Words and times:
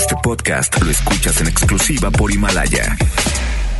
Este 0.00 0.16
podcast 0.22 0.80
lo 0.80 0.90
escuchas 0.90 1.42
en 1.42 1.48
exclusiva 1.48 2.10
por 2.10 2.32
Himalaya. 2.32 2.96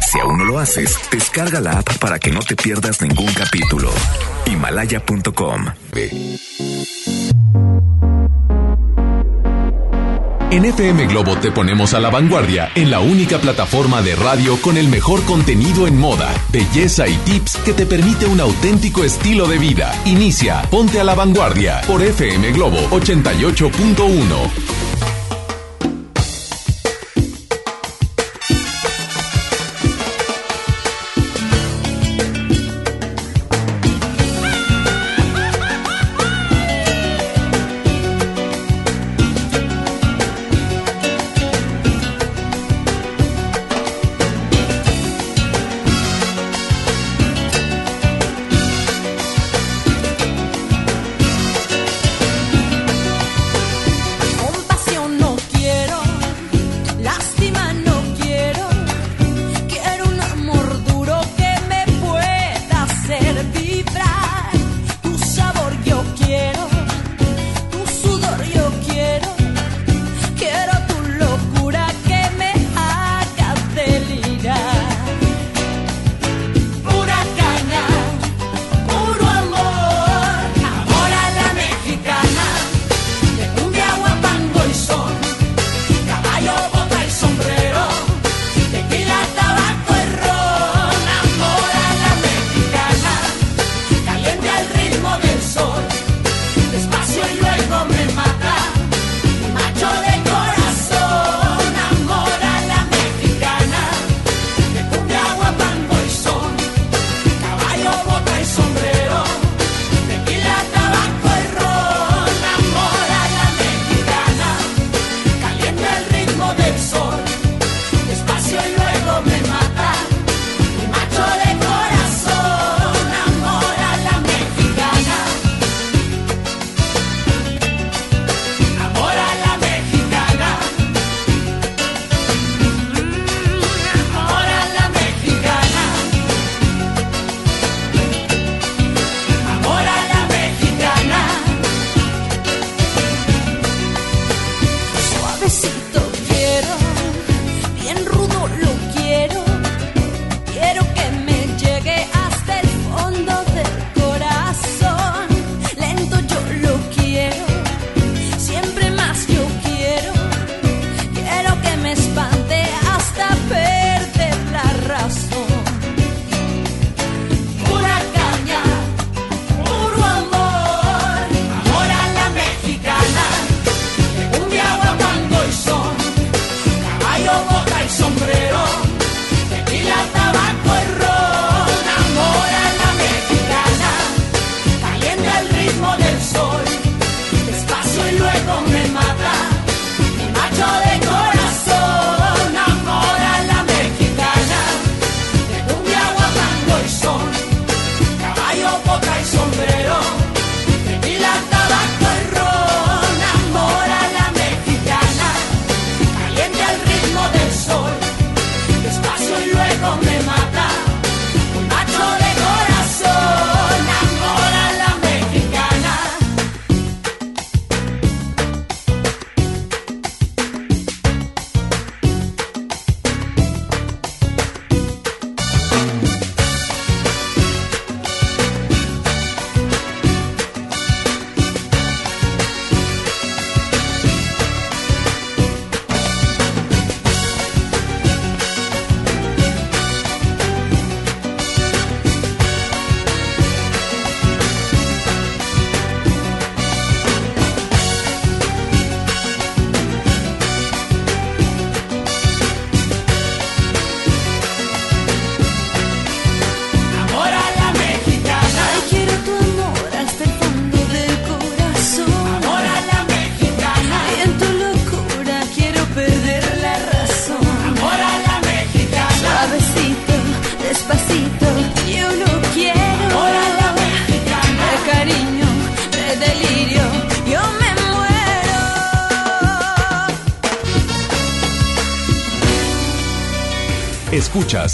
Si 0.06 0.20
aún 0.20 0.36
no 0.36 0.44
lo 0.44 0.58
haces, 0.58 0.98
descarga 1.10 1.62
la 1.62 1.78
app 1.78 1.96
para 1.96 2.18
que 2.18 2.30
no 2.30 2.40
te 2.40 2.56
pierdas 2.56 3.00
ningún 3.00 3.32
capítulo. 3.32 3.90
Himalaya.com. 4.44 5.64
En 10.50 10.64
FM 10.66 11.06
Globo 11.06 11.38
te 11.38 11.52
ponemos 11.52 11.94
a 11.94 12.00
la 12.00 12.10
vanguardia 12.10 12.70
en 12.74 12.90
la 12.90 13.00
única 13.00 13.38
plataforma 13.38 14.02
de 14.02 14.14
radio 14.14 14.60
con 14.60 14.76
el 14.76 14.88
mejor 14.88 15.24
contenido 15.24 15.86
en 15.86 15.98
moda, 15.98 16.30
belleza 16.52 17.08
y 17.08 17.14
tips 17.14 17.56
que 17.64 17.72
te 17.72 17.86
permite 17.86 18.26
un 18.26 18.40
auténtico 18.40 19.04
estilo 19.04 19.48
de 19.48 19.56
vida. 19.56 19.98
Inicia 20.04 20.60
Ponte 20.70 21.00
a 21.00 21.04
la 21.04 21.14
vanguardia 21.14 21.80
por 21.86 22.02
FM 22.02 22.52
Globo 22.52 22.76
88.1. 22.90 24.79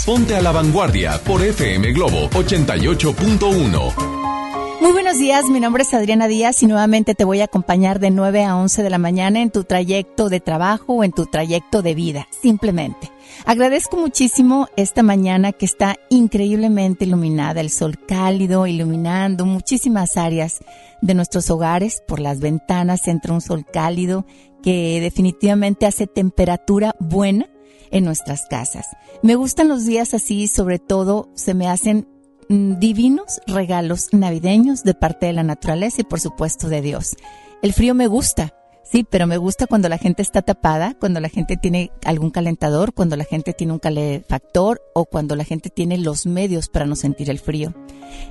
Ponte 0.07 0.35
a 0.37 0.41
la 0.41 0.53
Vanguardia 0.53 1.21
por 1.21 1.43
FM 1.43 1.91
Globo 1.91 2.29
88.1. 2.29 4.79
Muy 4.79 4.91
buenos 4.93 5.19
días, 5.19 5.49
mi 5.49 5.59
nombre 5.59 5.83
es 5.83 5.93
Adriana 5.93 6.29
Díaz 6.29 6.63
y 6.63 6.67
nuevamente 6.67 7.13
te 7.13 7.25
voy 7.25 7.41
a 7.41 7.43
acompañar 7.43 7.99
de 7.99 8.09
9 8.09 8.45
a 8.45 8.55
11 8.55 8.83
de 8.83 8.89
la 8.89 8.99
mañana 8.99 9.41
en 9.41 9.51
tu 9.51 9.65
trayecto 9.65 10.29
de 10.29 10.39
trabajo 10.39 10.93
o 10.93 11.03
en 11.03 11.11
tu 11.11 11.25
trayecto 11.25 11.81
de 11.81 11.93
vida, 11.93 12.29
simplemente. 12.41 13.11
Agradezco 13.43 13.97
muchísimo 13.97 14.69
esta 14.77 15.03
mañana 15.03 15.51
que 15.51 15.65
está 15.65 15.97
increíblemente 16.09 17.03
iluminada, 17.03 17.59
el 17.59 17.69
sol 17.69 17.99
cálido 18.07 18.65
iluminando 18.65 19.45
muchísimas 19.45 20.15
áreas 20.15 20.59
de 21.01 21.15
nuestros 21.15 21.49
hogares, 21.49 22.01
por 22.07 22.21
las 22.21 22.39
ventanas 22.39 23.09
entra 23.09 23.33
un 23.33 23.41
sol 23.41 23.65
cálido 23.65 24.25
que 24.63 25.01
definitivamente 25.01 25.85
hace 25.85 26.07
temperatura 26.07 26.95
buena 26.97 27.49
en 27.91 28.05
nuestras 28.05 28.45
casas. 28.47 28.87
Me 29.21 29.35
gustan 29.35 29.67
los 29.67 29.85
días 29.85 30.13
así, 30.13 30.47
sobre 30.47 30.79
todo 30.79 31.29
se 31.35 31.53
me 31.53 31.67
hacen 31.67 32.07
Mm, 32.49 32.79
divinos 32.79 33.41
regalos 33.45 34.07
navideños 34.13 34.83
de 34.83 34.93
parte 34.93 35.25
de 35.25 35.33
la 35.33 35.43
naturaleza 35.43 36.01
y 36.01 36.05
por 36.05 36.21
supuesto 36.21 36.69
de 36.69 36.81
Dios. 36.81 37.17
El 37.61 37.73
frío 37.73 37.93
me 37.93 38.07
gusta, 38.07 38.53
sí, 38.89 39.05
pero 39.09 39.27
me 39.27 39.35
gusta 39.35 39.67
cuando 39.67 39.89
la 39.89 39.97
gente 39.97 40.21
está 40.21 40.41
tapada, 40.41 40.95
cuando 40.97 41.19
la 41.19 41.27
gente 41.27 41.57
tiene 41.57 41.91
algún 42.05 42.29
calentador, 42.29 42.93
cuando 42.93 43.17
la 43.17 43.25
gente 43.25 43.51
tiene 43.51 43.73
un 43.73 43.79
calefactor 43.79 44.81
o 44.93 45.05
cuando 45.05 45.35
la 45.35 45.43
gente 45.43 45.69
tiene 45.69 45.97
los 45.97 46.25
medios 46.25 46.69
para 46.69 46.85
no 46.85 46.95
sentir 46.95 47.29
el 47.29 47.39
frío. 47.39 47.73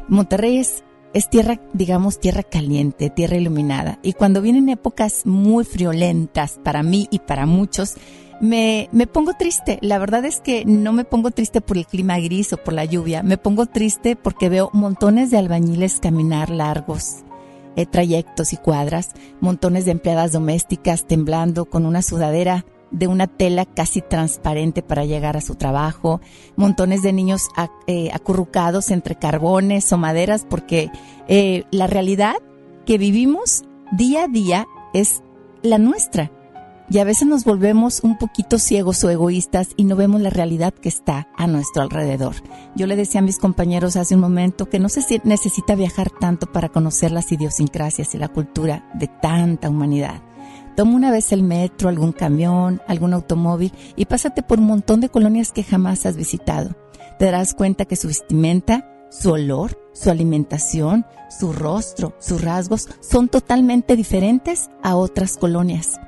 Monterrey 0.09 0.59
es, 0.59 0.83
es 1.13 1.29
tierra, 1.29 1.61
digamos, 1.75 2.19
tierra 2.19 2.43
caliente, 2.43 3.11
tierra 3.11 3.37
iluminada. 3.37 3.99
Y 4.03 4.15
cuando 4.15 4.41
vienen 4.41 4.71
épocas 4.71 5.27
muy 5.27 5.67
friolentas 5.67 6.59
para 6.65 6.83
mí 6.83 7.07
y 7.11 7.19
para 7.19 7.45
muchos, 7.45 7.97
me, 8.41 8.89
me 8.93 9.07
pongo 9.07 9.33
triste. 9.35 9.79
La 9.83 9.99
verdad 9.99 10.25
es 10.25 10.41
que 10.41 10.65
no 10.65 10.93
me 10.93 11.05
pongo 11.05 11.31
triste 11.31 11.61
por 11.61 11.79
el 11.79 11.87
clima 11.87 12.19
gris 12.19 12.53
o 12.53 12.57
por 12.57 12.75
la 12.75 12.85
lluvia. 12.85 13.23
Me 13.23 13.39
pongo 13.39 13.67
triste 13.67 14.17
porque 14.17 14.49
veo 14.49 14.71
montones 14.73 15.31
de 15.31 15.39
albañiles 15.39 16.01
caminar 16.01 16.51
largos 16.51 17.25
eh, 17.77 17.85
trayectos 17.85 18.55
y 18.55 18.57
cuadras, 18.57 19.11
montones 19.41 19.85
de 19.85 19.91
empleadas 19.91 20.33
domésticas 20.33 21.07
temblando 21.07 21.67
con 21.67 21.85
una 21.85 22.01
sudadera 22.01 22.65
de 22.91 23.07
una 23.07 23.27
tela 23.27 23.67
casi 23.67 24.01
transparente 24.01 24.83
para 24.83 25.05
llegar 25.05 25.37
a 25.37 25.43
su 25.43 25.57
trabajo, 25.57 26.23
montones 26.57 27.03
de 27.03 27.13
niños 27.13 27.49
eh, 27.87 28.09
acurrucados 28.15 28.91
entre 28.91 29.17
carbones 29.17 29.93
o 29.93 29.99
maderas, 29.99 30.47
porque 30.49 30.91
eh, 31.29 31.65
la 31.71 31.87
realidad 31.87 32.37
que 32.87 32.97
vivimos 32.97 33.65
día 33.93 34.25
a 34.25 34.29
día 34.29 34.67
es 34.95 35.23
la 35.63 35.77
nuestra 35.77 36.31
y 36.89 36.99
a 36.99 37.05
veces 37.05 37.27
nos 37.27 37.45
volvemos 37.45 38.01
un 38.03 38.17
poquito 38.19 38.59
ciegos 38.59 39.03
o 39.05 39.11
egoístas 39.11 39.69
y 39.77 39.85
no 39.85 39.97
vemos 39.97 40.21
la 40.21 40.31
realidad 40.31 40.73
que 40.73 40.89
está 40.89 41.29
a 41.37 41.47
nuestro 41.47 41.83
alrededor. 41.83 42.35
Yo 42.75 42.87
le 42.87 42.97
decía 42.97 43.21
a 43.21 43.25
mis 43.25 43.39
compañeros 43.39 43.97
hace 43.97 44.15
un 44.15 44.21
momento 44.21 44.69
que 44.69 44.79
no 44.79 44.89
se 44.89 45.21
necesita 45.25 45.75
viajar 45.75 46.11
tanto 46.11 46.47
para 46.53 46.69
conocer 46.69 47.11
las 47.11 47.31
idiosincrasias 47.33 48.15
y 48.15 48.19
la 48.19 48.29
cultura 48.29 48.89
de 48.95 49.09
tanta 49.09 49.69
humanidad. 49.69 50.23
Toma 50.77 50.95
una 50.95 51.11
vez 51.11 51.33
el 51.33 51.43
metro, 51.43 51.89
algún 51.89 52.13
camión, 52.13 52.83
algún 52.87 53.15
automóvil 53.15 53.73
y 53.97 54.05
pásate 54.05 54.43
por 54.43 54.59
un 54.59 54.67
montón 54.67 55.01
de 55.01 55.09
colonias 55.09 55.51
que 55.51 55.65
jamás 55.65 56.05
has 56.05 56.17
visitado. 56.17 56.77
Te 57.19 57.25
darás 57.25 57.55
cuenta 57.55 57.87
que 57.87 57.97
su 57.97 58.09
vestimenta, 58.09 58.87
su 59.11 59.33
olor, 59.33 59.79
su 59.95 60.11
alimentación, 60.11 61.07
su 61.31 61.55
rostro, 61.55 62.15
sus 62.19 62.43
rasgos 62.43 62.89
son 63.01 63.29
totalmente 63.29 63.97
diferentes 63.97 64.69
a 64.83 64.97
otras 64.97 65.39
colonias. 65.39 65.99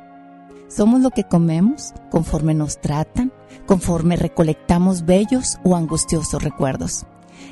Somos 0.68 1.00
lo 1.00 1.10
que 1.10 1.24
comemos 1.24 1.94
conforme 2.10 2.52
nos 2.54 2.78
tratan, 2.80 3.32
conforme 3.66 4.16
recolectamos 4.16 5.06
bellos 5.06 5.58
o 5.64 5.74
angustiosos 5.74 6.42
recuerdos. 6.42 7.06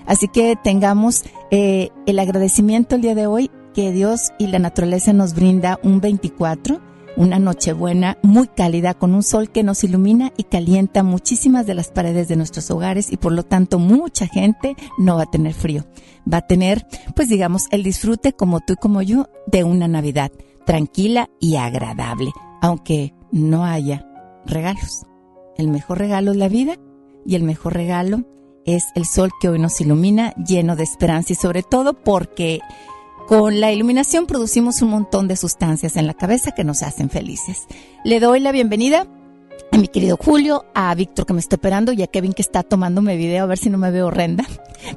Así 0.07 0.29
que 0.29 0.57
tengamos 0.63 1.25
eh, 1.51 1.91
el 2.07 2.19
agradecimiento 2.19 2.95
el 2.95 3.03
día 3.03 3.15
de 3.15 3.27
hoy 3.27 3.51
que 3.75 3.91
Dios 3.93 4.33
y 4.39 4.47
la 4.47 4.59
naturaleza 4.59 5.13
nos 5.13 5.35
brinda 5.35 5.79
un 5.83 6.01
24, 6.01 6.81
una 7.17 7.39
noche 7.39 7.73
buena, 7.73 8.19
muy 8.23 8.49
cálida, 8.49 8.95
con 8.95 9.15
un 9.15 9.23
sol 9.23 9.51
que 9.51 9.63
nos 9.63 9.83
ilumina 9.83 10.33
y 10.37 10.45
calienta 10.45 11.03
muchísimas 11.03 11.67
de 11.67 11.75
las 11.75 11.91
paredes 11.91 12.29
de 12.29 12.37
nuestros 12.37 12.71
hogares 12.71 13.11
y 13.11 13.17
por 13.17 13.33
lo 13.33 13.43
tanto 13.43 13.79
mucha 13.79 14.27
gente 14.27 14.77
no 14.99 15.17
va 15.17 15.23
a 15.23 15.31
tener 15.31 15.55
frío. 15.55 15.85
Va 16.31 16.39
a 16.39 16.47
tener, 16.47 16.87
pues 17.15 17.29
digamos, 17.29 17.67
el 17.71 17.83
disfrute 17.83 18.35
como 18.35 18.61
tú 18.61 18.75
y 18.75 18.77
como 18.77 19.01
yo 19.01 19.29
de 19.47 19.65
una 19.65 19.89
Navidad 19.89 20.31
tranquila 20.65 21.31
y 21.41 21.57
agradable 21.57 22.33
aunque 22.61 23.15
no 23.33 23.65
haya 23.65 24.07
regalos. 24.45 25.05
El 25.57 25.69
mejor 25.69 25.99
regalo 25.99 26.33
es 26.33 26.37
la 26.37 26.49
vida 26.49 26.77
y 27.25 27.35
el 27.35 27.43
mejor 27.43 27.75
regalo 27.75 28.25
es 28.65 28.85
el 28.95 29.07
sol 29.07 29.31
que 29.41 29.49
hoy 29.49 29.59
nos 29.59 29.81
ilumina 29.81 30.35
lleno 30.35 30.77
de 30.77 30.83
esperanza 30.83 31.33
y 31.33 31.37
sobre 31.37 31.63
todo 31.63 31.95
porque 31.95 32.61
con 33.27 33.61
la 33.61 33.73
iluminación 33.73 34.27
producimos 34.27 34.83
un 34.83 34.91
montón 34.91 35.29
de 35.29 35.37
sustancias 35.37 35.97
en 35.97 36.07
la 36.07 36.15
cabeza 36.15 36.53
que 36.53 36.65
nos 36.65 36.83
hacen 36.83 37.11
felices. 37.11 37.67
Le 38.05 38.21
doy 38.21 38.41
la 38.41 38.53
bienvenida 38.53 39.07
a 39.73 39.79
mi 39.79 39.89
querido 39.89 40.17
Julio, 40.17 40.65
a 40.75 40.95
Víctor 40.95 41.27
que 41.27 41.33
me 41.33 41.41
está 41.41 41.57
esperando 41.57 41.93
y 41.93 42.03
a 42.03 42.07
Kevin 42.07 42.33
que 42.33 42.43
está 42.43 42.63
tomándome 42.63 43.17
video 43.17 43.45
a 43.45 43.47
ver 43.47 43.59
si 43.59 43.71
no 43.71 43.79
me 43.79 43.91
veo 43.91 44.07
horrenda. 44.07 44.45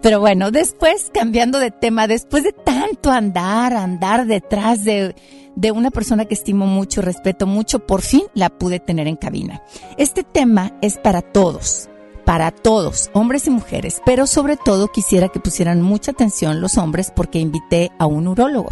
Pero 0.01 0.19
bueno, 0.19 0.51
después, 0.51 1.09
cambiando 1.13 1.59
de 1.59 1.71
tema, 1.71 2.07
después 2.07 2.43
de 2.43 2.53
tanto 2.53 3.11
andar, 3.11 3.73
andar 3.73 4.27
detrás 4.27 4.83
de, 4.83 5.15
de 5.55 5.71
una 5.71 5.91
persona 5.91 6.25
que 6.25 6.33
estimo 6.33 6.65
mucho, 6.65 7.01
respeto 7.01 7.47
mucho, 7.47 7.79
por 7.85 8.01
fin 8.01 8.23
la 8.33 8.49
pude 8.49 8.79
tener 8.79 9.07
en 9.07 9.15
cabina. 9.15 9.61
Este 9.97 10.23
tema 10.23 10.73
es 10.81 10.97
para 10.97 11.21
todos 11.21 11.88
para 12.29 12.51
todos, 12.51 13.09
hombres 13.13 13.47
y 13.47 13.49
mujeres, 13.49 14.03
pero 14.05 14.27
sobre 14.27 14.55
todo 14.55 14.89
quisiera 14.89 15.29
que 15.29 15.39
pusieran 15.39 15.81
mucha 15.81 16.11
atención 16.11 16.61
los 16.61 16.77
hombres 16.77 17.11
porque 17.15 17.39
invité 17.39 17.91
a 17.97 18.05
un 18.05 18.27
urólogo. 18.27 18.69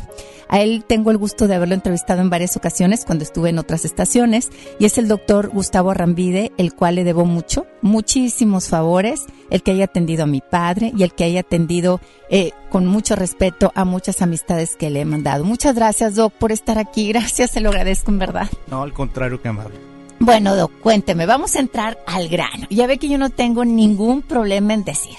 A 0.47 0.61
él 0.61 0.85
tengo 0.87 1.09
el 1.09 1.17
gusto 1.17 1.47
de 1.47 1.55
haberlo 1.55 1.73
entrevistado 1.73 2.21
en 2.21 2.29
varias 2.29 2.55
ocasiones 2.55 3.03
cuando 3.03 3.23
estuve 3.23 3.49
en 3.49 3.57
otras 3.57 3.83
estaciones 3.83 4.51
y 4.77 4.85
es 4.85 4.99
el 4.99 5.07
doctor 5.07 5.49
Gustavo 5.49 5.89
Arrambide, 5.89 6.51
el 6.59 6.75
cual 6.75 6.93
le 6.93 7.03
debo 7.03 7.25
mucho, 7.25 7.65
muchísimos 7.81 8.69
favores, 8.69 9.25
el 9.49 9.63
que 9.63 9.71
haya 9.71 9.85
atendido 9.85 10.25
a 10.25 10.27
mi 10.27 10.41
padre 10.41 10.93
y 10.95 11.01
el 11.01 11.15
que 11.15 11.23
haya 11.23 11.39
atendido 11.39 11.99
eh, 12.29 12.51
con 12.69 12.85
mucho 12.85 13.15
respeto 13.15 13.71
a 13.73 13.85
muchas 13.85 14.21
amistades 14.21 14.75
que 14.75 14.91
le 14.91 15.01
he 15.01 15.05
mandado. 15.05 15.43
Muchas 15.43 15.73
gracias, 15.73 16.13
Doc, 16.13 16.31
por 16.33 16.51
estar 16.51 16.77
aquí. 16.77 17.07
Gracias, 17.11 17.49
se 17.49 17.61
lo 17.61 17.69
agradezco 17.69 18.11
en 18.11 18.19
verdad. 18.19 18.49
No, 18.69 18.83
al 18.83 18.93
contrario, 18.93 19.41
que 19.41 19.47
amable. 19.47 19.96
Bueno, 20.27 20.57
Doc, 20.57 20.73
cuénteme, 20.81 21.25
vamos 21.25 21.55
a 21.55 21.61
entrar 21.61 22.03
al 22.05 22.27
grano. 22.27 22.67
Ya 22.69 22.85
ve 22.85 22.97
que 22.97 23.07
yo 23.07 23.17
no 23.17 23.29
tengo 23.29 23.63
ningún 23.63 24.21
problema 24.21 24.73
en 24.73 24.83
decir 24.83 25.15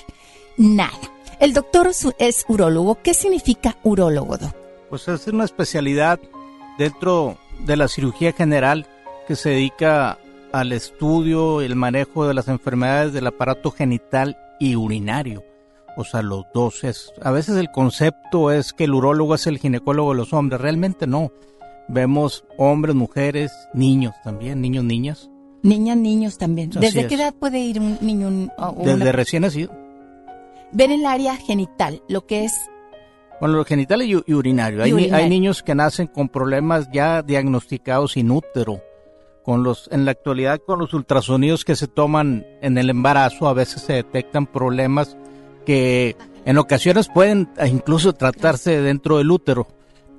nada. 0.58 1.00
El 1.40 1.54
doctor 1.54 1.88
es 2.18 2.44
urólogo. 2.46 2.98
¿Qué 3.02 3.14
significa 3.14 3.78
urólogo, 3.84 4.36
Doc? 4.36 4.54
Pues 4.90 5.08
es 5.08 5.26
una 5.28 5.46
especialidad 5.46 6.20
dentro 6.76 7.38
de 7.60 7.78
la 7.78 7.88
cirugía 7.88 8.32
general 8.32 8.86
que 9.26 9.34
se 9.34 9.48
dedica 9.48 10.18
al 10.52 10.72
estudio 10.72 11.62
y 11.62 11.64
el 11.64 11.74
manejo 11.74 12.28
de 12.28 12.34
las 12.34 12.48
enfermedades 12.48 13.14
del 13.14 13.28
aparato 13.28 13.70
genital 13.70 14.36
y 14.60 14.76
urinario. 14.76 15.42
O 15.96 16.04
sea, 16.04 16.20
los 16.20 16.44
dos 16.52 16.84
es. 16.84 17.14
A 17.22 17.30
veces 17.30 17.56
el 17.56 17.70
concepto 17.70 18.52
es 18.52 18.74
que 18.74 18.84
el 18.84 18.92
urólogo 18.92 19.36
es 19.36 19.46
el 19.46 19.56
ginecólogo 19.56 20.10
de 20.10 20.18
los 20.18 20.34
hombres. 20.34 20.60
Realmente 20.60 21.06
no. 21.06 21.32
Vemos 21.88 22.44
hombres, 22.58 22.94
mujeres, 22.94 23.50
niños 23.72 24.14
también, 24.22 24.60
niños, 24.60 24.84
niñas. 24.84 25.30
Niñas, 25.62 25.96
niños 25.96 26.38
también. 26.38 26.70
¿Desde 26.70 27.06
qué 27.06 27.14
edad 27.14 27.34
puede 27.34 27.58
ir 27.58 27.80
un 27.80 27.98
niño? 28.00 28.50
Desde 28.84 29.12
recién 29.12 29.42
nacido. 29.42 29.72
Ver 30.70 30.92
el 30.92 31.06
área 31.06 31.36
genital, 31.36 32.02
lo 32.08 32.26
que 32.26 32.44
es... 32.44 32.52
Bueno, 33.40 33.56
lo 33.56 33.64
genital 33.64 34.02
y, 34.02 34.14
urinario. 34.32 34.82
hay, 34.82 35.10
hay 35.10 35.28
niños 35.28 35.62
que 35.62 35.74
nacen 35.74 36.08
con 36.08 36.28
problemas 36.28 36.88
ya 36.92 37.22
diagnosticados 37.22 38.16
in 38.16 38.30
útero. 38.30 38.82
Con 39.42 39.62
los, 39.62 39.88
en 39.90 40.04
la 40.04 40.10
actualidad, 40.10 40.60
con 40.66 40.78
los 40.78 40.92
ultrasonidos 40.92 41.64
que 41.64 41.74
se 41.74 41.86
toman 41.86 42.44
en 42.60 42.76
el 42.76 42.90
embarazo, 42.90 43.48
a 43.48 43.54
veces 43.54 43.80
se 43.80 43.94
detectan 43.94 44.46
problemas 44.46 45.16
que 45.64 46.16
en 46.44 46.58
ocasiones 46.58 47.08
pueden 47.08 47.48
incluso 47.66 48.12
tratarse 48.12 48.82
dentro 48.82 49.18
del 49.18 49.30
útero 49.30 49.66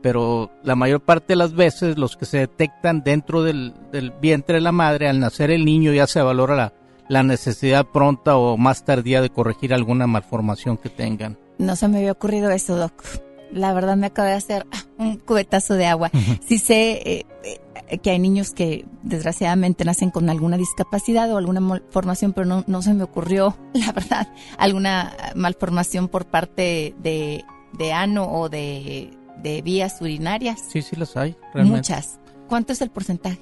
pero 0.01 0.51
la 0.63 0.75
mayor 0.75 1.01
parte 1.01 1.33
de 1.33 1.37
las 1.37 1.53
veces 1.53 1.97
los 1.97 2.15
que 2.15 2.25
se 2.25 2.39
detectan 2.39 3.03
dentro 3.03 3.43
del, 3.43 3.73
vientre 4.21 4.55
de 4.55 4.61
la 4.61 4.71
madre, 4.71 5.07
al 5.07 5.19
nacer 5.19 5.51
el 5.51 5.65
niño 5.65 5.93
ya 5.93 6.07
se 6.07 6.21
valora 6.21 6.55
la, 6.55 6.73
la, 7.07 7.23
necesidad 7.23 7.85
pronta 7.85 8.37
o 8.37 8.57
más 8.57 8.85
tardía 8.85 9.21
de 9.21 9.29
corregir 9.29 9.73
alguna 9.73 10.07
malformación 10.07 10.77
que 10.77 10.89
tengan. 10.89 11.37
No 11.57 11.75
se 11.75 11.87
me 11.87 11.97
había 11.97 12.13
ocurrido 12.13 12.51
eso, 12.51 12.75
Doc. 12.75 13.03
La 13.51 13.73
verdad 13.73 13.97
me 13.97 14.07
acaba 14.07 14.29
de 14.29 14.35
hacer 14.35 14.65
ah, 14.71 14.83
un 14.97 15.17
cubetazo 15.17 15.73
de 15.73 15.87
agua. 15.87 16.11
Sí 16.47 16.59
sé 16.59 17.01
eh, 17.03 17.25
eh, 17.43 17.97
que 17.97 18.11
hay 18.11 18.19
niños 18.19 18.51
que 18.51 18.85
desgraciadamente 19.01 19.83
nacen 19.85 20.11
con 20.11 20.29
alguna 20.29 20.57
discapacidad 20.57 21.31
o 21.31 21.37
alguna 21.37 21.59
malformación, 21.59 22.33
pero 22.33 22.45
no, 22.45 22.63
no 22.67 22.81
se 22.81 22.93
me 22.93 23.03
ocurrió, 23.03 23.57
la 23.73 23.91
verdad, 23.91 24.27
alguna 24.57 25.13
malformación 25.35 26.07
por 26.07 26.25
parte 26.25 26.93
de, 27.01 27.43
de 27.73 27.93
ano 27.93 28.31
o 28.31 28.49
de 28.49 29.11
de 29.41 29.61
vías 29.61 30.01
urinarias. 30.01 30.59
Sí, 30.69 30.81
sí 30.81 30.95
las 30.95 31.15
hay. 31.17 31.35
Muchas. 31.55 32.19
¿Cuánto 32.47 32.73
es 32.73 32.81
el 32.81 32.89
porcentaje? 32.89 33.39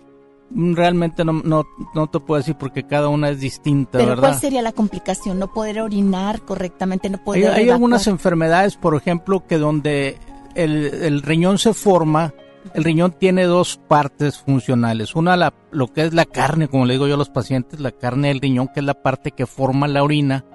Mm, 0.49 0.75
realmente 0.75 1.25
no, 1.25 1.33
no, 1.33 1.65
no 1.93 2.07
te 2.07 2.19
puedo 2.19 2.39
decir 2.39 2.55
porque 2.55 2.83
cada 2.83 3.09
una 3.09 3.29
es 3.29 3.39
distinta, 3.39 3.97
¿Pero 3.97 4.09
¿verdad? 4.09 4.29
¿Cuál 4.29 4.39
sería 4.39 4.61
la 4.61 4.71
complicación? 4.71 5.39
¿No 5.39 5.51
poder 5.51 5.81
orinar 5.81 6.41
correctamente? 6.41 7.09
¿No 7.09 7.23
poder 7.23 7.49
Hay, 7.51 7.63
hay 7.63 7.69
algunas 7.69 8.07
enfermedades, 8.07 8.77
por 8.77 8.95
ejemplo, 8.95 9.45
que 9.45 9.57
donde 9.57 10.17
el, 10.55 10.85
el, 10.85 11.21
riñón 11.21 11.57
se 11.57 11.73
forma, 11.73 12.33
el 12.73 12.83
riñón 12.83 13.11
tiene 13.11 13.43
dos 13.43 13.79
partes 13.87 14.37
funcionales. 14.37 15.15
Una, 15.15 15.35
la, 15.35 15.53
lo 15.71 15.87
que 15.87 16.03
es 16.03 16.13
la 16.13 16.25
carne, 16.25 16.69
como 16.69 16.85
le 16.85 16.93
digo 16.93 17.07
yo 17.07 17.15
a 17.15 17.17
los 17.17 17.29
pacientes, 17.29 17.79
la 17.79 17.91
carne 17.91 18.29
del 18.29 18.39
riñón, 18.39 18.69
que 18.73 18.79
es 18.79 18.85
la 18.85 19.01
parte 19.01 19.31
que 19.31 19.45
forma 19.45 19.87
la 19.87 20.03
orina, 20.03 20.45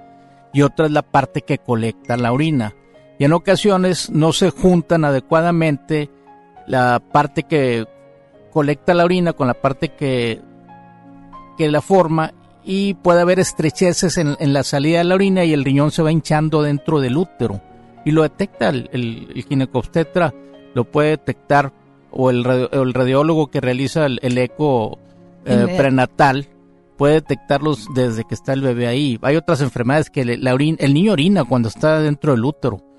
y 0.54 0.62
otra 0.62 0.86
es 0.86 0.92
la 0.92 1.02
parte 1.02 1.42
que 1.42 1.58
colecta 1.58 2.16
la 2.16 2.32
orina. 2.32 2.74
Y 3.18 3.24
en 3.24 3.32
ocasiones 3.32 4.10
no 4.10 4.32
se 4.32 4.50
juntan 4.50 5.04
adecuadamente 5.04 6.10
la 6.66 7.00
parte 7.12 7.44
que 7.44 7.86
colecta 8.52 8.94
la 8.94 9.04
orina 9.04 9.32
con 9.32 9.46
la 9.46 9.54
parte 9.54 9.88
que, 9.90 10.40
que 11.56 11.70
la 11.70 11.80
forma 11.80 12.32
y 12.64 12.94
puede 12.94 13.20
haber 13.20 13.40
estrecheces 13.40 14.18
en, 14.18 14.36
en, 14.38 14.52
la 14.52 14.62
salida 14.62 14.98
de 14.98 15.04
la 15.04 15.14
orina 15.14 15.44
y 15.44 15.52
el 15.52 15.64
riñón 15.64 15.90
se 15.90 16.02
va 16.02 16.12
hinchando 16.12 16.62
dentro 16.62 17.00
del 17.00 17.16
útero. 17.16 17.60
Y 18.04 18.12
lo 18.12 18.22
detecta 18.22 18.68
el, 18.68 18.88
el, 18.92 19.28
el 19.34 19.44
ginecobstetra, 19.44 20.32
lo 20.74 20.84
puede 20.84 21.10
detectar, 21.10 21.72
o 22.10 22.30
el, 22.30 22.44
el 22.72 22.94
radiólogo 22.94 23.50
que 23.50 23.60
realiza 23.60 24.06
el, 24.06 24.18
el 24.22 24.36
eco 24.38 24.98
eh, 25.44 25.74
prenatal, 25.76 26.46
puede 26.96 27.14
detectarlos 27.14 27.86
desde 27.94 28.24
que 28.24 28.34
está 28.34 28.52
el 28.52 28.60
bebé 28.60 28.86
ahí. 28.86 29.18
Hay 29.22 29.36
otras 29.36 29.60
enfermedades 29.60 30.10
que 30.10 30.24
la 30.24 30.54
orina, 30.54 30.76
el 30.80 30.94
niño 30.94 31.12
orina 31.12 31.44
cuando 31.44 31.68
está 31.68 32.00
dentro 32.00 32.32
del 32.32 32.44
útero 32.44 32.91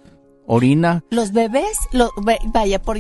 orina. 0.47 1.03
Los 1.09 1.31
bebés, 1.31 1.77
lo, 1.91 2.11
vaya, 2.53 2.81
por, 2.81 2.97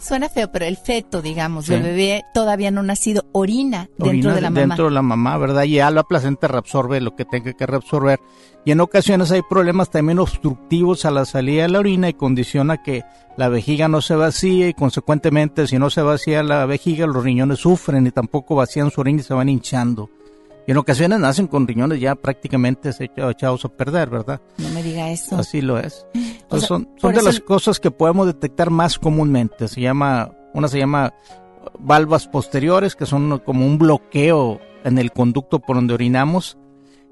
suena 0.00 0.28
feo, 0.28 0.50
pero 0.52 0.64
el 0.64 0.76
feto, 0.76 1.22
digamos, 1.22 1.66
sí. 1.66 1.74
el 1.74 1.82
bebé 1.82 2.24
todavía 2.34 2.70
no 2.70 2.82
nacido, 2.82 3.26
orina 3.32 3.88
dentro 3.98 4.08
orina 4.08 4.34
de 4.34 4.40
la 4.40 4.50
mamá. 4.50 4.60
Dentro 4.60 4.84
de 4.86 4.90
la 4.90 5.02
mamá, 5.02 5.38
¿verdad? 5.38 5.64
Y 5.64 5.74
ya 5.74 5.90
la 5.90 6.02
placenta 6.02 6.48
reabsorbe 6.48 7.00
lo 7.00 7.14
que 7.14 7.24
tenga 7.24 7.52
que 7.52 7.66
reabsorber. 7.66 8.20
Y 8.64 8.72
en 8.72 8.80
ocasiones 8.80 9.30
hay 9.30 9.42
problemas 9.42 9.90
también 9.90 10.18
obstructivos 10.18 11.04
a 11.04 11.10
la 11.10 11.24
salida 11.24 11.62
de 11.62 11.68
la 11.68 11.78
orina 11.78 12.08
y 12.08 12.14
condiciona 12.14 12.82
que 12.82 13.04
la 13.36 13.48
vejiga 13.48 13.86
no 13.86 14.00
se 14.00 14.16
vacíe 14.16 14.68
y 14.68 14.74
consecuentemente 14.74 15.66
si 15.66 15.78
no 15.78 15.90
se 15.90 16.02
vacía 16.02 16.42
la 16.42 16.66
vejiga 16.66 17.06
los 17.06 17.22
riñones 17.22 17.60
sufren 17.60 18.06
y 18.06 18.10
tampoco 18.10 18.56
vacían 18.56 18.90
su 18.90 19.00
orina 19.02 19.20
y 19.20 19.24
se 19.24 19.34
van 19.34 19.48
hinchando. 19.48 20.10
Y 20.66 20.72
en 20.72 20.78
ocasiones 20.78 21.20
nacen 21.20 21.46
con 21.46 21.66
riñones 21.66 22.00
ya 22.00 22.16
prácticamente 22.16 22.90
echados 22.98 23.64
a 23.64 23.68
perder, 23.68 24.10
¿verdad? 24.10 24.40
No 24.58 24.68
me 24.70 24.82
diga 24.82 25.10
eso. 25.10 25.36
Así 25.36 25.60
lo 25.60 25.78
es. 25.78 26.06
Entonces, 26.14 26.48
o 26.48 26.58
sea, 26.58 26.66
son 26.68 26.88
son 26.96 27.14
de 27.14 27.22
las 27.22 27.40
cosas 27.40 27.78
que 27.78 27.92
podemos 27.92 28.26
detectar 28.26 28.70
más 28.70 28.98
comúnmente. 28.98 29.68
Se 29.68 29.80
llama, 29.80 30.32
una 30.54 30.66
se 30.66 30.78
llama 30.78 31.14
valvas 31.78 32.26
posteriores, 32.26 32.96
que 32.96 33.06
son 33.06 33.38
como 33.44 33.64
un 33.64 33.78
bloqueo 33.78 34.60
en 34.82 34.98
el 34.98 35.12
conducto 35.12 35.60
por 35.60 35.76
donde 35.76 35.94
orinamos. 35.94 36.58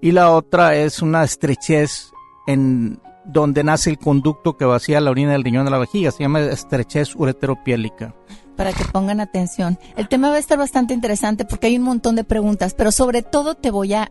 Y 0.00 0.10
la 0.10 0.30
otra 0.32 0.74
es 0.74 1.00
una 1.00 1.22
estrechez 1.22 2.10
en 2.48 3.00
donde 3.24 3.62
nace 3.62 3.88
el 3.88 3.98
conducto 3.98 4.56
que 4.56 4.64
vacía 4.64 5.00
la 5.00 5.10
orina 5.10 5.32
del 5.32 5.44
riñón 5.44 5.64
de 5.64 5.70
la 5.70 5.78
vejiga. 5.78 6.10
Se 6.10 6.24
llama 6.24 6.40
estrechez 6.40 7.14
ureteropiélica 7.14 8.14
para 8.56 8.72
que 8.72 8.84
pongan 8.84 9.20
atención. 9.20 9.78
El 9.96 10.08
tema 10.08 10.30
va 10.30 10.36
a 10.36 10.38
estar 10.38 10.56
bastante 10.58 10.94
interesante 10.94 11.44
porque 11.44 11.66
hay 11.68 11.76
un 11.76 11.84
montón 11.84 12.16
de 12.16 12.24
preguntas, 12.24 12.74
pero 12.74 12.90
sobre 12.92 13.22
todo 13.22 13.54
te 13.54 13.70
voy 13.70 13.94
a, 13.94 14.10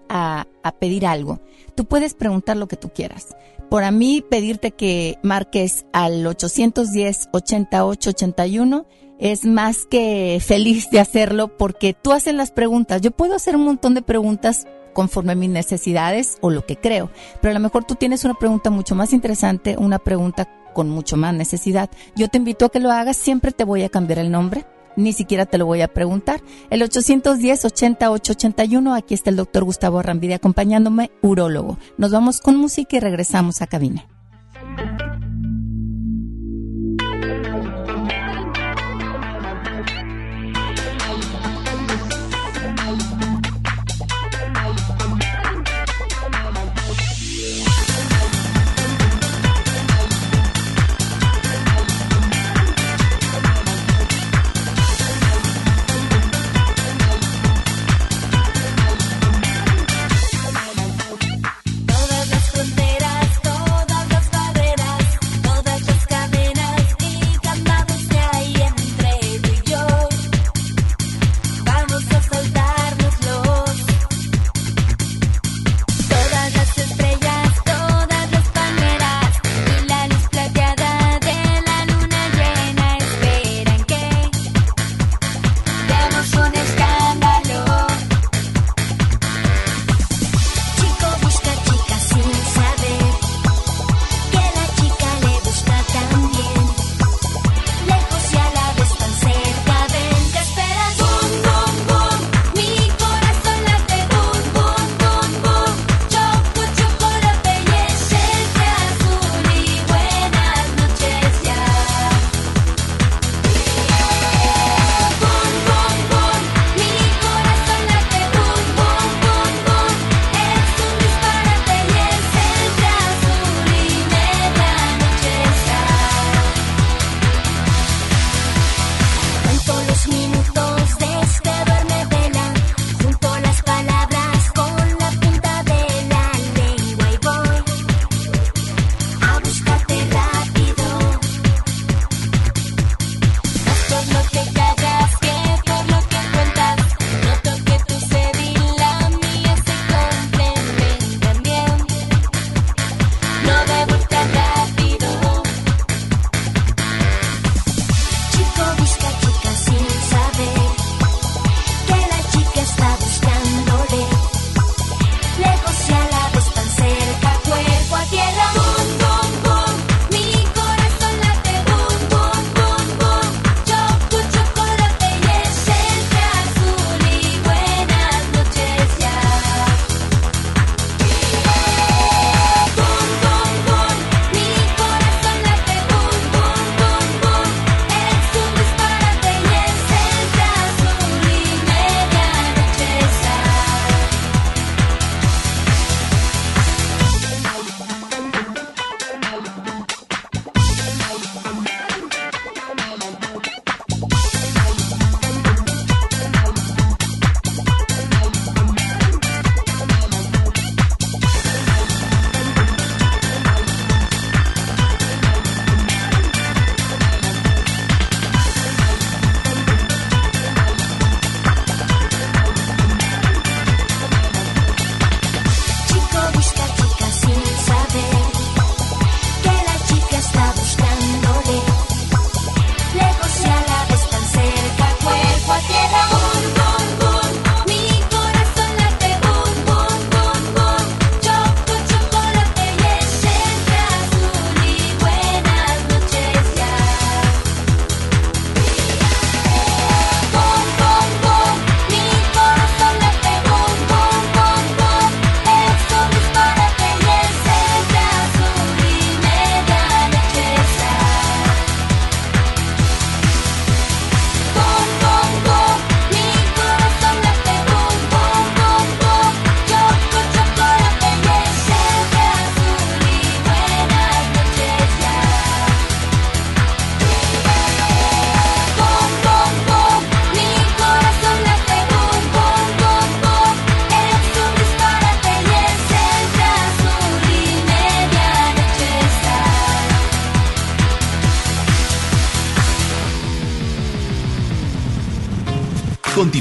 pedir 0.79 1.05
algo. 1.05 1.41
Tú 1.75 1.83
puedes 1.85 2.13
preguntar 2.13 2.55
lo 2.57 2.67
que 2.67 2.77
tú 2.77 2.89
quieras. 2.89 3.35
Por 3.69 3.83
a 3.83 3.91
mí 3.91 4.23
pedirte 4.27 4.71
que 4.71 5.19
marques 5.23 5.85
al 5.93 6.25
810-8881 6.25 8.85
es 9.19 9.45
más 9.45 9.85
que 9.89 10.41
feliz 10.45 10.89
de 10.89 10.99
hacerlo 10.99 11.55
porque 11.57 11.93
tú 11.93 12.11
haces 12.11 12.33
las 12.33 12.51
preguntas. 12.51 13.01
Yo 13.01 13.11
puedo 13.11 13.35
hacer 13.35 13.55
un 13.55 13.63
montón 13.65 13.93
de 13.93 14.01
preguntas 14.01 14.67
conforme 14.93 15.33
a 15.33 15.35
mis 15.35 15.49
necesidades 15.49 16.37
o 16.41 16.49
lo 16.51 16.65
que 16.65 16.77
creo, 16.77 17.09
pero 17.41 17.51
a 17.51 17.55
lo 17.55 17.59
mejor 17.59 17.83
tú 17.83 17.95
tienes 17.95 18.23
una 18.25 18.35
pregunta 18.35 18.69
mucho 18.69 18.95
más 18.95 19.11
interesante, 19.11 19.75
una 19.77 19.99
pregunta 19.99 20.47
con 20.73 20.89
mucho 20.89 21.17
más 21.17 21.33
necesidad. 21.33 21.89
Yo 22.15 22.27
te 22.27 22.37
invito 22.37 22.65
a 22.65 22.69
que 22.69 22.79
lo 22.79 22.91
hagas, 22.91 23.17
siempre 23.17 23.51
te 23.51 23.63
voy 23.63 23.83
a 23.83 23.89
cambiar 23.89 24.19
el 24.19 24.31
nombre, 24.31 24.65
ni 24.95 25.13
siquiera 25.13 25.45
te 25.45 25.57
lo 25.57 25.65
voy 25.65 25.81
a 25.81 25.87
preguntar. 25.87 26.41
El 26.69 26.81
810-8881, 26.81 28.97
aquí 28.97 29.13
está 29.13 29.29
el 29.29 29.35
doctor 29.35 29.63
Gustavo 29.63 29.99
Arrambide 29.99 30.35
acompañándome, 30.35 31.11
urólogo. 31.21 31.77
Nos 31.97 32.11
vamos 32.11 32.41
con 32.41 32.57
música 32.57 32.97
y 32.97 32.99
regresamos 32.99 33.61
a 33.61 33.67
cabina. 33.67 34.07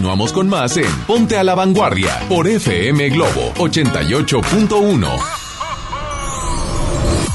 Continuamos 0.03 0.33
con 0.33 0.49
más 0.49 0.77
en 0.77 0.91
Ponte 1.07 1.37
a 1.37 1.45
la 1.45 1.55
Vanguardia 1.55 2.27
por 2.29 2.49
FM 2.49 3.09
Globo 3.11 3.53
88.1. 3.55 5.09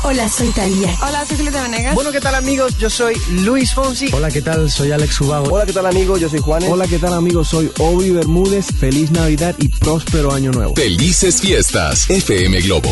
Hola, 0.03 0.27
soy 0.27 0.49
Talía. 0.49 0.93
Hola, 1.01 1.25
soy 1.25 1.37
Julieta 1.37 1.63
Venegas. 1.63 1.95
Bueno, 1.95 2.11
¿qué 2.11 2.19
tal 2.19 2.35
amigos? 2.35 2.77
Yo 2.77 2.89
soy 2.89 3.15
Luis 3.31 3.73
Fonsi. 3.73 4.09
Hola, 4.11 4.29
¿qué 4.29 4.41
tal? 4.41 4.69
Soy 4.69 4.91
Alex 4.91 5.21
Ubago. 5.21 5.53
Hola, 5.53 5.65
¿qué 5.65 5.71
tal 5.71 5.85
amigos? 5.85 6.19
Yo 6.19 6.27
soy 6.27 6.39
Juanes. 6.39 6.69
Hola, 6.69 6.87
¿qué 6.87 6.99
tal 6.99 7.13
amigos? 7.13 7.47
Soy 7.47 7.71
Obi 7.79 8.09
Bermúdez. 8.09 8.65
Feliz 8.77 9.11
Navidad 9.11 9.55
y 9.59 9.69
próspero 9.69 10.33
año 10.33 10.51
nuevo. 10.51 10.75
Felices 10.75 11.39
fiestas, 11.39 12.09
FM 12.09 12.59
Globo. 12.63 12.91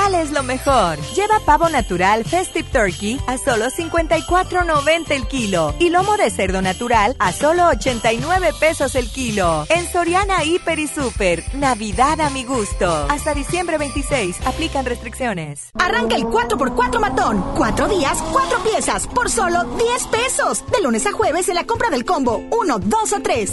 dales 0.00 0.30
lo 0.30 0.42
mejor. 0.42 0.98
Lleva 1.14 1.40
pavo 1.44 1.68
natural 1.68 2.24
Festive 2.24 2.68
Turkey 2.72 3.20
a 3.26 3.36
solo 3.36 3.66
54.90 3.66 5.10
el 5.10 5.26
kilo 5.28 5.74
y 5.78 5.90
lomo 5.90 6.16
de 6.16 6.30
cerdo 6.30 6.62
natural 6.62 7.16
a 7.18 7.32
solo 7.32 7.68
89 7.68 8.50
pesos 8.58 8.94
el 8.94 9.10
kilo. 9.10 9.66
En 9.68 9.86
Soriana 9.90 10.42
Hiper 10.42 10.78
y 10.78 10.86
Super, 10.86 11.44
Navidad 11.54 12.20
a 12.20 12.30
mi 12.30 12.44
gusto. 12.44 13.06
Hasta 13.10 13.34
diciembre 13.34 13.76
26, 13.76 14.38
aplican 14.46 14.86
restricciones. 14.86 15.70
Arranca 15.78 16.16
el 16.16 16.24
4x4 16.24 16.98
matón. 16.98 17.44
Cuatro 17.54 17.86
días, 17.88 18.18
cuatro 18.32 18.58
piezas, 18.62 19.06
por 19.06 19.30
solo 19.30 19.64
10 19.64 20.06
pesos. 20.06 20.64
De 20.70 20.80
lunes 20.80 21.06
a 21.06 21.12
jueves 21.12 21.48
en 21.48 21.56
la 21.56 21.64
compra 21.64 21.90
del 21.90 22.06
combo 22.06 22.42
1, 22.50 22.78
2 22.78 23.12
o 23.12 23.20
3. 23.20 23.52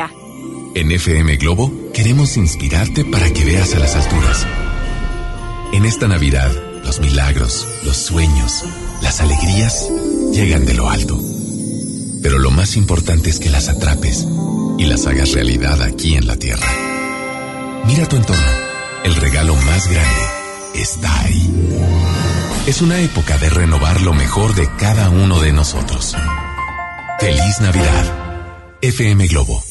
En 0.73 0.89
FM 0.89 1.35
Globo 1.35 1.91
queremos 1.93 2.37
inspirarte 2.37 3.03
para 3.03 3.29
que 3.31 3.43
veas 3.43 3.75
a 3.75 3.79
las 3.79 3.93
alturas. 3.95 4.47
En 5.73 5.83
esta 5.83 6.07
Navidad, 6.07 6.49
los 6.85 7.01
milagros, 7.01 7.67
los 7.83 7.97
sueños, 7.97 8.63
las 9.01 9.19
alegrías 9.19 9.89
llegan 10.31 10.65
de 10.65 10.73
lo 10.73 10.89
alto. 10.89 11.19
Pero 12.23 12.39
lo 12.39 12.51
más 12.51 12.77
importante 12.77 13.29
es 13.29 13.39
que 13.39 13.49
las 13.49 13.67
atrapes 13.67 14.25
y 14.77 14.85
las 14.85 15.05
hagas 15.07 15.33
realidad 15.33 15.81
aquí 15.81 16.15
en 16.15 16.25
la 16.25 16.37
Tierra. 16.37 16.67
Mira 17.85 18.07
tu 18.07 18.15
entorno. 18.15 18.71
El 19.03 19.15
regalo 19.15 19.55
más 19.55 19.87
grande 19.87 20.21
está 20.75 21.21
ahí. 21.21 21.53
Es 22.65 22.81
una 22.81 22.97
época 23.01 23.37
de 23.39 23.49
renovar 23.49 24.01
lo 24.01 24.13
mejor 24.13 24.55
de 24.55 24.69
cada 24.77 25.09
uno 25.09 25.41
de 25.41 25.51
nosotros. 25.51 26.15
Feliz 27.19 27.59
Navidad. 27.59 28.77
FM 28.81 29.27
Globo. 29.27 29.70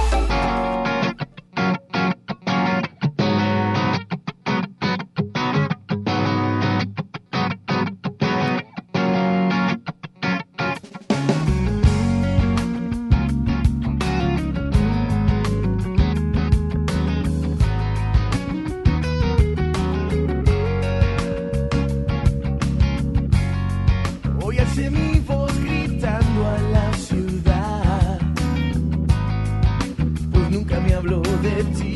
me 31.63 31.90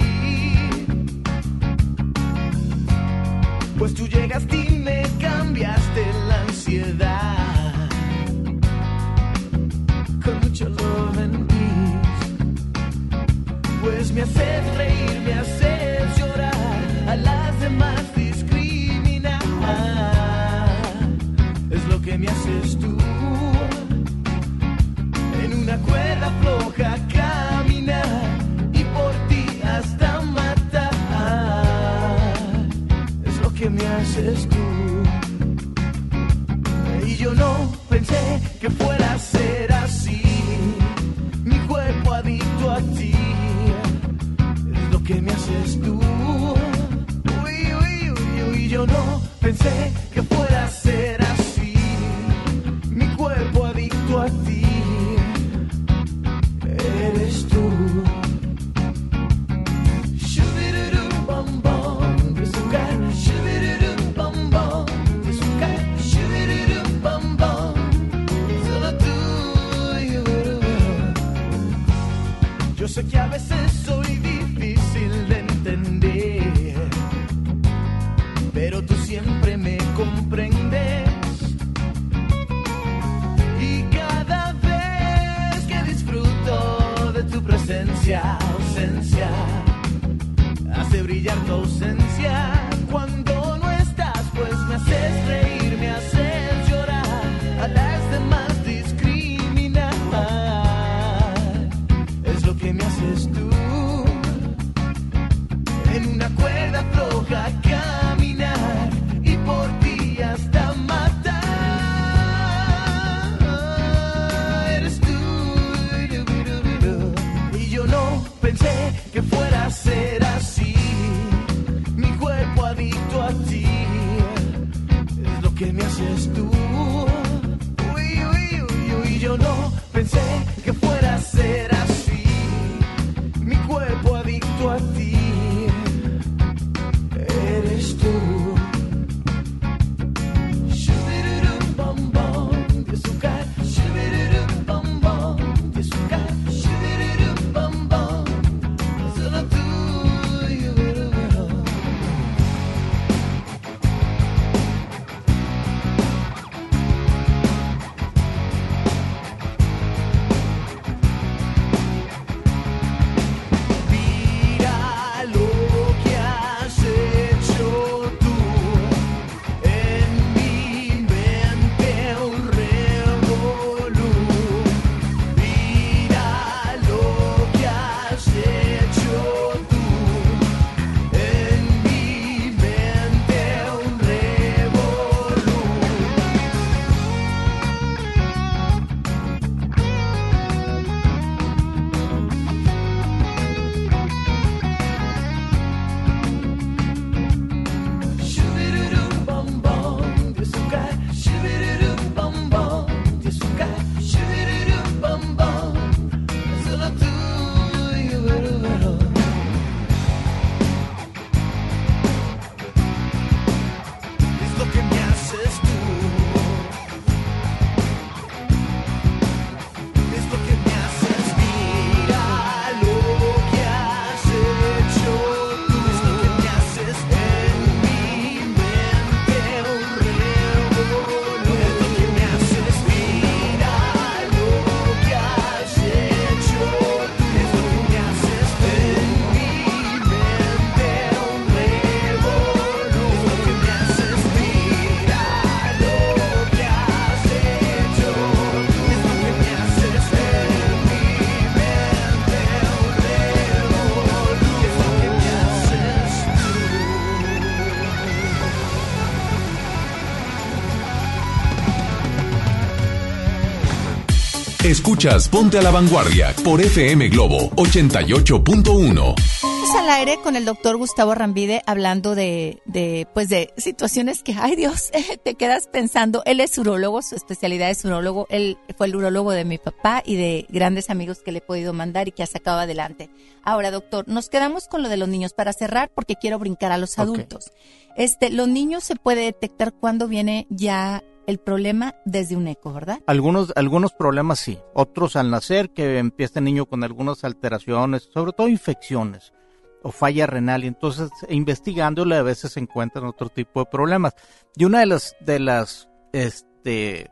Escuchas 264.86 265.30
Ponte 265.30 265.58
a 265.58 265.64
la 265.64 265.72
Vanguardia 265.72 266.32
por 266.44 266.62
FM 266.62 267.10
Globo 267.10 267.50
88.1. 267.56 269.16
Estamos 269.18 269.76
al 269.76 269.90
aire 269.90 270.20
con 270.22 270.36
el 270.36 270.46
doctor 270.46 270.78
Gustavo 270.78 271.16
Rambide 271.16 271.64
hablando 271.66 272.14
de, 272.14 272.62
de, 272.66 273.08
pues 273.12 273.28
de 273.30 273.52
situaciones 273.58 274.22
que, 274.22 274.36
ay 274.40 274.56
Dios, 274.56 274.92
te 275.24 275.34
quedas 275.34 275.68
pensando. 275.70 276.22
Él 276.28 276.40
es 276.40 276.56
urólogo, 276.60 277.02
su 277.02 277.16
especialidad 277.16 277.72
es 277.72 277.84
urólogo. 277.84 278.28
Él 278.30 278.60
fue 278.78 278.86
el 278.86 278.96
urólogo 278.96 279.32
de 279.32 279.44
mi 279.44 279.58
papá 279.58 280.04
y 280.06 280.18
de 280.18 280.46
grandes 280.50 280.92
amigos 280.92 281.24
que 281.26 281.32
le 281.32 281.40
he 281.40 281.42
podido 281.42 281.74
mandar 281.74 282.08
y 282.08 282.12
que 282.12 282.22
ha 282.22 282.28
sacado 282.28 282.60
adelante. 282.60 283.10
Ahora, 283.44 283.72
doctor, 283.72 284.08
nos 284.08 284.30
quedamos 284.30 284.68
con 284.68 284.84
lo 284.84 284.90
de 284.90 284.98
los 284.98 285.10
niños 285.10 285.34
para 285.34 285.52
cerrar 285.52 285.90
porque 285.96 286.14
quiero 286.16 286.38
brincar 286.38 286.72
a 286.72 286.78
los 286.78 287.00
adultos. 287.00 287.52
Este, 287.98 288.30
los 288.30 288.48
niños 288.48 288.84
se 288.84 288.96
puede 288.96 289.22
detectar 289.22 289.74
cuando 289.74 290.08
viene 290.08 290.46
ya 290.52 291.04
el 291.28 291.40
problema 291.40 291.96
desde 292.06 292.36
un 292.36 292.48
eco, 292.48 292.74
¿verdad? 292.74 293.00
Algunos, 293.08 293.52
algunos 293.56 293.94
problemas 293.94 294.40
sí, 294.40 294.60
otros 294.74 295.16
al 295.16 295.32
nacer 295.32 295.72
que 295.72 295.98
empieza 295.98 296.40
el 296.40 296.46
niño 296.46 296.66
con 296.66 296.84
algunas 296.84 297.24
alteraciones, 297.24 298.10
sobre 298.14 298.32
todo 298.34 298.48
infecciones 298.48 299.34
o 299.82 299.92
falla 299.92 300.26
renal 300.26 300.64
y 300.64 300.68
entonces 300.68 301.12
investigándole 301.30 302.16
a 302.16 302.24
veces 302.24 302.54
se 302.54 302.60
encuentran 302.60 303.06
otro 303.06 303.30
tipo 303.30 303.60
de 303.60 303.68
problemas. 303.68 304.14
Y 304.56 304.66
una 304.66 304.80
de 304.80 304.88
las 304.88 305.16
de 305.20 305.40
las 305.40 305.88
este 306.12 307.12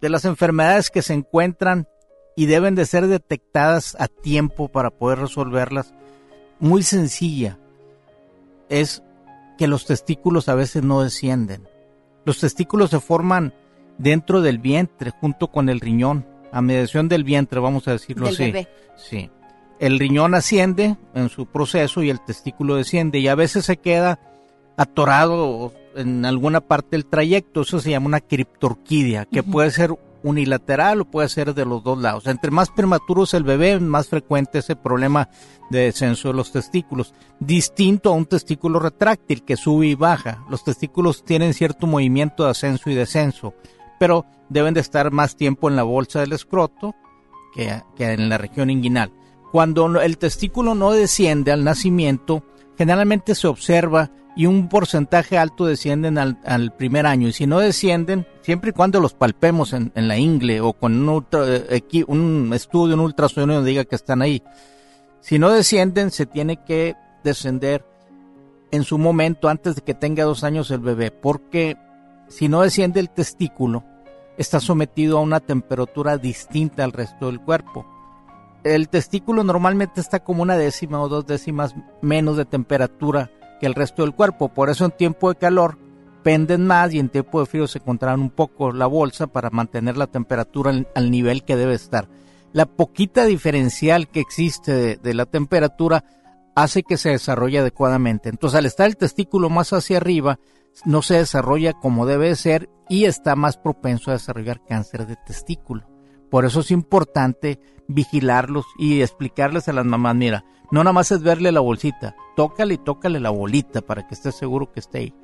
de 0.00 0.08
las 0.08 0.24
enfermedades 0.24 0.90
que 0.90 1.02
se 1.02 1.14
encuentran 1.14 1.86
y 2.36 2.46
deben 2.46 2.74
de 2.74 2.86
ser 2.86 3.06
detectadas 3.06 3.96
a 3.98 4.08
tiempo 4.08 4.68
para 4.68 4.90
poder 4.90 5.18
resolverlas, 5.18 5.92
muy 6.60 6.82
sencilla, 6.82 7.58
es 8.68 9.02
que 9.56 9.66
los 9.66 9.86
testículos 9.86 10.48
a 10.48 10.54
veces 10.54 10.84
no 10.84 11.02
descienden. 11.02 11.68
Los 12.28 12.40
testículos 12.40 12.90
se 12.90 13.00
forman 13.00 13.54
dentro 13.96 14.42
del 14.42 14.58
vientre 14.58 15.12
junto 15.18 15.46
con 15.46 15.70
el 15.70 15.80
riñón, 15.80 16.26
a 16.52 16.60
mediación 16.60 17.08
del 17.08 17.24
vientre, 17.24 17.58
vamos 17.58 17.88
a 17.88 17.92
decirlo 17.92 18.26
Del 18.26 18.34
así. 18.34 18.44
bebé. 18.44 18.68
Sí. 18.98 19.30
El 19.80 19.98
riñón 19.98 20.34
asciende 20.34 20.98
en 21.14 21.30
su 21.30 21.46
proceso 21.46 22.02
y 22.02 22.10
el 22.10 22.20
testículo 22.22 22.74
desciende 22.76 23.18
y 23.18 23.28
a 23.28 23.34
veces 23.34 23.64
se 23.64 23.78
queda 23.78 24.20
atorado 24.76 25.72
en 25.96 26.26
alguna 26.26 26.60
parte 26.60 26.88
del 26.90 27.06
trayecto. 27.06 27.62
Eso 27.62 27.80
se 27.80 27.92
llama 27.92 28.08
una 28.08 28.20
criptorquidia, 28.20 29.24
que 29.24 29.42
puede 29.42 29.70
ser 29.70 29.94
unilateral 30.22 31.02
o 31.02 31.04
puede 31.04 31.28
ser 31.28 31.54
de 31.54 31.64
los 31.64 31.82
dos 31.82 31.98
lados. 31.98 32.26
Entre 32.26 32.50
más 32.50 32.70
prematuro 32.70 33.24
es 33.24 33.34
el 33.34 33.44
bebé, 33.44 33.78
más 33.80 34.08
frecuente 34.08 34.58
es 34.58 34.70
el 34.70 34.78
problema 34.78 35.28
de 35.70 35.80
descenso 35.80 36.28
de 36.28 36.34
los 36.34 36.52
testículos. 36.52 37.14
Distinto 37.40 38.10
a 38.10 38.14
un 38.14 38.26
testículo 38.26 38.78
retráctil 38.78 39.44
que 39.44 39.56
sube 39.56 39.86
y 39.86 39.94
baja. 39.94 40.44
Los 40.50 40.64
testículos 40.64 41.24
tienen 41.24 41.54
cierto 41.54 41.86
movimiento 41.86 42.44
de 42.44 42.50
ascenso 42.50 42.90
y 42.90 42.94
descenso, 42.94 43.54
pero 43.98 44.24
deben 44.48 44.74
de 44.74 44.80
estar 44.80 45.10
más 45.10 45.36
tiempo 45.36 45.68
en 45.68 45.76
la 45.76 45.82
bolsa 45.82 46.20
del 46.20 46.32
escroto 46.32 46.94
que 47.54 47.82
en 47.98 48.28
la 48.28 48.38
región 48.38 48.70
inguinal. 48.70 49.12
Cuando 49.50 50.00
el 50.00 50.18
testículo 50.18 50.74
no 50.74 50.92
desciende 50.92 51.52
al 51.52 51.64
nacimiento, 51.64 52.44
generalmente 52.78 53.34
se 53.34 53.48
observa 53.48 54.10
y 54.36 54.46
un 54.46 54.68
porcentaje 54.68 55.36
alto 55.36 55.66
descienden 55.66 56.16
al, 56.16 56.72
primer 56.78 57.06
año. 57.06 57.26
Y 57.26 57.32
si 57.32 57.44
no 57.44 57.58
descienden, 57.58 58.24
siempre 58.40 58.70
y 58.70 58.72
cuando 58.72 59.00
los 59.00 59.14
palpemos 59.14 59.72
en, 59.72 59.90
la 59.96 60.16
ingle 60.16 60.60
o 60.60 60.74
con 60.74 60.94
un, 60.94 61.08
ultra, 61.08 61.40
un 62.06 62.52
estudio, 62.54 62.94
un 62.94 63.00
ultrasonido 63.00 63.64
diga 63.64 63.84
que 63.84 63.96
están 63.96 64.22
ahí. 64.22 64.44
Si 65.20 65.40
no 65.40 65.50
descienden, 65.50 66.12
se 66.12 66.24
tiene 66.24 66.62
que 66.64 66.94
descender 67.24 67.84
en 68.70 68.84
su 68.84 68.96
momento 68.96 69.48
antes 69.48 69.74
de 69.74 69.82
que 69.82 69.94
tenga 69.94 70.22
dos 70.22 70.44
años 70.44 70.70
el 70.70 70.78
bebé, 70.78 71.10
porque 71.10 71.76
si 72.28 72.48
no 72.48 72.62
desciende 72.62 73.00
el 73.00 73.10
testículo, 73.10 73.82
está 74.36 74.60
sometido 74.60 75.18
a 75.18 75.22
una 75.22 75.40
temperatura 75.40 76.16
distinta 76.16 76.84
al 76.84 76.92
resto 76.92 77.26
del 77.26 77.40
cuerpo. 77.40 77.97
El 78.64 78.88
testículo 78.88 79.44
normalmente 79.44 80.00
está 80.00 80.20
como 80.20 80.42
una 80.42 80.56
décima 80.56 81.00
o 81.00 81.08
dos 81.08 81.26
décimas 81.26 81.74
menos 82.02 82.36
de 82.36 82.44
temperatura 82.44 83.30
que 83.60 83.66
el 83.66 83.74
resto 83.74 84.02
del 84.02 84.14
cuerpo. 84.14 84.48
Por 84.48 84.70
eso 84.70 84.84
en 84.84 84.90
tiempo 84.90 85.28
de 85.28 85.38
calor 85.38 85.78
penden 86.22 86.66
más 86.66 86.92
y 86.92 86.98
en 86.98 87.08
tiempo 87.08 87.40
de 87.40 87.46
frío 87.46 87.66
se 87.66 87.80
contraen 87.80 88.20
un 88.20 88.30
poco 88.30 88.72
la 88.72 88.86
bolsa 88.86 89.28
para 89.28 89.50
mantener 89.50 89.96
la 89.96 90.08
temperatura 90.08 90.72
al, 90.94 91.10
nivel 91.10 91.44
que 91.44 91.56
debe 91.56 91.74
estar. 91.74 92.08
La 92.52 92.66
poquita 92.66 93.24
diferencial 93.24 94.08
que 94.08 94.20
existe 94.20 94.72
de, 94.72 94.96
de, 94.96 95.14
la 95.14 95.26
temperatura 95.26 96.04
hace 96.54 96.82
que 96.82 96.96
se 96.96 97.10
desarrolle 97.10 97.60
adecuadamente. 97.60 98.28
Entonces 98.28 98.58
al 98.58 98.66
estar 98.66 98.86
el 98.86 98.96
testículo 98.96 99.48
más 99.50 99.72
hacia 99.72 99.98
arriba, 99.98 100.38
no 100.84 101.02
se 101.02 101.14
desarrolla 101.14 101.74
como 101.74 102.06
debe 102.06 102.34
ser 102.34 102.68
y 102.88 103.04
está 103.04 103.36
más 103.36 103.56
propenso 103.56 104.10
a 104.10 104.14
desarrollar 104.14 104.64
cáncer 104.64 105.06
de 105.06 105.16
testículo. 105.16 105.97
Por 106.30 106.44
eso 106.44 106.60
es 106.60 106.70
importante 106.70 107.60
vigilarlos 107.86 108.66
y 108.78 109.00
explicarles 109.00 109.68
a 109.68 109.72
las 109.72 109.86
mamás, 109.86 110.14
mira, 110.14 110.44
no 110.70 110.84
nada 110.84 110.92
más 110.92 111.10
es 111.10 111.22
verle 111.22 111.52
la 111.52 111.60
bolsita, 111.60 112.14
tócale 112.36 112.74
y 112.74 112.78
tócale 112.78 113.20
la 113.20 113.30
bolita 113.30 113.80
para 113.80 114.06
que 114.06 114.14
estés 114.14 114.34
seguro 114.34 114.70
que 114.70 114.80
esté 114.80 114.98
ahí, 114.98 115.14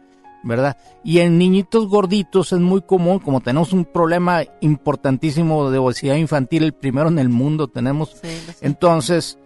¿verdad? 0.42 0.78
Y 1.04 1.18
en 1.18 1.36
niñitos 1.36 1.88
gorditos 1.88 2.52
es 2.52 2.60
muy 2.60 2.80
común, 2.80 3.18
como 3.18 3.42
tenemos 3.42 3.72
un 3.74 3.84
problema 3.84 4.42
importantísimo 4.62 5.70
de 5.70 5.78
obesidad 5.78 6.16
infantil, 6.16 6.64
el 6.64 6.72
primero 6.72 7.08
en 7.08 7.18
el 7.18 7.28
mundo 7.28 7.68
tenemos, 7.68 8.16
sí, 8.22 8.28
entonces 8.62 9.38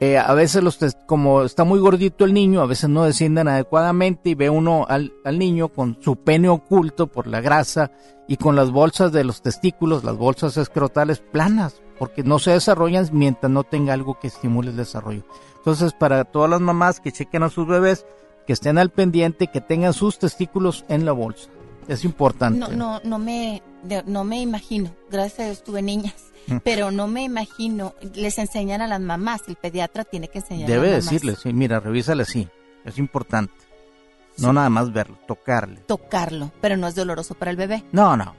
eh, 0.00 0.18
a 0.18 0.34
veces 0.34 0.62
los 0.62 0.78
como 1.06 1.42
está 1.42 1.64
muy 1.64 1.78
gordito 1.78 2.24
el 2.24 2.34
niño, 2.34 2.60
a 2.60 2.66
veces 2.66 2.90
no 2.90 3.04
descienden 3.04 3.48
adecuadamente 3.48 4.30
y 4.30 4.34
ve 4.34 4.50
uno 4.50 4.86
al, 4.88 5.12
al, 5.24 5.38
niño 5.38 5.68
con 5.68 5.98
su 6.00 6.16
pene 6.16 6.48
oculto 6.48 7.06
por 7.06 7.26
la 7.26 7.40
grasa 7.40 7.90
y 8.26 8.36
con 8.36 8.56
las 8.56 8.70
bolsas 8.70 9.12
de 9.12 9.24
los 9.24 9.42
testículos, 9.42 10.04
las 10.04 10.16
bolsas 10.16 10.56
escrotales 10.56 11.20
planas, 11.20 11.80
porque 11.98 12.22
no 12.22 12.38
se 12.38 12.50
desarrollan 12.50 13.08
mientras 13.12 13.50
no 13.50 13.62
tenga 13.62 13.92
algo 13.92 14.18
que 14.18 14.28
estimule 14.28 14.70
el 14.70 14.76
desarrollo. 14.76 15.22
Entonces, 15.58 15.92
para 15.92 16.24
todas 16.24 16.50
las 16.50 16.60
mamás 16.60 17.00
que 17.00 17.12
chequen 17.12 17.42
a 17.42 17.48
sus 17.48 17.66
bebés, 17.66 18.04
que 18.46 18.52
estén 18.52 18.78
al 18.78 18.90
pendiente, 18.90 19.46
que 19.46 19.60
tengan 19.60 19.92
sus 19.92 20.18
testículos 20.18 20.84
en 20.88 21.04
la 21.04 21.12
bolsa. 21.12 21.48
Es 21.88 22.04
importante. 22.04 22.58
No, 22.58 22.68
no, 22.68 23.00
no 23.04 23.18
me, 23.18 23.62
no 24.06 24.24
me 24.24 24.40
imagino. 24.40 24.90
Gracias 25.10 25.40
a 25.40 25.44
Dios 25.44 25.64
tuve 25.64 25.82
niñas 25.82 26.14
pero 26.62 26.90
no 26.90 27.08
me 27.08 27.22
imagino, 27.22 27.94
les 28.14 28.38
enseñan 28.38 28.80
a 28.82 28.86
las 28.86 29.00
mamás, 29.00 29.42
el 29.48 29.56
pediatra 29.56 30.04
tiene 30.04 30.28
que 30.28 30.38
enseñar 30.38 30.68
Debe 30.68 30.88
a 30.88 30.92
las 30.96 31.04
decirles, 31.04 31.38
sí, 31.42 31.52
mira, 31.52 31.80
revísale 31.80 32.22
así, 32.22 32.48
es 32.84 32.98
importante. 32.98 33.54
No 34.38 34.52
nada 34.52 34.68
más 34.68 34.92
verlo, 34.92 35.16
tocarle. 35.28 35.76
Tocarlo, 35.86 36.50
pero 36.60 36.76
no 36.76 36.88
es 36.88 36.94
doloroso 36.96 37.34
para 37.34 37.52
el 37.52 37.56
bebé. 37.56 37.84
No, 37.92 38.16
no. 38.16 38.34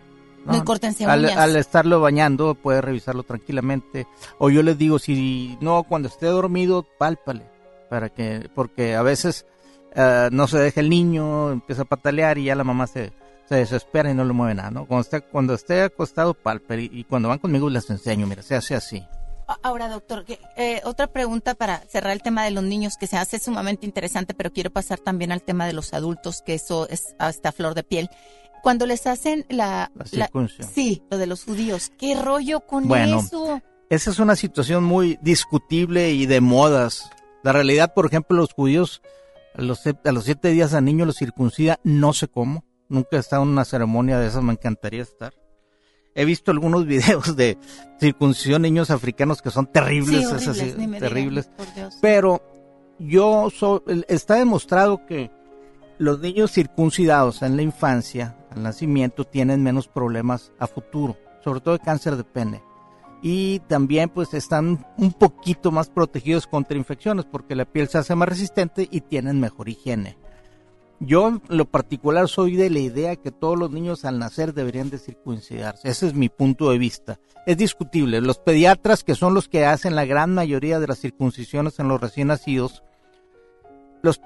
No, 0.46 0.54
no 0.54 0.66
córtense 0.66 1.06
al, 1.06 1.22
uñas. 1.22 1.38
al 1.38 1.56
estarlo 1.56 2.02
bañando, 2.02 2.54
puede 2.54 2.82
revisarlo 2.82 3.24
tranquilamente. 3.24 4.06
O 4.38 4.50
yo 4.50 4.62
les 4.62 4.78
digo, 4.78 5.00
si 5.00 5.58
no, 5.62 5.84
cuando 5.84 6.10
esté 6.10 6.28
dormido, 6.28 6.86
pálpale. 7.00 7.44
Para 7.90 8.10
que, 8.10 8.50
porque 8.54 8.96
a 8.96 9.02
veces 9.02 9.46
uh, 9.96 10.30
no 10.32 10.48
se 10.48 10.60
deja 10.60 10.82
el 10.82 10.90
niño, 10.90 11.52
empieza 11.52 11.84
a 11.84 11.86
patalear 11.86 12.38
y 12.38 12.46
ya 12.46 12.56
la 12.56 12.66
mamá 12.66 12.88
se, 12.88 13.14
se 13.48 13.56
desespera 13.56 14.10
y 14.10 14.14
no 14.14 14.26
le 14.26 14.34
mueve 14.34 14.56
nada, 14.56 14.72
¿no? 14.72 14.86
Cuando 14.86 15.02
esté, 15.02 15.22
cuando 15.22 15.54
esté 15.54 15.82
acostado, 15.82 16.34
palper 16.34 16.80
y, 16.80 16.90
y 16.92 17.04
cuando 17.04 17.30
van 17.30 17.40
conmigo 17.40 17.70
les 17.70 17.90
enseño, 17.90 18.28
mira, 18.28 18.42
se 18.42 18.56
hace 18.56 18.76
así. 18.76 19.06
Ahora, 19.62 19.90
doctor, 19.90 20.26
eh, 20.58 20.82
otra 20.86 21.06
pregunta 21.06 21.54
para 21.54 21.80
cerrar 21.88 22.14
el 22.14 22.24
tema 22.24 22.44
de 22.44 22.52
los 22.52 22.64
niños 22.64 22.98
que 22.98 23.06
se 23.06 23.18
hace 23.18 23.38
sumamente 23.38 23.86
interesante, 23.86 24.34
pero 24.34 24.52
quiero 24.52 24.72
pasar 24.72 25.00
también 25.00 25.32
al 25.32 25.44
tema 25.44 25.68
de 25.68 25.74
los 25.74 25.94
adultos, 25.94 26.42
que 26.44 26.56
eso 26.56 26.90
es 26.90 27.16
hasta 27.20 27.52
flor 27.52 27.76
de 27.76 27.84
piel. 27.84 28.10
Cuando 28.64 28.88
les 28.88 29.06
hacen 29.06 29.46
la... 29.50 29.92
La 29.94 30.06
circuncisión. 30.06 30.68
Sí, 30.74 31.04
lo 31.12 31.20
de 31.20 31.28
los 31.28 31.44
judíos. 31.44 31.92
¿Qué 32.00 32.16
rollo 32.16 32.62
con 32.62 32.88
bueno, 32.88 33.20
eso? 33.20 33.62
Esa 33.92 34.10
es 34.10 34.18
una 34.18 34.36
situación 34.36 34.84
muy 34.84 35.20
discutible 35.22 36.10
y 36.12 36.26
de 36.26 36.42
modas. 36.42 37.08
La 37.44 37.52
realidad, 37.52 37.94
por 37.94 38.08
ejemplo, 38.08 38.36
los 38.36 38.52
judíos 38.52 39.04
a 39.54 39.62
los, 39.62 39.86
a 39.86 40.12
los 40.12 40.24
siete 40.24 40.50
días 40.50 40.74
al 40.74 40.86
niño 40.86 41.06
los 41.06 41.18
circuncida, 41.18 41.80
no 41.84 42.14
sé 42.14 42.28
cómo. 42.28 42.66
Nunca 42.90 43.18
he 43.18 43.20
estado 43.20 43.44
en 43.44 43.50
una 43.50 43.66
ceremonia 43.66 44.20
de 44.20 44.28
esas, 44.28 44.44
me 44.44 44.54
encantaría 44.54 45.02
estar. 45.02 45.34
He 46.14 46.26
visto 46.26 46.52
algunos 46.52 46.86
videos 46.88 47.36
de 47.36 47.58
circuncisión 48.00 48.62
de 48.62 48.70
niños 48.70 48.90
africanos 48.90 49.42
que 49.42 49.52
son 49.52 49.68
terribles, 49.68 50.22
sí, 50.22 50.26
horribles, 50.26 50.48
así, 50.48 50.74
ni 50.78 50.88
me 50.88 51.00
terribles. 51.00 51.50
Digan, 51.76 51.92
Pero 52.02 52.42
yo 53.00 53.50
so, 53.50 53.84
está 54.08 54.36
demostrado 54.36 55.06
que 55.06 55.32
los 55.98 56.20
niños 56.20 56.52
circuncidados 56.52 57.42
en 57.42 57.56
la 57.56 57.62
infancia, 57.62 58.38
al 58.52 58.64
nacimiento, 58.64 59.26
tienen 59.26 59.64
menos 59.64 59.88
problemas 59.88 60.52
a 60.60 60.68
futuro, 60.68 61.18
sobre 61.44 61.62
todo 61.62 61.78
de 61.78 61.84
cáncer 61.84 62.16
de 62.16 62.24
pene. 62.24 62.64
Y 63.22 63.60
también 63.62 64.10
pues 64.10 64.34
están 64.34 64.86
un 64.98 65.14
poquito 65.14 65.72
más 65.72 65.90
protegidos 65.90 66.48
contra 66.48 66.78
infecciones 66.78 67.26
porque 67.26 67.56
la 67.56 67.66
piel 67.66 67.88
se 67.88 67.98
hace 67.98 68.14
más 68.14 68.30
resistente 68.30 68.88
y 68.92 69.02
tienen 69.02 69.40
mejor 69.40 69.68
higiene. 69.70 70.18
Yo 71.00 71.28
en 71.28 71.42
lo 71.50 71.66
particular 71.66 72.28
soy 72.30 72.56
de 72.56 72.70
la 72.70 72.80
idea 72.80 73.16
que 73.16 73.32
todos 73.32 73.58
los 73.58 73.72
niños 73.72 74.06
al 74.06 74.18
nacer 74.18 74.54
deberían 74.54 74.90
de 74.90 74.98
circuncidarse. 74.98 75.90
Ese 75.90 76.08
es 76.08 76.14
mi 76.14 76.30
punto 76.30 76.70
de 76.72 76.78
vista. 76.78 77.20
Es 77.46 77.58
discutible. 77.58 78.22
Los 78.22 78.40
pediatras, 78.40 79.04
que 79.04 79.16
son 79.16 79.34
los 79.34 79.50
que 79.50 79.66
hacen 79.66 79.96
la 79.96 80.06
gran 80.06 80.34
mayoría 80.34 80.80
de 80.80 80.88
las 80.88 81.00
circuncisiones 81.00 81.80
en 81.80 81.90
los 81.90 82.00
recién 82.00 82.30
nacidos, 82.30 82.84
los 84.02 84.22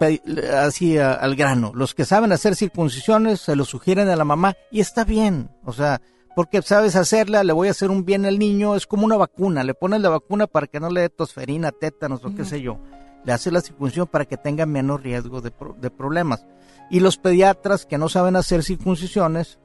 así 0.54 0.98
a, 0.98 1.14
al 1.14 1.36
grano, 1.36 1.72
los 1.74 1.96
que 1.96 2.06
saben 2.06 2.34
hacer 2.34 2.56
circuncisiones 2.56 3.40
se 3.40 3.56
lo 3.56 3.64
sugieren 3.66 4.10
a 4.10 4.16
la 4.16 4.26
mamá 4.26 4.56
y 4.72 4.82
está 4.82 5.06
bien. 5.06 5.50
O 5.64 5.74
sea, 5.74 6.02
porque 6.36 6.62
sabes 6.62 6.96
hacerla, 6.96 7.44
le 7.44 7.54
voy 7.54 7.70
a 7.70 7.72
hacer 7.72 7.90
un 7.90 8.06
bien 8.06 8.26
al 8.26 8.38
niño, 8.38 8.76
es 8.76 8.86
como 8.86 9.06
una 9.06 9.18
vacuna. 9.18 9.64
Le 9.64 9.74
pones 9.74 10.02
la 10.02 10.10
vacuna 10.10 10.48
para 10.48 10.68
que 10.68 10.80
no 10.80 10.90
le 10.90 11.02
dé 11.02 11.10
tosferina, 11.10 11.72
tétanos 11.72 12.24
o 12.24 12.36
qué 12.36 12.46
sé 12.46 12.62
yo. 12.62 12.78
Le 13.26 13.34
hace 13.34 13.52
la 13.52 13.62
circuncisión 13.62 14.08
para 14.08 14.26
que 14.26 14.38
tenga 14.38 14.66
menos 14.66 15.02
riesgo 15.02 15.42
de, 15.42 15.52
de 15.82 15.90
problemas. 15.90 16.46
Y 16.90 17.00
los 17.00 17.18
pediatras 17.18 17.86
que 17.86 17.98
no 17.98 18.10
saben 18.10 18.36
hacer 18.36 18.64
circuncisiones 18.64 19.60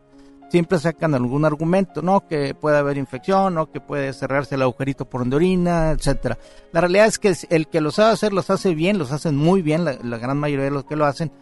siempre 0.51 0.79
sacan 0.79 1.15
algún 1.15 1.45
argumento, 1.45 2.03
¿no? 2.03 2.29
Que 2.29 2.55
puede 2.55 2.77
haber 2.77 2.97
infección, 2.97 3.55
¿no? 3.55 3.71
Que 3.73 3.81
puede 3.81 4.13
cerrarse 4.13 4.55
el 4.55 4.63
agujerito 4.63 5.05
por 5.05 5.23
donde 5.23 5.37
orina, 5.37 5.91
etcétera. 5.91 6.39
La 6.73 6.81
realidad 6.81 7.07
es 7.07 7.19
que 7.19 7.35
el 7.51 7.67
que 7.67 7.81
lo 7.81 7.91
sabe 7.91 8.13
hacer 8.13 8.33
los 8.33 8.51
hace 8.51 8.75
bien, 8.75 8.99
los 8.99 9.11
hacen 9.11 9.37
muy 9.37 9.63
bien, 9.63 9.85
la, 9.85 9.99
la 10.03 10.19
gran 10.19 10.39
mayoría 10.39 10.67
de 10.67 10.71
los 10.71 10.85
que 10.85 10.97
lo 10.97 11.07
hacen, 11.07 11.33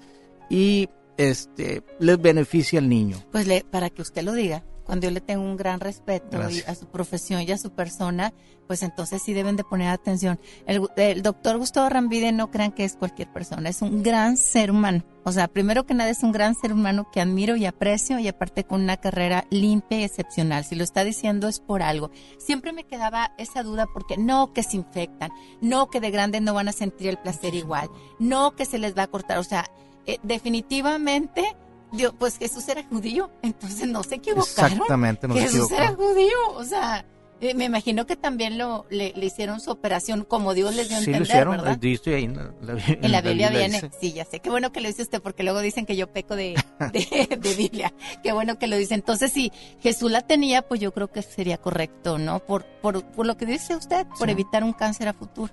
y 0.48 0.88
este 1.16 1.82
les 1.98 2.20
beneficia 2.20 2.78
al 2.78 2.88
niño. 2.88 3.16
Pues 3.32 3.46
le, 3.46 3.64
para 3.70 3.90
que 3.90 4.02
usted 4.02 4.22
lo 4.22 4.32
diga, 4.32 4.64
cuando 4.92 5.06
yo 5.06 5.10
le 5.10 5.22
tengo 5.22 5.42
un 5.42 5.56
gran 5.56 5.80
respeto 5.80 6.38
y 6.50 6.60
a 6.66 6.74
su 6.74 6.84
profesión 6.86 7.40
y 7.40 7.50
a 7.50 7.56
su 7.56 7.70
persona, 7.70 8.34
pues 8.66 8.82
entonces 8.82 9.22
sí 9.22 9.32
deben 9.32 9.56
de 9.56 9.64
poner 9.64 9.88
atención. 9.88 10.38
El, 10.66 10.86
el, 10.96 11.22
doctor 11.22 11.56
Gustavo 11.56 11.88
Rambide 11.88 12.30
no 12.30 12.50
crean 12.50 12.72
que 12.72 12.84
es 12.84 12.96
cualquier 12.96 13.32
persona, 13.32 13.70
es 13.70 13.80
un 13.80 14.02
gran 14.02 14.36
ser 14.36 14.70
humano. 14.70 15.02
O 15.24 15.32
sea, 15.32 15.48
primero 15.48 15.86
que 15.86 15.94
nada 15.94 16.10
es 16.10 16.22
un 16.22 16.30
gran 16.30 16.54
ser 16.54 16.74
humano 16.74 17.08
que 17.10 17.22
admiro 17.22 17.56
y 17.56 17.64
aprecio 17.64 18.18
y 18.18 18.28
aparte 18.28 18.64
con 18.64 18.82
una 18.82 18.98
carrera 18.98 19.46
limpia 19.48 19.98
y 19.98 20.04
excepcional. 20.04 20.62
Si 20.66 20.74
lo 20.74 20.84
está 20.84 21.04
diciendo 21.04 21.48
es 21.48 21.58
por 21.58 21.82
algo. 21.82 22.10
Siempre 22.36 22.74
me 22.74 22.84
quedaba 22.84 23.32
esa 23.38 23.62
duda 23.62 23.86
porque 23.94 24.18
no 24.18 24.52
que 24.52 24.62
se 24.62 24.76
infectan, 24.76 25.30
no 25.62 25.88
que 25.88 26.00
de 26.00 26.10
grandes 26.10 26.42
no 26.42 26.52
van 26.52 26.68
a 26.68 26.72
sentir 26.72 27.08
el 27.08 27.16
placer 27.16 27.54
igual, 27.54 27.88
no 28.18 28.54
que 28.56 28.66
se 28.66 28.76
les 28.76 28.94
va 28.94 29.04
a 29.04 29.08
cortar. 29.08 29.38
O 29.38 29.44
sea, 29.44 29.64
eh, 30.04 30.18
definitivamente 30.22 31.56
Dios, 31.92 32.14
pues 32.18 32.38
Jesús 32.38 32.66
era 32.68 32.82
judío, 32.84 33.30
entonces 33.42 33.86
no 33.88 34.02
se 34.02 34.16
equivocaron. 34.16 34.72
Exactamente, 34.72 35.28
no 35.28 35.34
Jesús 35.34 35.68
se 35.68 35.76
era 35.76 35.92
judío, 35.94 36.36
o 36.54 36.64
sea, 36.64 37.04
Eh, 37.44 37.54
Me 37.54 37.64
imagino 37.64 38.06
que 38.06 38.14
también 38.14 38.56
lo 38.56 38.86
le, 38.88 39.12
le 39.16 39.26
hicieron 39.26 39.58
su 39.60 39.72
operación 39.72 40.24
como 40.24 40.54
Dios 40.54 40.76
les 40.76 40.88
dio 40.88 40.98
a 40.98 41.00
Sí, 41.00 41.06
lo 41.10 41.16
entender, 41.16 41.22
hicieron. 41.28 41.56
¿verdad? 41.56 41.76
Dice 41.76 42.14
ahí 42.14 42.22
en 42.24 42.36
la, 42.36 42.54
la- 42.60 42.80
En 42.86 43.10
la 43.10 43.20
Biblia 43.20 43.50
viene, 43.50 43.80
dice. 43.80 43.90
sí, 44.00 44.12
ya 44.12 44.24
sé. 44.24 44.38
Qué 44.38 44.48
bueno 44.48 44.70
que 44.70 44.80
lo 44.80 44.86
dice 44.86 45.02
usted, 45.02 45.20
porque 45.20 45.42
luego 45.42 45.60
dicen 45.60 45.84
que 45.84 45.96
yo 45.96 46.06
peco 46.06 46.36
de, 46.36 46.54
de, 46.92 47.36
de 47.36 47.54
Biblia. 47.56 47.92
Qué 48.22 48.30
bueno 48.32 48.60
que 48.60 48.68
lo 48.68 48.76
dice. 48.76 48.94
Entonces, 48.94 49.32
si 49.32 49.50
Jesús 49.80 50.12
la 50.12 50.20
tenía, 50.20 50.62
pues 50.62 50.78
yo 50.80 50.92
creo 50.94 51.08
que 51.10 51.20
sería 51.22 51.58
correcto, 51.58 52.16
¿no? 52.16 52.38
Por, 52.38 52.64
por, 52.80 53.02
por 53.06 53.26
lo 53.26 53.36
que 53.36 53.44
dice 53.44 53.74
usted, 53.74 54.06
por 54.20 54.28
Sí. 54.28 54.32
evitar 54.32 54.62
un 54.62 54.72
cáncer 54.72 55.08
a 55.08 55.12
futuro. 55.12 55.52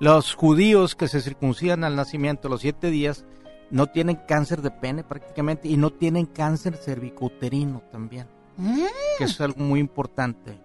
Los 0.00 0.34
judíos 0.34 0.94
que 0.94 1.08
se 1.08 1.22
circuncidan 1.22 1.82
al 1.84 1.96
nacimiento, 1.96 2.50
los 2.50 2.60
siete 2.60 2.90
días, 2.90 3.24
no 3.72 3.88
tienen 3.88 4.20
cáncer 4.28 4.62
de 4.62 4.70
pene 4.70 5.02
prácticamente 5.02 5.66
y 5.66 5.76
no 5.76 5.90
tienen 5.90 6.26
cáncer 6.26 6.76
cervicuterino 6.76 7.82
también, 7.90 8.28
Mm, 8.56 8.84
que 9.18 9.24
es 9.24 9.40
algo 9.40 9.60
muy 9.64 9.80
importante. 9.80 10.60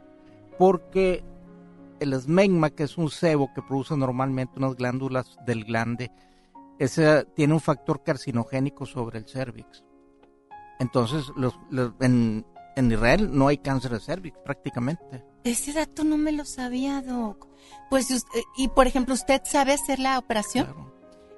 Porque 0.60 1.24
el 2.00 2.14
esmegma, 2.14 2.70
que 2.70 2.84
es 2.84 2.98
un 2.98 3.10
sebo 3.10 3.52
que 3.56 3.62
produce 3.64 3.96
normalmente 3.98 4.54
unas 4.60 4.76
glándulas 4.76 5.38
del 5.46 5.64
glande, 5.64 6.12
ese 6.80 7.24
tiene 7.36 7.54
un 7.54 7.60
factor 7.62 8.04
carcinogénico 8.04 8.86
sobre 8.86 9.18
el 9.20 9.26
cervix. 9.28 9.84
Entonces, 10.80 11.32
los, 11.36 11.56
los- 11.72 11.94
en, 12.02 12.46
en 12.76 12.92
Israel 12.92 13.30
no 13.32 13.48
hay 13.48 13.58
cáncer 13.58 13.92
de 13.92 14.00
cervix 14.00 14.38
prácticamente. 14.44 15.24
ese 15.44 15.74
dato 15.74 16.04
no 16.04 16.18
me 16.18 16.32
lo 16.34 16.46
sabía, 16.46 17.02
Doc. 17.02 17.48
Pues, 17.90 18.26
y 18.58 18.68
por 18.68 18.86
ejemplo, 18.86 19.14
¿usted 19.16 19.42
sabe 19.46 19.74
hacer 19.74 19.98
la 20.00 20.20
operación? 20.20 20.68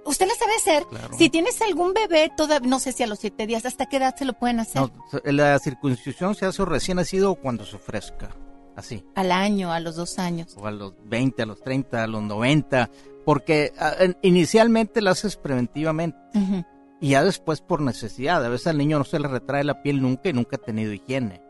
¿Usted 0.09 0.27
la 0.27 0.33
sabe 0.35 0.51
hacer? 0.57 0.85
Claro. 0.89 1.15
Si 1.17 1.29
tienes 1.29 1.61
algún 1.61 1.93
bebé, 1.93 2.31
toda, 2.35 2.59
no 2.59 2.79
sé 2.79 2.91
si 2.91 3.03
a 3.03 3.07
los 3.07 3.19
siete 3.19 3.45
días, 3.47 3.65
¿hasta 3.65 3.85
qué 3.87 3.97
edad 3.97 4.15
se 4.17 4.25
lo 4.25 4.33
pueden 4.33 4.59
hacer? 4.59 4.81
No, 4.81 4.91
la 5.23 5.57
circuncisión 5.59 6.35
se 6.35 6.45
hace 6.47 6.65
recién 6.65 6.97
nacido 6.97 7.31
o 7.31 7.35
cuando 7.35 7.63
se 7.65 7.75
ofrezca, 7.75 8.29
así. 8.75 9.05
Al 9.15 9.31
año, 9.31 9.71
a 9.71 9.79
los 9.79 9.95
dos 9.95 10.17
años. 10.19 10.55
o 10.57 10.65
a 10.67 10.71
los 10.71 10.93
20, 11.05 11.43
a 11.43 11.45
los 11.45 11.61
30, 11.61 12.03
a 12.03 12.07
los 12.07 12.23
90, 12.23 12.89
porque 13.23 13.71
ah, 13.79 13.93
en- 13.99 14.17
inicialmente 14.23 15.01
lo 15.01 15.11
haces 15.11 15.35
preventivamente 15.37 16.17
Ujú. 16.33 16.65
y 16.99 17.09
ya 17.09 17.23
después 17.23 17.61
por 17.61 17.81
necesidad. 17.81 18.43
A 18.43 18.49
veces 18.49 18.67
al 18.67 18.77
niño 18.79 18.97
no 18.97 19.05
se 19.05 19.19
le 19.19 19.27
retrae 19.27 19.63
la 19.63 19.81
piel 19.83 20.01
nunca 20.01 20.29
y 20.29 20.33
nunca 20.33 20.55
ha 20.57 20.59
tenido 20.65 20.91
higiene. 20.91 21.41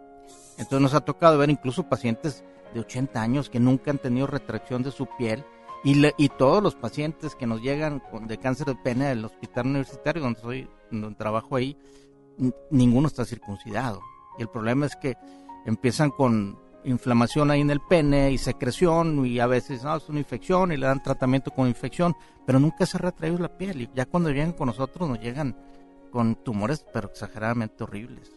Entonces 0.57 0.81
nos 0.81 0.93
ha 0.93 1.01
tocado 1.01 1.37
ver 1.37 1.49
incluso 1.49 1.83
pacientes 1.87 2.43
de 2.73 2.81
80 2.81 3.21
años 3.21 3.49
que 3.49 3.59
nunca 3.61 3.91
han 3.91 3.97
tenido 3.99 4.27
retracción 4.27 4.83
de 4.83 4.91
su 4.91 5.07
piel 5.17 5.45
y, 5.83 5.95
le- 5.95 6.15
y 6.17 6.29
todos 6.29 6.61
los 6.61 6.75
pacientes 6.75 7.35
que 7.35 7.47
nos 7.47 7.61
llegan 7.61 7.99
con- 7.99 8.27
de 8.27 8.37
cáncer 8.37 8.67
de 8.67 8.75
pene 8.75 9.05
del 9.09 9.25
hospital 9.25 9.67
universitario 9.67 10.21
donde 10.21 10.39
soy, 10.39 10.69
donde 10.91 11.15
trabajo 11.17 11.55
ahí, 11.55 11.77
ninguno 12.71 13.07
está 13.07 13.25
circuncidado. 13.25 14.01
Y 14.37 14.41
el 14.41 14.49
problema 14.49 14.85
es 14.85 14.95
que 14.95 15.15
empiezan 15.65 16.11
con 16.11 16.57
inflamación 16.85 17.51
ahí 17.51 17.59
en 17.61 17.69
el 17.71 17.81
pene 17.81 18.31
y 18.31 18.37
secreción 18.37 19.25
y 19.25 19.39
a 19.39 19.47
veces 19.47 19.83
no, 19.83 19.95
es 19.97 20.07
una 20.07 20.19
infección 20.19 20.71
y 20.71 20.77
le 20.77 20.85
dan 20.85 21.03
tratamiento 21.03 21.51
con 21.51 21.67
infección, 21.67 22.15
pero 22.45 22.59
nunca 22.59 22.85
se 22.85 22.97
ha 22.97 23.01
retraído 23.01 23.37
la 23.37 23.57
piel 23.57 23.81
y 23.81 23.89
ya 23.93 24.05
cuando 24.05 24.29
llegan 24.29 24.53
con 24.53 24.67
nosotros 24.67 25.09
nos 25.09 25.19
llegan 25.19 25.57
con 26.11 26.35
tumores 26.35 26.85
pero 26.93 27.09
exageradamente 27.09 27.83
horribles. 27.83 28.31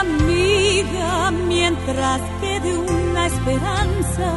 Amiga, 0.00 1.32
mientras 1.32 2.20
quede 2.40 2.78
una 2.78 3.26
esperanza, 3.26 4.30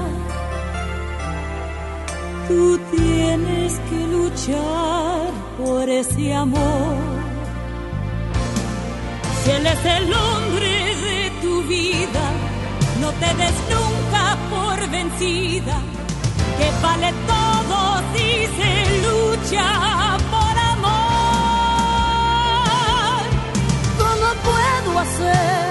tú 2.48 2.80
tienes 2.96 3.80
que 3.88 4.08
luchar 4.08 5.30
por 5.60 5.88
ese 5.88 6.34
amor. 6.34 6.96
Si 9.44 9.52
él 9.52 9.68
es 9.68 9.86
el 9.86 10.12
hombre 10.12 10.96
de 11.08 11.32
tu 11.44 11.62
vida, 11.64 12.26
no 13.00 13.12
te 13.22 13.30
des 13.42 13.58
nunca 13.76 14.38
por 14.50 14.90
vencida, 14.90 15.78
que 16.58 16.68
vale 16.82 17.14
todo 17.28 18.02
si 18.14 18.30
se 18.58 18.74
lucha 19.06 20.18
puedo 25.22 25.71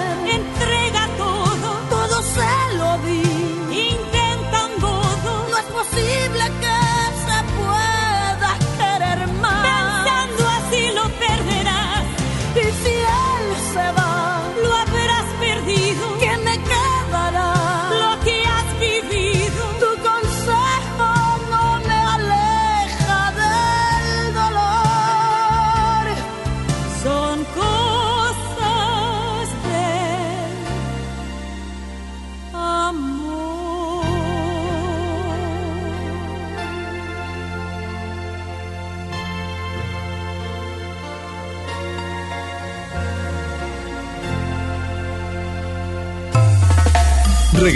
Posible 6.41 6.59
que 6.61 6.80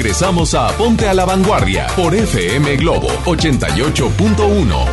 Regresamos 0.06 0.54
a 0.54 0.68
Ponte 0.78 1.10
a 1.10 1.16
la 1.16 1.26
Vanguardia 1.26 1.88
por 1.96 2.14
FM 2.14 2.76
Globo 2.76 3.08
88.1. 3.26 4.86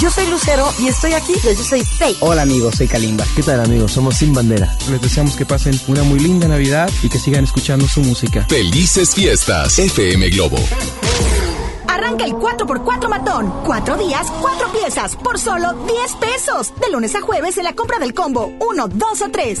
Yo 0.00 0.10
soy 0.10 0.26
Lucero 0.26 0.66
y 0.80 0.88
estoy 0.88 1.12
aquí. 1.12 1.34
Yo 1.44 1.54
soy 1.62 1.84
Faye. 1.84 2.16
Hola 2.18 2.42
amigos, 2.42 2.74
soy 2.74 2.88
Kalimba. 2.88 3.24
¿Qué 3.36 3.44
tal 3.44 3.60
amigos? 3.60 3.92
Somos 3.92 4.16
Sin 4.16 4.34
Bandera. 4.34 4.76
Les 4.90 5.00
deseamos 5.00 5.36
que 5.36 5.46
pasen 5.46 5.80
una 5.86 6.02
muy 6.02 6.18
linda 6.18 6.48
Navidad 6.48 6.90
y 7.04 7.08
que 7.08 7.20
sigan 7.20 7.44
escuchando 7.44 7.86
su 7.86 8.00
música. 8.00 8.44
Felices 8.48 9.14
fiestas, 9.14 9.78
FM 9.78 10.28
Globo. 10.30 10.58
Arranca 11.86 12.24
el 12.24 12.32
4x4 12.32 13.08
matón. 13.08 13.54
Cuatro 13.64 13.96
días, 13.96 14.26
cuatro 14.40 14.72
piezas, 14.72 15.14
por 15.14 15.38
solo 15.38 15.72
10 15.86 16.16
pesos. 16.16 16.72
De 16.80 16.90
lunes 16.90 17.14
a 17.14 17.20
jueves 17.20 17.58
en 17.58 17.64
la 17.64 17.74
compra 17.74 18.00
del 18.00 18.12
combo 18.12 18.52
1, 18.58 18.88
2 18.88 19.22
o 19.22 19.30
3. 19.30 19.60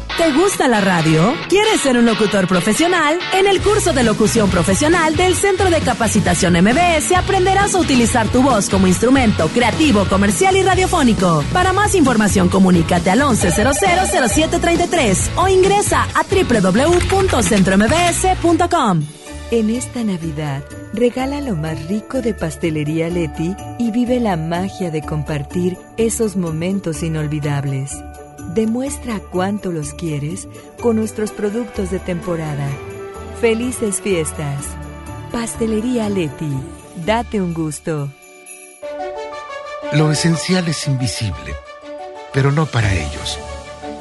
¿Te 0.17 0.33
gusta 0.33 0.67
la 0.67 0.81
radio? 0.81 1.33
¿Quieres 1.47 1.79
ser 1.81 1.97
un 1.97 2.05
locutor 2.05 2.45
profesional? 2.47 3.17
En 3.33 3.47
el 3.47 3.61
curso 3.61 3.93
de 3.93 4.03
locución 4.03 4.49
profesional 4.49 5.15
del 5.15 5.35
Centro 5.35 5.69
de 5.69 5.79
Capacitación 5.79 6.53
MBS 6.53 7.13
aprenderás 7.15 7.75
a 7.75 7.79
utilizar 7.79 8.27
tu 8.27 8.43
voz 8.43 8.69
como 8.69 8.87
instrumento 8.87 9.47
creativo, 9.47 10.03
comercial 10.05 10.57
y 10.57 10.63
radiofónico. 10.63 11.45
Para 11.53 11.71
más 11.73 11.95
información, 11.95 12.49
comunícate 12.49 13.09
al 13.09 13.21
11000733 13.21 15.29
o 15.37 15.47
ingresa 15.47 16.05
a 16.13 16.23
www.centrombs.com. 16.23 19.05
En 19.51 19.69
esta 19.69 20.03
Navidad, 20.03 20.63
regala 20.93 21.39
lo 21.41 21.55
más 21.55 21.87
rico 21.87 22.21
de 22.21 22.33
Pastelería 22.33 23.09
Leti 23.09 23.55
y 23.79 23.91
vive 23.91 24.19
la 24.19 24.35
magia 24.37 24.91
de 24.91 25.01
compartir 25.01 25.77
esos 25.97 26.37
momentos 26.37 27.03
inolvidables. 27.03 27.97
Demuestra 28.53 29.21
cuánto 29.21 29.71
los 29.71 29.93
quieres 29.93 30.49
con 30.81 30.97
nuestros 30.97 31.31
productos 31.31 31.89
de 31.89 31.99
temporada. 31.99 32.67
Felices 33.39 34.01
fiestas. 34.01 34.65
Pastelería 35.31 36.09
Leti. 36.09 36.51
Date 37.05 37.41
un 37.41 37.53
gusto. 37.53 38.09
Lo 39.93 40.11
esencial 40.11 40.67
es 40.67 40.85
invisible, 40.85 41.55
pero 42.33 42.51
no 42.51 42.65
para 42.65 42.93
ellos. 42.93 43.39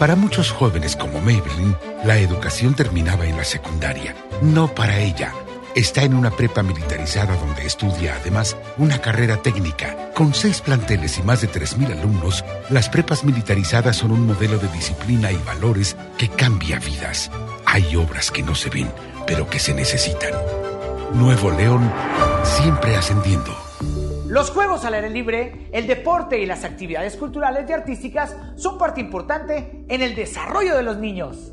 Para 0.01 0.17
muchos 0.17 0.51
jóvenes 0.51 0.97
como 0.97 1.21
Maybelline, 1.21 1.77
la 2.05 2.19
educación 2.19 2.75
terminaba 2.75 3.27
en 3.27 3.37
la 3.37 3.45
secundaria. 3.45 4.17
No 4.43 4.75
para 4.75 4.99
ella. 4.99 5.33
Está 5.77 6.03
en 6.03 6.15
una 6.15 6.33
prepa 6.33 6.65
militarizada 6.65 7.37
donde 7.37 7.65
estudia 7.65 8.17
además 8.21 8.57
una 8.77 9.01
carrera 9.01 9.37
técnica. 9.41 10.11
Con 10.15 10.35
seis 10.35 10.61
planteles 10.61 11.17
y 11.19 11.23
más 11.23 11.43
de 11.43 11.49
3.000 11.49 11.97
alumnos, 11.97 12.45
las 12.71 12.89
prepas 12.89 13.23
militarizadas 13.23 13.97
son 13.97 14.11
un 14.11 14.27
modelo 14.27 14.59
de 14.59 14.67
disciplina 14.73 15.31
y 15.31 15.37
valores 15.37 15.97
que 16.19 16.29
cambia 16.29 16.81
vidas. 16.81 17.31
Hay 17.67 17.95
obras 17.95 18.33
que 18.33 18.43
no 18.43 18.57
se 18.57 18.69
ven, 18.69 18.91
pero 19.29 19.49
que 19.49 19.61
se 19.61 19.73
necesitan. 19.73 20.33
Nuevo 21.15 21.53
León, 21.53 21.89
siempre 22.43 22.97
ascendiendo. 22.97 23.57
Los 24.27 24.51
juegos 24.51 24.85
al 24.85 24.95
aire 24.95 25.11
libre, 25.11 25.69
el 25.73 25.87
deporte 25.87 26.41
y 26.41 26.47
las 26.47 26.65
actividades 26.65 27.17
culturales 27.17 27.65
y 27.69 27.73
artísticas 27.73 28.37
son 28.57 28.77
parte 28.77 29.01
importante 29.01 29.85
en 29.89 30.03
el 30.03 30.17
desarrollo 30.17 30.77
de 30.77 30.83
los 30.83 30.99
niños. 30.99 31.53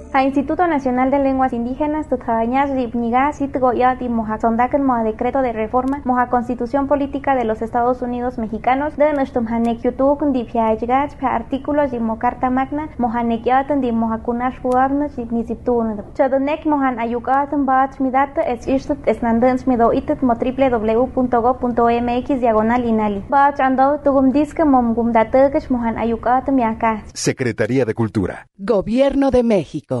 A 0.13 0.25
Instituto 0.25 0.67
Nacional 0.67 1.09
de 1.09 1.19
Lenguas 1.19 1.53
Indígenas, 1.53 2.09
Tutjañas, 2.09 2.69
Ripniga, 2.69 3.31
Sitgoyat 3.31 4.01
y 4.01 4.09
Moja 4.09 4.37
Sondaken 4.41 4.83
Moja 4.83 5.03
Decreto 5.03 5.41
de 5.41 5.53
Reforma, 5.53 6.01
Moja 6.03 6.27
Constitución 6.27 6.89
Política 6.89 7.33
de 7.33 7.45
los 7.45 7.61
Estados 7.61 8.01
Unidos 8.01 8.37
Mexicanos, 8.37 8.97
de 8.97 9.13
Nustum 9.13 9.47
Hanek 9.47 9.79
Yutuk, 9.79 10.21
Dipiagach, 10.33 11.15
Artículos 11.23 11.93
y 11.93 11.99
Mocarta 11.99 12.49
Magna, 12.49 12.89
Moja 12.97 13.23
Nekyatan, 13.23 13.79
Di 13.79 13.93
Moja 13.93 14.17
Kunash 14.17 14.59
Huagnas 14.61 15.17
y 15.17 15.23
Nisiptun. 15.23 16.03
Chodonek 16.13 16.65
Mojan 16.65 16.99
Ayukatan 16.99 17.65
Bat 17.65 18.01
Midata, 18.01 18.41
es 18.41 18.67
Ishtut, 18.67 18.97
es 19.05 19.23
Nandans 19.23 19.65
Mido 19.65 19.93
Itet, 19.93 20.21
Mo 20.23 20.33
www.go.mx, 20.33 22.27
diagonal 22.41 22.83
Inali. 22.83 23.23
Bach 23.29 23.61
Ando, 23.61 24.01
Tugum 24.03 24.33
Diska, 24.33 24.65
Mom 24.65 24.93
Gumdatekesh, 24.93 25.71
Mojan 25.71 25.97
Ayukatan 25.97 26.53
Miaka. 26.53 27.03
Secretaría 27.13 27.85
de 27.85 27.93
Cultura. 27.93 28.47
Gobierno 28.57 29.31
de 29.31 29.43
México. 29.43 30.00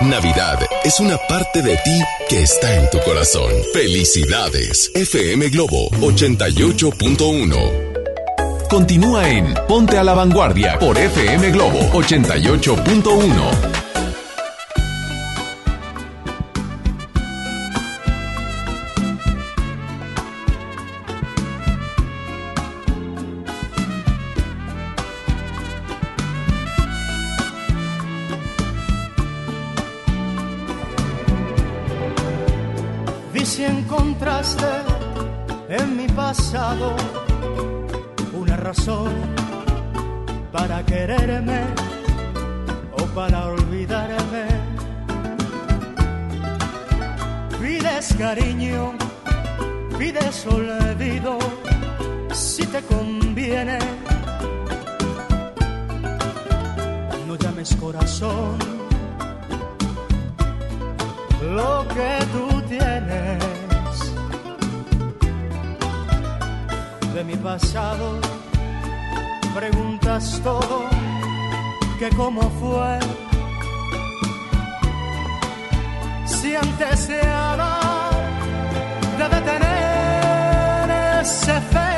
Navidad 0.00 0.60
es 0.84 1.00
una 1.00 1.18
parte 1.28 1.60
de 1.60 1.76
ti 1.78 2.00
que 2.28 2.42
está 2.42 2.76
en 2.76 2.88
tu 2.90 3.00
corazón. 3.00 3.50
Felicidades. 3.72 4.92
FM 4.94 5.48
Globo 5.50 5.90
88.1. 5.90 8.68
Continúa 8.70 9.28
en 9.28 9.52
Ponte 9.66 9.98
a 9.98 10.04
la 10.04 10.14
Vanguardia 10.14 10.78
por 10.78 10.96
FM 10.96 11.50
Globo 11.50 11.80
88.1. 11.92 13.87
en 35.68 35.96
mi 35.96 36.06
pasado 36.06 36.94
una 38.32 38.56
razón 38.56 39.10
para 40.52 40.84
quererme 40.84 41.62
o 42.92 43.04
para 43.16 43.46
olvidarme. 43.48 44.46
Pides 47.60 48.14
cariño, 48.16 48.92
pides 49.98 50.46
olvido, 50.46 51.36
si 52.32 52.64
te 52.64 52.80
conviene. 52.82 53.78
No 57.26 57.34
llames 57.34 57.74
corazón 57.74 58.56
lo 61.42 61.84
que 61.88 62.18
tú 62.32 62.62
tienes 62.68 63.47
mi 67.24 67.36
pasado. 67.36 68.20
Preguntas 69.54 70.40
todo, 70.42 70.84
que 71.98 72.08
cómo 72.10 72.42
fue. 72.60 72.98
Si 76.26 76.54
antes 76.54 77.08
de 77.08 77.20
amar 77.20 78.10
debe 79.18 79.40
tener 79.40 81.20
ese 81.20 81.60
fe. 81.72 81.88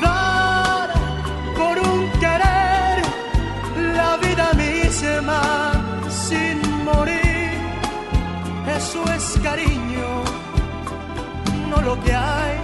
Dar 0.00 0.88
lo 11.88 12.57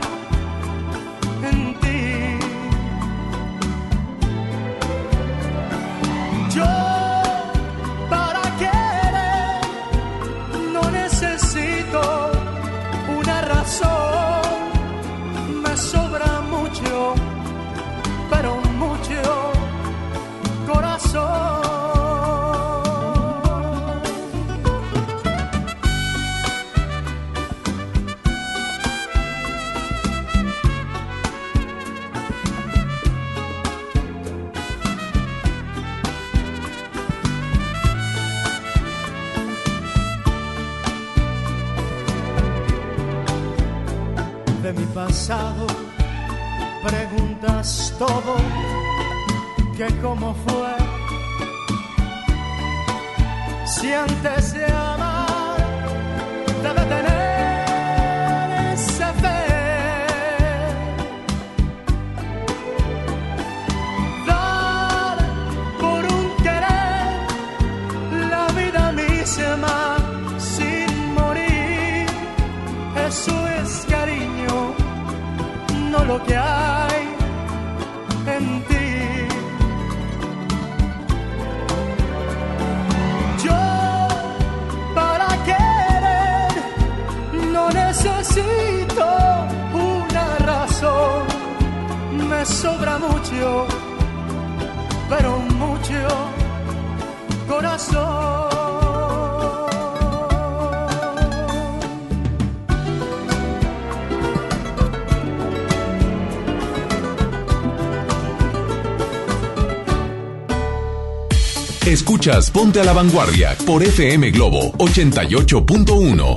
Ponte 112.54 112.80
a 112.80 112.84
la 112.84 112.94
Vanguardia 112.94 113.54
por 113.66 113.82
FM 113.82 114.30
Globo 114.30 114.72
88.1. 114.78 116.36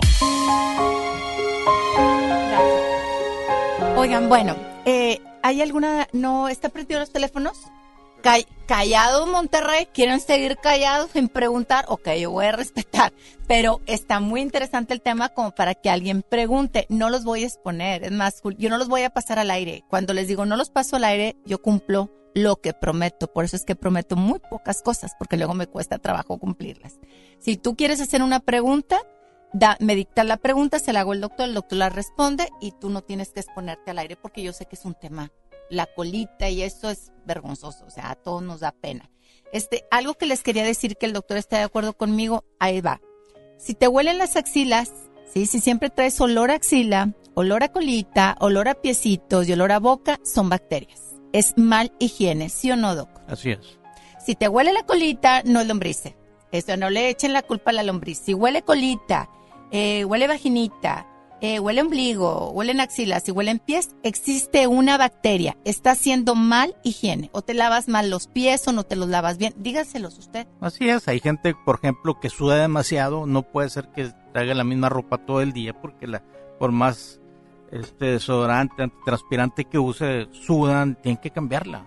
Oigan, 3.96 4.28
bueno, 4.28 4.58
eh, 4.86 5.22
¿hay 5.44 5.62
alguna, 5.62 6.10
no, 6.12 6.50
está 6.50 6.68
prendido 6.68 7.00
los 7.00 7.14
teléfonos? 7.14 7.58
Ca- 8.22 8.36
callado 8.68 9.26
Monterrey, 9.28 9.88
quieren 9.93 10.20
seguir 10.20 10.57
callados 10.57 11.11
sin 11.11 11.30
preguntar, 11.30 11.86
ok, 11.88 12.09
yo 12.20 12.32
voy 12.32 12.45
a 12.45 12.51
respetar, 12.51 13.13
pero 13.47 13.80
está 13.86 14.20
muy 14.20 14.41
interesante 14.41 14.93
el 14.93 15.01
tema 15.01 15.30
como 15.30 15.55
para 15.55 15.74
que 15.74 15.89
alguien 15.89 16.22
pregunte, 16.22 16.86
no 16.89 17.09
los 17.09 17.24
voy 17.24 17.43
a 17.43 17.47
exponer, 17.47 18.03
es 18.03 18.11
más, 18.11 18.41
yo 18.57 18.70
no 18.70 18.78
los 18.78 18.89
voy 18.89 19.03
a 19.03 19.09
pasar 19.09 19.39
al 19.39 19.51
aire, 19.51 19.86
cuando 19.89 20.13
les 20.13 20.28
digo 20.28 20.45
no 20.45 20.57
los 20.57 20.70
paso 20.70 20.97
al 20.97 21.05
aire, 21.05 21.38
yo 21.45 21.61
cumplo 21.61 22.11
lo 22.36 22.57
que 22.57 22.74
prometo, 22.74 23.32
por 23.32 23.45
eso 23.45 23.55
es 23.55 23.63
que 23.63 23.76
prometo 23.76 24.15
muy 24.15 24.39
pocas 24.39 24.82
cosas, 24.84 25.13
porque 25.18 25.38
luego 25.38 25.53
me 25.53 25.65
cuesta 25.65 25.97
trabajo 25.97 26.38
cumplirlas. 26.38 26.99
Si 27.39 27.57
tú 27.57 27.76
quieres 27.76 27.99
hacer 28.01 28.22
una 28.22 28.41
pregunta, 28.41 28.99
da, 29.53 29.78
me 29.80 29.95
dicta 29.95 30.24
la 30.24 30.38
pregunta, 30.38 30.78
se 30.78 30.93
la 30.93 30.99
hago 30.99 31.13
el 31.13 31.22
doctor, 31.22 31.47
el 31.47 31.55
doctor 31.55 31.80
la 31.80 31.89
responde 31.89 32.49
y 32.61 32.74
tú 32.74 32.89
no 32.89 33.01
tienes 33.01 33.32
que 33.32 33.39
exponerte 33.39 33.91
al 33.91 33.99
aire 33.99 34.18
porque 34.18 34.43
yo 34.43 34.53
sé 34.53 34.65
que 34.65 34.76
es 34.76 34.86
un 34.86 34.93
tema, 34.93 35.32
la 35.70 35.86
colita 35.86 36.49
y 36.49 36.61
eso 36.61 36.89
es 36.89 37.11
vergonzoso, 37.26 37.86
o 37.86 37.89
sea, 37.89 38.11
a 38.11 38.15
todos 38.15 38.41
nos 38.41 38.61
da 38.61 38.72
pena. 38.72 39.09
Este, 39.51 39.86
algo 39.91 40.15
que 40.15 40.26
les 40.26 40.43
quería 40.43 40.63
decir 40.63 40.97
que 40.97 41.05
el 41.05 41.13
doctor 41.13 41.38
está 41.38 41.57
de 41.57 41.63
acuerdo 41.63 41.93
conmigo, 41.93 42.43
ahí 42.59 42.82
va. 42.82 43.01
Si 43.57 43.74
te 43.74 43.88
huelen 43.88 44.18
las 44.18 44.36
axilas, 44.36 44.91
sí, 45.32 45.45
si 45.45 45.59
siempre 45.59 45.89
traes 45.89 46.20
olor 46.20 46.51
a 46.51 46.55
axila, 46.55 47.13
olor 47.34 47.63
a 47.63 47.72
colita, 47.72 48.36
olor 48.39 48.68
a 48.68 48.76
piecitos 48.76 49.47
y 49.47 49.53
olor 49.53 49.72
a 49.72 49.80
boca, 49.80 50.20
son 50.24 50.49
bacterias. 50.49 51.01
Es 51.34 51.57
mal 51.57 51.91
higiene, 51.99 52.49
¿sí 52.49 52.72
o 52.72 52.76
no, 52.76 52.95
doc? 52.95 53.09
Así 53.28 53.51
es. 53.51 53.80
Si 54.24 54.36
te 54.36 54.49
huele 54.49 54.74
la 54.74 54.84
colita, 54.84 55.41
no 55.43 55.61
es 55.61 55.68
lombrice. 55.68 56.18
Eso 56.51 56.78
no 56.78 56.89
le 56.89 57.09
echen 57.09 57.34
la 57.34 57.41
culpa 57.41 57.72
a 57.72 57.74
la 57.74 57.84
lombriz. 57.84 58.20
Si 58.20 58.34
huele 58.34 58.61
colita, 58.61 59.30
eh, 59.72 60.05
huele 60.05 60.28
vaginita, 60.28 61.07
eh, 61.42 61.60
huele 61.60 61.82
ombligo, 61.82 62.52
huelen 62.52 62.80
axilas, 62.80 63.24
si 63.24 63.32
huelen 63.32 63.60
pies, 63.60 63.96
existe 64.04 64.68
una 64.68 64.98
bacteria. 64.98 65.56
Está 65.66 65.92
haciendo 65.92 66.36
mal 66.36 66.76
higiene. 66.84 67.30
O 67.34 67.42
te 67.42 67.54
lavas 67.54 67.88
mal 67.88 68.10
los 68.10 68.28
pies 68.28 68.68
o 68.68 68.72
no 68.72 68.84
te 68.84 68.96
los 68.96 69.08
lavas 69.10 69.38
bien. 69.38 69.54
Dígaselos 69.58 70.18
usted. 70.18 70.48
Así 70.62 70.90
es, 70.90 71.08
hay 71.08 71.20
gente, 71.20 71.56
por 71.66 71.76
ejemplo, 71.76 72.20
que 72.20 72.30
suda 72.30 72.56
demasiado, 72.56 73.26
no 73.26 73.44
puede 73.44 73.70
ser 73.70 73.90
que 73.90 74.12
traiga 74.34 74.54
la 74.54 74.64
misma 74.64 74.90
ropa 74.90 75.18
todo 75.20 75.42
el 75.42 75.54
día 75.54 75.74
porque 75.80 76.08
la 76.08 76.24
por 76.60 76.72
más 76.72 77.20
este 77.72 78.06
desodorante, 78.06 78.82
antitranspirante 78.84 79.66
que 79.66 79.78
use, 79.78 80.28
sudan, 80.32 80.96
tienen 81.02 81.22
que 81.22 81.32
cambiarla. 81.32 81.86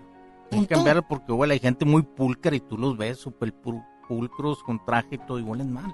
Tienen 0.49 0.67
que 0.67 0.75
cambiarla 0.75 1.01
porque 1.01 1.31
huele, 1.31 1.53
hay 1.55 1.59
gente 1.59 1.85
muy 1.85 2.03
pulcra 2.03 2.55
y 2.55 2.59
tú 2.59 2.77
los 2.77 2.97
ves 2.97 3.17
súper 3.17 3.53
pul- 3.53 3.85
pulcros 4.07 4.61
con 4.63 4.83
traje 4.85 5.15
y 5.15 5.17
todo 5.17 5.39
y 5.39 5.41
huelen 5.43 5.71
mal, 5.73 5.93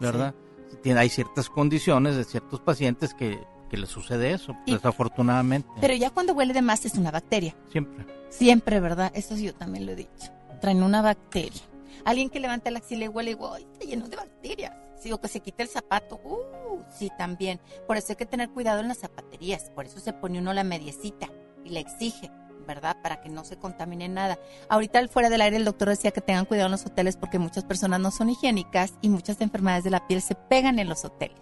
¿verdad? 0.00 0.34
Tiene- 0.82 1.00
hay 1.00 1.08
ciertas 1.08 1.48
condiciones 1.50 2.16
de 2.16 2.24
ciertos 2.24 2.60
pacientes 2.60 3.14
que, 3.14 3.42
que 3.70 3.76
les 3.76 3.88
sucede 3.90 4.32
eso, 4.32 4.56
Y- 4.66 4.72
desafortunadamente. 4.74 5.68
Pero 5.80 5.94
ya 5.94 6.10
cuando 6.10 6.32
huele 6.34 6.52
de 6.54 6.62
más 6.62 6.84
es 6.84 6.94
una 6.94 7.10
bacteria. 7.10 7.54
Siempre. 7.70 8.06
Siempre, 8.30 8.80
¿verdad? 8.80 9.12
Eso 9.14 9.36
sí, 9.36 9.44
yo 9.44 9.54
también 9.54 9.86
lo 9.86 9.92
he 9.92 9.96
dicho. 9.96 10.30
Traen 10.60 10.82
una 10.82 11.02
bacteria. 11.02 11.60
Alguien 12.04 12.28
que 12.30 12.40
levanta 12.40 12.70
la 12.70 12.78
axila 12.78 13.04
y 13.04 13.08
huele 13.08 13.30
y 13.32 13.36
"Ay, 13.40 13.66
está 13.72 13.84
lleno 13.86 14.08
de 14.08 14.16
bacterias. 14.16 14.72
Sí, 15.00 15.12
o 15.12 15.20
que 15.20 15.28
se 15.28 15.40
quita 15.40 15.62
el 15.62 15.68
zapato. 15.68 16.16
Uh, 16.24 16.82
sí, 16.90 17.10
también. 17.18 17.60
Por 17.86 17.96
eso 17.96 18.08
hay 18.10 18.16
que 18.16 18.26
tener 18.26 18.48
cuidado 18.50 18.80
en 18.80 18.88
las 18.88 18.98
zapaterías. 18.98 19.70
Por 19.74 19.84
eso 19.86 20.00
se 20.00 20.12
pone 20.14 20.38
uno 20.38 20.52
la 20.54 20.64
mediecita 20.64 21.28
y 21.64 21.70
le 21.70 21.80
exige. 21.80 22.30
¿Verdad? 22.64 22.96
Para 23.02 23.20
que 23.20 23.28
no 23.28 23.44
se 23.44 23.56
contamine 23.56 24.08
nada. 24.08 24.38
Ahorita 24.68 24.98
al 24.98 25.08
fuera 25.08 25.30
del 25.30 25.40
aire 25.40 25.56
el 25.56 25.64
doctor 25.64 25.88
decía 25.88 26.10
que 26.10 26.20
tengan 26.20 26.44
cuidado 26.46 26.66
en 26.66 26.72
los 26.72 26.86
hoteles 26.86 27.16
porque 27.16 27.38
muchas 27.38 27.64
personas 27.64 28.00
no 28.00 28.10
son 28.10 28.30
higiénicas 28.30 28.94
y 29.00 29.08
muchas 29.08 29.40
enfermedades 29.40 29.84
de 29.84 29.90
la 29.90 30.06
piel 30.06 30.20
se 30.22 30.34
pegan 30.34 30.78
en 30.78 30.88
los 30.88 31.04
hoteles. 31.04 31.38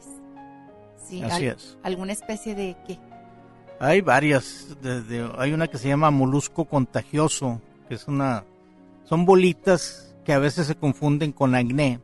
Sí, 0.96 1.22
Así 1.22 1.46
al- 1.48 1.54
es. 1.56 1.76
¿Alguna 1.82 2.12
especie 2.12 2.54
de 2.54 2.76
qué? 2.86 2.98
Hay 3.80 4.00
varias. 4.00 4.68
hay 5.38 5.52
una 5.52 5.66
que 5.68 5.78
se 5.78 5.88
llama 5.88 6.10
molusco 6.10 6.64
contagioso, 6.66 7.60
que 7.88 7.94
es 7.96 8.06
una. 8.06 8.44
Son 9.04 9.24
bolitas 9.24 10.14
que 10.24 10.32
a 10.32 10.38
veces 10.38 10.68
se 10.68 10.76
confunden 10.76 11.32
con 11.32 11.54
acné, 11.56 11.98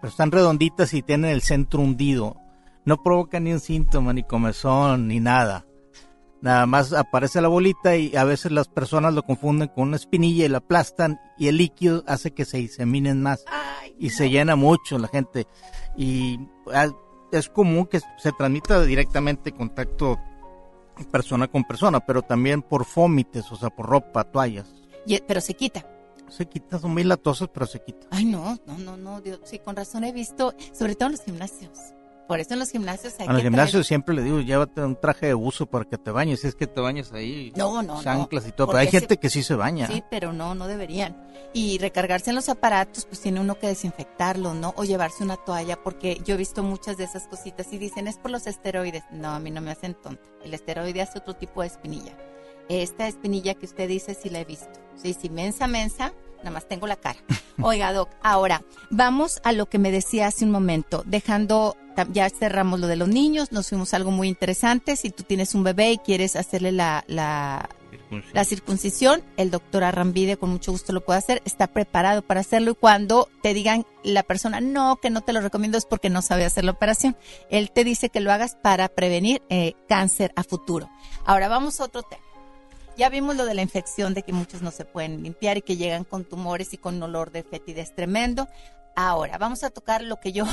pero 0.00 0.10
están 0.10 0.32
redonditas 0.32 0.92
y 0.92 1.02
tienen 1.02 1.30
el 1.30 1.42
centro 1.42 1.80
hundido. 1.80 2.36
No 2.84 3.02
provocan 3.02 3.44
ni 3.44 3.52
un 3.52 3.60
síntoma, 3.60 4.12
ni 4.12 4.24
comezón, 4.24 5.06
ni 5.08 5.20
nada. 5.20 5.64
Nada 6.44 6.66
más 6.66 6.92
aparece 6.92 7.40
la 7.40 7.48
bolita 7.48 7.96
y 7.96 8.14
a 8.16 8.24
veces 8.24 8.52
las 8.52 8.68
personas 8.68 9.14
lo 9.14 9.22
confunden 9.22 9.68
con 9.68 9.88
una 9.88 9.96
espinilla 9.96 10.44
y 10.44 10.48
la 10.50 10.58
aplastan 10.58 11.18
y 11.38 11.48
el 11.48 11.56
líquido 11.56 12.04
hace 12.06 12.32
que 12.34 12.44
se 12.44 12.58
diseminen 12.58 13.22
más 13.22 13.46
y 13.98 14.10
se 14.10 14.28
llena 14.28 14.54
mucho 14.54 14.98
la 14.98 15.08
gente. 15.08 15.46
Y 15.96 16.38
ah, 16.74 16.88
es 17.32 17.48
común 17.48 17.86
que 17.86 17.98
se 18.18 18.30
transmita 18.36 18.82
directamente 18.82 19.52
contacto 19.52 20.18
persona 21.10 21.48
con 21.48 21.64
persona, 21.64 22.00
pero 22.00 22.20
también 22.20 22.60
por 22.60 22.84
fómites, 22.84 23.50
o 23.50 23.56
sea, 23.56 23.70
por 23.70 23.86
ropa, 23.86 24.24
toallas. 24.24 24.66
Y- 25.06 25.18
pero 25.26 25.40
se 25.40 25.54
quita. 25.54 25.86
Se 26.28 26.44
quita, 26.44 26.78
son 26.78 26.92
muy 26.92 27.04
latosos, 27.04 27.48
pero 27.54 27.64
se 27.64 27.82
quita. 27.82 28.06
Ay, 28.10 28.26
no, 28.26 28.58
no, 28.66 28.76
no, 28.76 28.98
no, 28.98 29.22
Dios, 29.22 29.40
sí, 29.44 29.60
con 29.60 29.76
razón 29.76 30.04
he 30.04 30.12
visto, 30.12 30.52
sobre 30.74 30.94
todo 30.94 31.06
en 31.06 31.12
los 31.12 31.22
gimnasios. 31.24 31.70
Por 32.26 32.40
eso 32.40 32.54
en 32.54 32.60
los 32.60 32.70
gimnasios 32.70 33.14
hay 33.18 33.26
En 33.26 33.32
el 33.32 33.36
que 33.38 33.42
gimnasio 33.44 33.80
traer- 33.80 33.84
siempre 33.86 34.14
le 34.14 34.22
digo, 34.22 34.40
llévate 34.40 34.80
un 34.80 34.98
traje 34.98 35.26
de 35.26 35.34
buzo 35.34 35.66
para 35.66 35.84
que 35.84 35.98
te 35.98 36.10
bañes, 36.10 36.40
si 36.40 36.46
es 36.48 36.54
que 36.54 36.66
te 36.66 36.80
bañas 36.80 37.12
ahí, 37.12 37.52
No, 37.54 37.82
no, 37.82 37.96
no. 37.96 38.02
chanclas 38.02 38.46
y 38.48 38.52
todo, 38.52 38.68
pero 38.68 38.78
hay 38.78 38.88
gente 38.88 39.18
que 39.18 39.28
sí 39.28 39.42
se 39.42 39.54
baña. 39.54 39.86
Sí, 39.88 40.02
pero 40.10 40.32
no, 40.32 40.54
no 40.54 40.66
deberían. 40.66 41.16
Y 41.52 41.76
recargarse 41.78 42.30
en 42.30 42.36
los 42.36 42.48
aparatos, 42.48 43.04
pues 43.04 43.20
tiene 43.20 43.40
uno 43.40 43.58
que 43.58 43.66
desinfectarlo, 43.66 44.54
¿no? 44.54 44.72
O 44.76 44.84
llevarse 44.84 45.22
una 45.22 45.36
toalla, 45.36 45.76
porque 45.82 46.18
yo 46.24 46.34
he 46.34 46.38
visto 46.38 46.62
muchas 46.62 46.96
de 46.96 47.04
esas 47.04 47.28
cositas 47.28 47.70
y 47.72 47.78
dicen, 47.78 48.08
es 48.08 48.16
por 48.16 48.30
los 48.30 48.46
esteroides. 48.46 49.04
No, 49.12 49.28
a 49.30 49.38
mí 49.38 49.50
no 49.50 49.60
me 49.60 49.70
hacen 49.70 49.94
tonta. 49.94 50.22
El 50.42 50.54
esteroide 50.54 51.02
hace 51.02 51.18
otro 51.18 51.34
tipo 51.34 51.60
de 51.60 51.68
espinilla. 51.68 52.16
Esta 52.68 53.06
espinilla 53.06 53.54
que 53.54 53.66
usted 53.66 53.86
dice 53.88 54.14
sí 54.14 54.30
la 54.30 54.40
he 54.40 54.44
visto. 54.44 54.80
Sí, 54.96 55.14
sí, 55.14 55.28
mensa, 55.28 55.66
mensa, 55.66 56.12
nada 56.38 56.50
más 56.50 56.66
tengo 56.66 56.86
la 56.86 56.96
cara. 56.96 57.18
Oiga, 57.62 57.92
Doc, 57.92 58.08
ahora, 58.22 58.62
vamos 58.90 59.40
a 59.44 59.52
lo 59.52 59.66
que 59.66 59.78
me 59.78 59.90
decía 59.90 60.26
hace 60.28 60.44
un 60.46 60.50
momento, 60.50 61.02
dejando, 61.06 61.76
ya 62.12 62.28
cerramos 62.30 62.80
lo 62.80 62.86
de 62.86 62.96
los 62.96 63.08
niños, 63.08 63.52
nos 63.52 63.68
fuimos 63.68 63.92
a 63.92 63.96
algo 63.96 64.10
muy 64.10 64.28
interesante. 64.28 64.96
Si 64.96 65.10
tú 65.10 65.22
tienes 65.22 65.54
un 65.54 65.64
bebé 65.64 65.92
y 65.92 65.98
quieres 65.98 66.36
hacerle 66.36 66.72
la, 66.72 67.04
la, 67.06 67.68
la 68.32 68.44
circuncisión, 68.44 69.22
el 69.36 69.50
doctor 69.50 69.84
Arrambide 69.84 70.36
con 70.36 70.50
mucho 70.50 70.72
gusto 70.72 70.92
lo 70.92 71.04
puede 71.04 71.18
hacer, 71.18 71.42
está 71.44 71.66
preparado 71.66 72.22
para 72.22 72.40
hacerlo 72.40 72.72
y 72.72 72.74
cuando 72.74 73.28
te 73.42 73.54
digan 73.54 73.86
la 74.02 74.22
persona 74.22 74.60
no, 74.60 74.96
que 74.96 75.10
no 75.10 75.22
te 75.22 75.32
lo 75.32 75.40
recomiendo 75.40 75.78
es 75.78 75.86
porque 75.86 76.10
no 76.10 76.22
sabe 76.22 76.44
hacer 76.44 76.64
la 76.64 76.72
operación, 76.72 77.16
él 77.50 77.70
te 77.70 77.84
dice 77.84 78.08
que 78.08 78.20
lo 78.20 78.32
hagas 78.32 78.56
para 78.56 78.88
prevenir 78.88 79.42
eh, 79.48 79.74
cáncer 79.88 80.32
a 80.36 80.44
futuro. 80.44 80.90
Ahora 81.24 81.48
vamos 81.48 81.80
a 81.80 81.84
otro 81.84 82.02
tema. 82.02 82.22
Ya 82.96 83.08
vimos 83.08 83.34
lo 83.34 83.44
de 83.44 83.54
la 83.54 83.62
infección, 83.62 84.14
de 84.14 84.22
que 84.22 84.32
muchos 84.32 84.62
no 84.62 84.70
se 84.70 84.84
pueden 84.84 85.22
limpiar 85.22 85.56
y 85.56 85.62
que 85.62 85.76
llegan 85.76 86.04
con 86.04 86.24
tumores 86.24 86.72
y 86.74 86.78
con 86.78 87.02
olor 87.02 87.32
de 87.32 87.42
fétides 87.42 87.92
tremendo. 87.94 88.46
Ahora, 88.94 89.36
vamos 89.36 89.64
a 89.64 89.70
tocar 89.70 90.02
lo 90.02 90.20
que 90.20 90.30
yo 90.30 90.44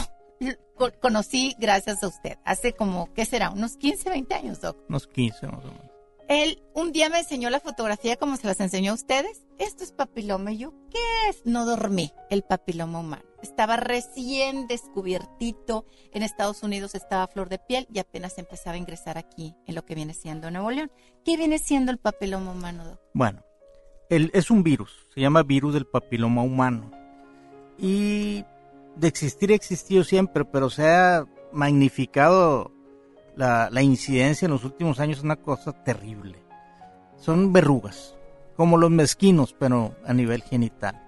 conocí 0.99 1.55
gracias 1.59 2.03
a 2.03 2.07
usted. 2.07 2.37
Hace 2.45 2.73
como, 2.73 3.13
¿qué 3.13 3.25
será? 3.25 3.51
Unos 3.51 3.77
15, 3.77 4.09
20 4.09 4.35
años, 4.35 4.61
Doc. 4.61 4.77
Unos 4.89 5.07
15 5.07 5.47
más 5.47 5.63
o 5.65 5.67
menos. 5.67 5.91
Él 6.27 6.63
un 6.73 6.93
día 6.93 7.09
me 7.09 7.19
enseñó 7.19 7.49
la 7.49 7.59
fotografía 7.59 8.15
como 8.15 8.37
se 8.37 8.47
las 8.47 8.59
enseñó 8.61 8.91
a 8.91 8.95
ustedes. 8.95 9.45
Esto 9.57 9.83
es 9.83 9.91
papiloma. 9.91 10.53
Y 10.53 10.59
yo, 10.59 10.73
¿qué 10.89 10.99
es? 11.29 11.41
No 11.45 11.65
dormí. 11.65 12.13
El 12.29 12.43
papiloma 12.43 12.99
humano. 12.99 13.23
Estaba 13.43 13.75
recién 13.75 14.65
descubiertito. 14.67 15.85
En 16.13 16.23
Estados 16.23 16.63
Unidos 16.63 16.95
estaba 16.95 17.23
a 17.23 17.27
flor 17.27 17.49
de 17.49 17.59
piel 17.59 17.85
y 17.91 17.99
apenas 17.99 18.37
empezaba 18.37 18.75
a 18.75 18.77
ingresar 18.79 19.17
aquí 19.17 19.55
en 19.67 19.75
lo 19.75 19.83
que 19.83 19.93
viene 19.95 20.13
siendo 20.13 20.49
Nuevo 20.51 20.71
León. 20.71 20.89
¿Qué 21.25 21.35
viene 21.35 21.59
siendo 21.59 21.91
el 21.91 21.97
papiloma 21.97 22.51
humano, 22.51 22.85
Doc? 22.85 23.01
Bueno, 23.13 23.43
el- 24.09 24.31
es 24.33 24.49
un 24.51 24.63
virus, 24.63 25.05
se 25.13 25.19
llama 25.19 25.43
virus 25.43 25.73
del 25.73 25.85
papiloma 25.85 26.43
humano. 26.43 26.91
Y 27.77 28.45
de 28.95 29.07
existir 29.07 29.51
existido 29.51 30.03
siempre, 30.03 30.45
pero 30.45 30.69
se 30.69 30.89
ha 30.89 31.25
magnificado 31.51 32.71
la, 33.35 33.69
la 33.71 33.81
incidencia 33.81 34.45
en 34.45 34.51
los 34.51 34.63
últimos 34.63 34.99
años, 34.99 35.19
es 35.19 35.23
una 35.23 35.37
cosa 35.37 35.71
terrible. 35.83 36.43
Son 37.17 37.53
verrugas, 37.53 38.15
como 38.55 38.77
los 38.77 38.91
mezquinos, 38.91 39.55
pero 39.57 39.95
a 40.05 40.13
nivel 40.13 40.41
genital. 40.43 41.01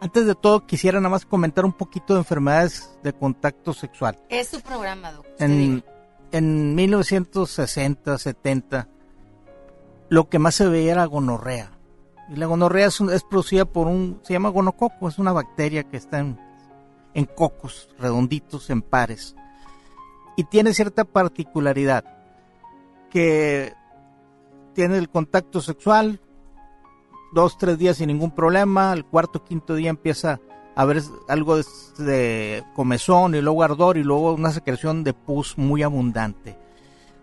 Antes 0.00 0.24
de 0.24 0.34
todo, 0.34 0.66
quisiera 0.66 0.98
nada 0.98 1.10
más 1.10 1.26
comentar 1.26 1.64
un 1.64 1.74
poquito 1.74 2.14
de 2.14 2.20
enfermedades 2.20 2.90
de 3.02 3.12
contacto 3.12 3.74
sexual. 3.74 4.18
Es 4.30 4.48
su 4.48 4.60
programa, 4.60 5.12
Doc. 5.12 5.26
Usted 5.26 5.44
En, 5.44 5.84
en 6.32 6.74
1960, 6.74 8.16
70, 8.16 8.88
lo 10.08 10.28
que 10.30 10.38
más 10.38 10.54
se 10.54 10.68
veía 10.68 10.92
era 10.92 11.04
gonorrea. 11.04 11.72
Y 12.30 12.36
la 12.36 12.46
gonorrea 12.46 12.86
es, 12.86 13.00
es 13.00 13.24
producida 13.24 13.66
por 13.66 13.88
un, 13.88 14.20
se 14.22 14.32
llama 14.32 14.48
gonococo, 14.48 15.08
es 15.08 15.18
una 15.18 15.32
bacteria 15.32 15.84
que 15.84 15.98
está 15.98 16.20
en, 16.20 16.38
en 17.14 17.24
cocos 17.24 17.88
redonditos, 17.98 18.70
en 18.70 18.82
pares. 18.82 19.36
Y 20.36 20.44
tiene 20.44 20.74
cierta 20.74 21.04
particularidad, 21.04 22.04
que 23.10 23.74
tiene 24.74 24.98
el 24.98 25.08
contacto 25.08 25.60
sexual, 25.60 26.20
dos, 27.32 27.58
tres 27.58 27.78
días 27.78 27.96
sin 27.96 28.08
ningún 28.08 28.30
problema, 28.30 28.92
al 28.92 29.04
cuarto, 29.04 29.44
quinto 29.44 29.74
día 29.74 29.90
empieza 29.90 30.40
a 30.76 30.82
haber 30.82 31.02
algo 31.28 31.56
de, 31.56 31.64
de 31.98 32.64
comezón 32.74 33.34
y 33.34 33.40
luego 33.40 33.62
ardor 33.62 33.98
y 33.98 34.04
luego 34.04 34.32
una 34.32 34.52
secreción 34.52 35.04
de 35.04 35.12
pus 35.12 35.58
muy 35.58 35.82
abundante. 35.82 36.56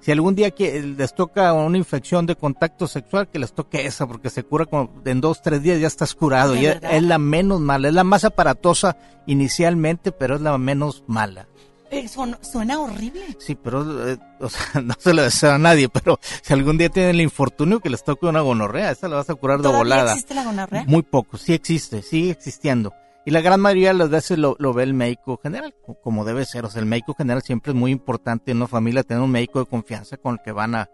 Si 0.07 0.13
algún 0.13 0.35
día 0.35 0.51
que 0.51 0.81
les 0.81 1.13
toca 1.13 1.51
una 1.51 1.77
infección 1.77 2.25
de 2.27 2.37
contacto 2.37 2.87
sexual, 2.87 3.27
que 3.27 3.39
les 3.39 3.51
toque 3.51 3.85
esa, 3.85 4.07
porque 4.07 4.29
se 4.29 4.43
cura 4.43 4.65
en 5.03 5.19
dos, 5.19 5.41
tres 5.41 5.61
días 5.61 5.81
ya 5.81 5.87
estás 5.87 6.15
curado. 6.15 6.53
¿De 6.53 6.61
Y 6.61 6.65
es, 6.65 7.03
la 7.03 7.17
menos 7.17 7.59
mala, 7.59 7.89
es 7.89 7.93
la 7.93 8.05
más 8.05 8.23
aparatosa 8.23 8.95
inicialmente, 9.25 10.13
pero 10.13 10.35
es 10.35 10.41
la 10.41 10.57
menos 10.57 11.03
mala. 11.07 11.49
Eh, 11.91 12.07
suena, 12.07 12.79
horrible. 12.79 13.35
Sí, 13.37 13.55
pero 13.55 14.07
eh, 14.07 14.17
o 14.39 14.47
sea, 14.47 14.79
no 14.81 14.93
se 14.97 15.13
lo 15.13 15.23
deseo 15.23 15.51
a 15.51 15.57
nadie, 15.57 15.89
pero 15.89 16.17
si 16.41 16.53
algún 16.53 16.77
día 16.77 16.87
tienen 16.87 17.15
el 17.15 17.19
infortunio 17.19 17.81
que 17.81 17.89
les 17.89 18.05
toque 18.05 18.27
una 18.27 18.39
gonorrea, 18.39 18.91
esa 18.91 19.09
la 19.09 19.17
vas 19.17 19.29
a 19.29 19.35
curar 19.35 19.57
de 19.57 19.63
¿Todavía 19.63 19.79
volada. 19.79 20.11
existe 20.13 20.35
la 20.35 20.45
gonorrea? 20.45 20.85
Muy 20.87 21.01
poco, 21.01 21.35
sí 21.35 21.51
existe, 21.53 22.01
sigue 22.01 22.31
existiendo. 22.31 22.93
Y 23.27 23.31
la 23.31 23.41
gran 23.41 23.59
mayoría 23.59 23.89
de 23.89 23.95
las 23.95 24.09
veces 24.09 24.37
lo, 24.37 24.55
ve 24.73 24.83
el 24.83 24.93
médico 24.93 25.37
general, 25.43 25.75
co- 25.85 25.99
como 26.01 26.23
debe 26.23 26.45
ser. 26.45 26.63
O 26.63 26.69
sea, 26.69 26.79
el 26.79 26.85
médico 26.85 27.13
general 27.13 27.41
siempre 27.41 27.73
es 27.73 27.75
muy 27.77 27.91
importante 27.91 28.51
en 28.51 28.57
una 28.57 28.67
familia 28.67 29.03
tener 29.03 29.21
un 29.21 29.31
médico 29.31 29.59
de 29.59 29.65
confianza 29.65 30.15
con 30.15 30.35
el 30.35 30.39
que 30.41 30.53
van 30.53 30.75
a, 30.75 30.89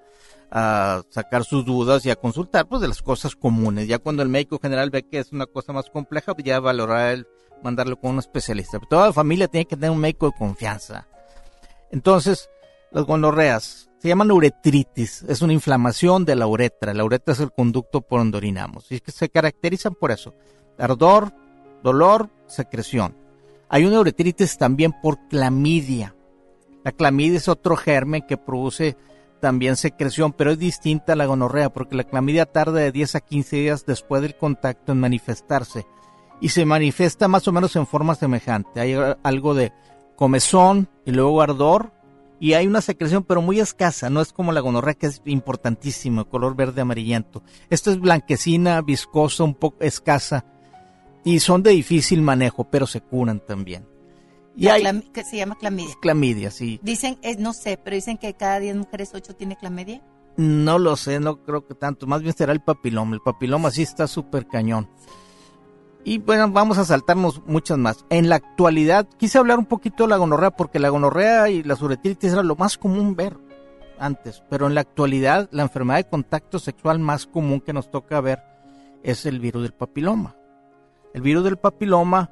a 0.50 1.04
sacar 1.12 1.44
sus 1.44 1.64
dudas 1.64 2.04
y 2.08 2.10
a 2.10 2.16
consultar 2.16 2.68
pues 2.68 2.82
de 2.82 2.88
las 2.88 3.04
cosas 3.04 3.36
comunes. 3.36 3.88
Ya 3.88 4.00
cuando 4.00 4.24
el 4.24 4.30
médico 4.30 4.58
general 4.58 4.90
ve 4.90 5.04
que 5.04 5.20
es 5.20 5.32
una 5.32 5.46
cosa 5.46 5.74
más 5.74 5.92
compleja, 5.92 6.34
pues 6.34 6.44
ya 6.44 6.60
valorará 6.60 7.12
el 7.12 7.28
mandarlo 7.62 7.98
con 8.00 8.14
un 8.14 8.18
especialista. 8.18 8.80
Pero 8.80 8.90
toda 8.90 9.06
la 9.06 9.14
familia 9.14 9.48
tiene 9.48 9.66
que 9.66 9.76
tener 9.76 9.92
un 9.92 10.00
médico 10.00 10.26
de 10.26 10.36
confianza. 10.36 11.08
Entonces, 11.92 12.50
las 12.92 13.06
gonorreas 13.06 13.92
se 14.00 14.08
llaman 14.08 14.32
uretritis, 14.32 15.22
es 15.28 15.44
una 15.44 15.54
inflamación 15.54 16.26
de 16.26 16.36
la 16.36 16.48
uretra. 16.48 16.96
La 16.96 17.04
uretra 17.04 17.34
es 17.36 17.40
el 17.42 17.52
conducto 17.52 18.02
por 18.02 18.22
donde 18.22 18.38
orinamos. 18.38 18.92
Y 18.92 18.96
es 18.96 19.02
que 19.04 19.12
se 19.12 19.30
caracterizan 19.30 19.94
por 19.94 20.10
eso. 20.10 20.34
Ardor, 20.80 21.32
dolor, 21.84 22.30
secreción. 22.48 23.16
Hay 23.70 23.86
una 23.86 24.00
uretritis 24.00 24.58
también 24.58 24.94
por 25.02 25.28
clamidia. 25.28 26.16
La 26.84 26.92
clamidia 26.92 27.38
es 27.38 27.48
otro 27.48 27.76
germen 27.76 28.24
que 28.28 28.38
produce 28.38 28.98
también 29.40 29.76
secreción, 29.76 30.32
pero 30.32 30.52
es 30.52 30.60
distinta 30.60 31.14
a 31.14 31.16
la 31.16 31.26
gonorrea 31.26 31.70
porque 31.72 31.96
la 31.96 32.06
clamidia 32.06 32.46
tarda 32.46 32.80
de 32.80 32.92
10 32.92 33.16
a 33.16 33.20
15 33.20 33.56
días 33.58 33.86
después 33.86 34.22
del 34.22 34.36
contacto 34.38 34.94
en 34.94 35.00
manifestarse 35.00 35.86
y 36.40 36.50
se 36.50 36.66
manifiesta 36.66 37.28
más 37.28 37.48
o 37.48 37.52
menos 37.52 37.76
en 37.76 37.86
forma 37.86 38.16
semejante. 38.16 38.80
Hay 38.80 38.96
algo 39.24 39.54
de 39.54 39.74
comezón 40.16 40.88
y 41.06 41.12
luego 41.12 41.42
ardor 41.42 41.92
y 42.40 42.54
hay 42.54 42.68
una 42.68 42.82
secreción 42.82 43.24
pero 43.24 43.42
muy 43.42 43.60
escasa, 43.60 44.10
no 44.10 44.22
es 44.22 44.34
como 44.34 44.52
la 44.52 44.62
gonorrea 44.62 44.94
que 44.94 45.08
es 45.08 45.22
importantísima, 45.26 46.26
color 46.26 46.56
verde 46.56 46.82
amarillento. 46.82 47.44
Esto 47.70 47.92
es 47.92 48.00
blanquecina, 48.00 48.82
viscosa, 48.82 49.44
un 49.44 49.56
poco 49.56 49.78
escasa 49.82 50.46
y 51.24 51.40
son 51.40 51.64
de 51.64 51.72
difícil 51.72 52.22
manejo, 52.22 52.66
pero 52.66 52.88
se 52.88 53.02
curan 53.02 53.40
también. 53.40 53.86
Y 54.56 54.68
hay 54.68 55.02
que 55.14 55.24
se 55.24 55.38
llama 55.38 55.58
clamidia. 55.58 55.96
clamidia, 56.02 56.52
sí. 56.52 56.80
Dicen, 56.84 57.18
eh, 57.24 57.36
no 57.40 57.54
sé, 57.54 57.80
pero 57.84 57.96
dicen 57.96 58.18
que 58.18 58.34
cada 58.36 58.60
10 58.60 58.76
mujeres 58.76 59.12
8 59.14 59.36
tiene 59.36 59.56
clamidia. 59.56 60.02
No 60.38 60.80
lo 60.80 60.96
sé, 60.96 61.20
no 61.20 61.44
creo 61.44 61.66
que 61.66 61.74
tanto. 61.76 62.06
Más 62.08 62.22
bien 62.22 62.36
será 62.36 62.54
el 62.54 62.62
papiloma. 62.62 63.16
El 63.16 63.22
papiloma 63.22 63.72
sí 63.72 63.82
está 63.82 64.08
súper 64.08 64.48
cañón. 64.48 64.90
Y 66.04 66.18
bueno, 66.18 66.50
vamos 66.52 66.78
a 66.78 66.86
saltarnos 66.86 67.42
muchas 67.46 67.78
más. 67.78 68.06
En 68.10 68.30
la 68.30 68.36
actualidad, 68.36 69.08
quise 69.18 69.38
hablar 69.38 69.58
un 69.58 69.66
poquito 69.66 70.04
de 70.04 70.10
la 70.10 70.18
gonorrea 70.18 70.52
porque 70.52 70.80
la 70.80 70.90
gonorrea 70.90 71.50
y 71.50 71.64
la 71.64 71.76
uretritis 71.76 72.34
era 72.34 72.44
lo 72.44 72.56
más 72.56 72.78
común 72.78 73.16
ver 73.16 73.38
antes, 74.00 74.44
pero 74.50 74.68
en 74.68 74.76
la 74.76 74.82
actualidad 74.82 75.48
la 75.52 75.64
enfermedad 75.64 76.00
de 76.00 76.10
contacto 76.10 76.60
sexual 76.60 77.00
más 77.00 77.26
común 77.26 77.62
que 77.62 77.72
nos 77.72 77.90
toca 77.90 78.20
ver 78.20 78.44
es 79.02 79.26
el 79.26 79.40
virus 79.40 79.64
del 79.64 79.74
papiloma. 79.74 80.36
El 81.14 81.22
virus 81.22 81.44
del 81.44 81.58
papiloma 81.58 82.32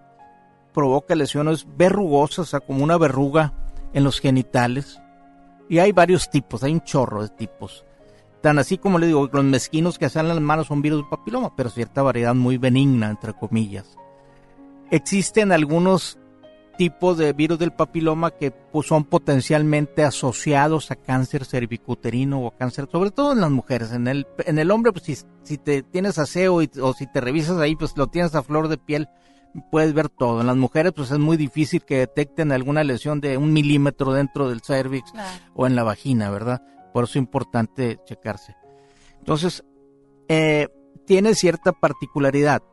provoca 0.74 1.16
lesiones 1.16 1.68
verrugosas, 1.78 2.40
o 2.40 2.46
sea, 2.46 2.60
como 2.60 2.84
una 2.84 2.98
verruga 2.98 3.54
en 3.94 4.04
los 4.04 4.20
genitales. 4.20 5.00
Y 5.70 5.80
hay 5.80 5.92
varios 5.92 6.30
tipos, 6.30 6.64
hay 6.64 6.74
un 6.74 6.82
chorro 6.82 7.22
de 7.22 7.30
tipos. 7.30 7.86
Tan 8.42 8.58
así 8.58 8.78
como 8.78 8.98
le 8.98 9.08
digo, 9.08 9.30
los 9.32 9.44
mezquinos 9.44 10.00
que 10.00 10.06
hacen 10.06 10.28
las 10.28 10.42
manos 10.42 10.68
son 10.68 10.82
virus 10.82 11.02
del 11.02 11.10
papiloma, 11.10 11.56
pero 11.56 11.70
cierta 11.70 12.02
variedad 12.02 12.34
muy 12.34 12.58
benigna, 12.58 13.10
entre 13.10 13.34
comillas. 13.34 13.98
Existen 14.90 15.52
algunos 15.52 16.18
tipos 16.78 17.18
de 17.18 17.34
virus 17.34 17.60
del 17.60 17.72
papiloma 17.72 18.32
que 18.32 18.52
pues, 18.52 18.88
son 18.88 19.04
potencialmente 19.06 20.04
asociados 20.04 20.92
a 20.92 20.96
cáncer 20.96 21.46
cervicuterino 21.46 22.46
o 22.46 22.52
cáncer, 22.52 22.88
sobre 22.92 23.12
todo 23.12 23.34
en 23.34 23.42
las 23.42 23.52
mujeres. 23.52 23.92
En 23.92 24.08
el, 24.08 24.28
en 24.46 24.58
el 24.60 24.72
hombre, 24.72 24.92
pues 24.92 25.06
si, 25.06 25.16
si 25.44 25.58
te 25.58 25.84
tienes 25.84 26.18
aseo 26.18 26.62
y- 26.62 26.70
o 26.82 26.94
si 26.94 27.08
te 27.08 27.22
revisas 27.22 27.58
ahí, 27.58 27.76
pues 27.76 27.96
lo 27.98 28.08
tienes 28.08 28.34
a 28.36 28.44
flor 28.44 28.68
de 28.68 28.78
piel, 28.78 29.08
puedes 29.70 29.94
ver 29.94 30.10
todo. 30.10 30.42
En 30.42 30.48
las 30.48 30.58
mujeres, 30.58 30.94
pues 30.96 31.12
es 31.12 31.20
muy 31.20 31.38
difícil 31.38 31.84
que 31.84 31.98
detecten 31.98 32.52
alguna 32.52 32.84
lesión 32.84 33.22
de 33.22 33.38
un 33.38 33.54
milímetro 33.54 34.14
dentro 34.14 34.50
del 34.50 34.62
cervix 34.62 35.12
o 35.54 35.68
en 35.68 35.76
la 35.76 35.84
vagina, 35.84 36.30
¿verdad? 36.32 36.62
Por 36.94 37.04
eso 37.04 37.12
es 37.12 37.16
importante 37.18 38.00
checarse. 38.06 38.56
Entonces, 39.20 39.64
eh, 40.30 40.68
tiene 41.06 41.36
cierta 41.36 41.74
particularidad. 41.74 42.64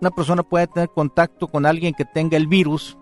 Una 0.00 0.10
persona 0.10 0.42
puede 0.42 0.66
tener 0.66 0.88
contacto 0.88 1.48
con 1.48 1.64
alguien 1.66 1.94
que 1.94 2.04
tenga 2.04 2.36
el 2.36 2.46
virus 2.48 2.96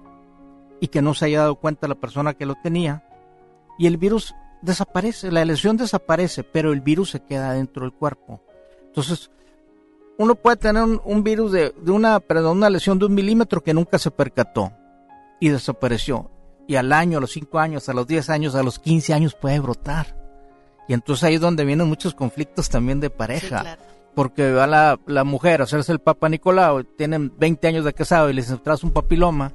y 0.80 0.88
que 0.88 1.02
no 1.02 1.14
se 1.14 1.26
haya 1.26 1.40
dado 1.40 1.56
cuenta 1.56 1.88
la 1.88 1.94
persona 1.94 2.34
que 2.34 2.46
lo 2.46 2.54
tenía 2.56 3.04
y 3.78 3.86
el 3.86 3.96
virus 3.96 4.34
desaparece, 4.62 5.30
la 5.30 5.44
lesión 5.44 5.76
desaparece, 5.76 6.44
pero 6.44 6.72
el 6.72 6.80
virus 6.80 7.10
se 7.10 7.20
queda 7.20 7.52
dentro 7.52 7.82
del 7.82 7.92
cuerpo. 7.92 8.42
Entonces, 8.86 9.30
uno 10.18 10.34
puede 10.34 10.56
tener 10.56 10.82
un, 10.82 11.00
un 11.04 11.22
virus 11.22 11.52
de, 11.52 11.74
de 11.80 11.90
una, 11.90 12.20
perdón, 12.20 12.58
una 12.58 12.68
lesión 12.68 12.98
de 12.98 13.06
un 13.06 13.14
milímetro 13.14 13.62
que 13.62 13.72
nunca 13.72 13.98
se 13.98 14.10
percató 14.10 14.72
y 15.40 15.48
desapareció. 15.48 16.30
Y 16.66 16.76
al 16.76 16.92
año, 16.92 17.18
a 17.18 17.20
los 17.20 17.32
5 17.32 17.58
años, 17.58 17.88
a 17.88 17.94
los 17.94 18.06
10 18.06 18.30
años, 18.30 18.54
a 18.54 18.62
los 18.62 18.78
15 18.78 19.14
años 19.14 19.34
puede 19.34 19.58
brotar. 19.60 20.16
Y 20.86 20.92
entonces 20.92 21.24
ahí 21.24 21.34
es 21.36 21.40
donde 21.40 21.64
vienen 21.64 21.88
muchos 21.88 22.14
conflictos 22.14 22.68
también 22.68 23.00
de 23.00 23.10
pareja. 23.10 23.78
Porque 24.14 24.52
va 24.52 24.66
la, 24.66 25.00
la 25.06 25.24
mujer 25.24 25.60
a 25.60 25.64
hacerse 25.64 25.92
el 25.92 26.00
Papa 26.00 26.28
Nicolau, 26.28 26.84
tienen 26.84 27.32
20 27.38 27.68
años 27.68 27.84
de 27.84 27.94
casado 27.94 28.28
y 28.28 28.34
les 28.34 28.54
traes 28.62 28.84
un 28.84 28.90
papiloma. 28.90 29.52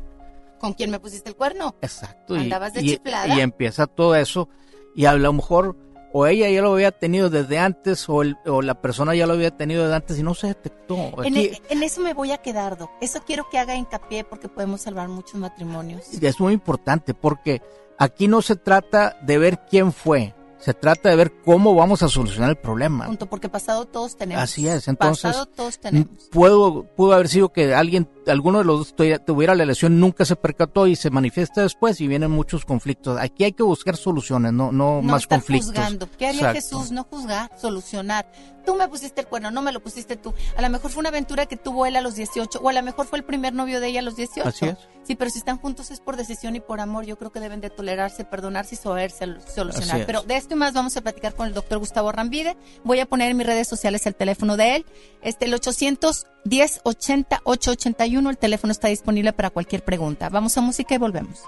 ¿Con 0.66 0.74
quién 0.74 0.92
me 0.92 1.00
pusiste 1.00 1.30
el 1.30 1.36
cuerno? 1.36 1.76
Exacto. 1.82 2.36
Andabas 2.36 2.74
de 2.74 2.82
y- 2.82 2.90
chiflada. 2.90 3.36
y 3.36 3.40
empieza 3.42 3.88
todo 3.88 4.16
eso. 4.16 4.50
Y 4.96 5.06
a 5.06 5.14
lo 5.14 5.32
mejor 5.34 5.76
o 6.18 6.26
ella 6.28 6.50
ya 6.50 6.62
lo 6.62 6.72
había 6.74 6.92
tenido 6.92 7.30
desde 7.30 7.60
antes 7.60 8.08
o, 8.08 8.22
el- 8.22 8.38
o 8.46 8.62
la 8.62 8.82
persona 8.82 9.14
ya 9.16 9.28
lo 9.28 9.34
había 9.34 9.52
tenido 9.52 9.84
desde 9.84 9.96
antes 9.96 10.18
y 10.20 10.24
no 10.24 10.34
se 10.34 10.48
detectó. 10.48 10.96
En, 11.24 11.34
Aquí 11.36 11.46
e- 11.48 11.62
en 11.70 11.84
eso 11.84 12.00
me 12.02 12.14
voy 12.14 12.32
a 12.32 12.38
quedar, 12.38 12.78
Doc. 12.78 12.90
Eso 13.02 13.20
quiero 13.26 13.50
que 13.50 13.58
haga 13.60 13.76
hincapié 13.76 14.24
porque 14.24 14.48
podemos 14.48 14.82
salvar 14.82 15.10
muchos 15.10 15.36
matrimonios. 15.36 16.06
es 16.14 16.40
muy 16.40 16.54
importante 16.54 17.14
porque 17.14 17.62
aquí 17.98 18.28
no 18.30 18.42
se 18.42 18.56
trata 18.56 19.18
de 19.24 19.38
ver 19.38 19.60
quién 19.70 19.92
fue, 19.92 20.34
se 20.58 20.74
trata 20.74 21.10
de 21.10 21.18
ver 21.18 21.34
cómo 21.44 21.76
vamos 21.76 22.02
a 22.02 22.08
solucionar 22.08 22.50
el 22.52 22.56
problema. 22.58 23.06
Punto, 23.08 23.26
porque 23.28 23.50
pasado 23.50 23.86
todos 23.86 24.16
tenemos. 24.16 24.42
Así 24.42 24.68
es, 24.70 24.88
entonces 24.88 25.24
Pasado 25.24 25.46
todos 25.48 25.78
tenemos. 25.80 26.08
puedo, 26.32 26.84
pudo 26.96 27.12
haber 27.14 27.28
sido 27.28 27.50
que 27.52 27.76
alguien, 27.76 28.08
alguno 28.28 28.60
de 28.60 28.66
los 28.66 28.78
dos 28.96 28.96
tuviera- 29.26 29.56
la 29.56 29.66
lesión, 29.66 30.00
nunca 30.00 30.26
se 30.26 30.36
percató 30.36 30.88
y 30.88 30.96
se 30.96 31.10
manifiesta 31.10 31.62
después 31.62 32.00
y 32.02 32.08
vienen 32.08 32.32
muchos 32.32 32.66
conflictos. 32.66 33.20
Aquí 33.20 33.44
hay 33.44 33.54
que 33.54 33.64
buscar 33.64 33.98
soluciones, 33.98 34.54
no, 34.54 34.72
no, 34.72 34.96
No 34.96 35.02
más 35.02 35.24
estar 35.24 35.40
conflictos. 35.40 35.70
juzgando. 35.72 36.10
¿Qué 36.18 36.28
haría 36.28 36.52
Exacto. 36.52 36.62
Jesús? 36.80 36.92
No 36.92 37.04
juzgar, 37.04 37.52
solucionar. 37.60 38.30
Tú 38.66 38.74
me 38.74 38.88
pusiste 38.88 39.22
el 39.22 39.28
cuerno, 39.28 39.52
no 39.52 39.62
me 39.62 39.72
lo 39.72 39.80
pusiste 39.84 40.16
tú. 40.18 40.34
A 40.58 40.62
lo 40.64 40.70
mejor 40.72 40.90
fue 40.90 41.02
una 41.02 41.10
aventura 41.10 41.46
que 41.46 41.56
tuvo 41.56 41.86
él 41.86 41.96
a 41.96 42.02
los 42.02 42.16
18 42.16 42.60
o 42.64 42.70
a 42.70 42.74
lo 42.74 42.82
mejor 42.82 43.06
fue 43.06 43.20
el 43.20 43.24
primer 43.24 43.54
novio 43.54 43.80
de 43.80 43.88
ella 43.90 44.00
a 44.00 44.04
los 44.04 44.16
18. 44.16 44.50
Así 44.50 44.66
es. 44.66 44.78
Sí, 45.04 45.14
pero 45.16 45.30
si 45.30 45.38
están 45.38 45.60
juntos 45.60 45.92
es 45.92 46.00
por 46.00 46.18
decisión 46.18 46.56
y 46.56 46.60
por 46.62 46.80
amor. 46.80 47.06
Yo 47.06 47.16
creo 47.16 47.32
que 47.32 47.40
deben 47.40 47.62
de 47.62 47.70
tolerarse, 47.70 48.26
perdonarse 48.26 48.74
y 48.74 48.78
saberse 48.80 49.28
solucionar. 49.54 50.08
Pero 50.08 50.24
de 50.24 50.36
esto 50.38 50.56
y 50.56 50.58
más 50.58 50.74
vamos 50.74 50.98
a 50.98 51.02
platicar 51.02 51.36
con 51.36 51.46
el 51.48 51.54
doctor 51.54 51.78
Gustavo 51.78 52.12
Rambide. 52.12 52.58
Voy 52.84 53.00
a 53.00 53.06
poner 53.06 53.30
en 53.30 53.38
mis 53.38 53.46
redes 53.46 53.68
sociales 53.68 54.08
el 54.08 54.16
teléfono 54.16 54.58
de 54.58 54.78
él. 54.78 54.86
Este, 55.22 55.46
el 55.46 55.54
810 55.54 56.82
80 56.84 57.42
881. 57.44 58.15
El 58.18 58.38
teléfono 58.38 58.72
está 58.72 58.88
disponible 58.88 59.34
para 59.34 59.50
cualquier 59.50 59.84
pregunta. 59.84 60.30
Vamos 60.30 60.58
a 60.58 60.62
música 60.62 60.96
y 60.96 60.98
volvemos. 60.98 61.44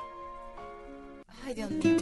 Ay, 1.46 1.54
Dios 1.54 1.72
mío. 1.72 1.96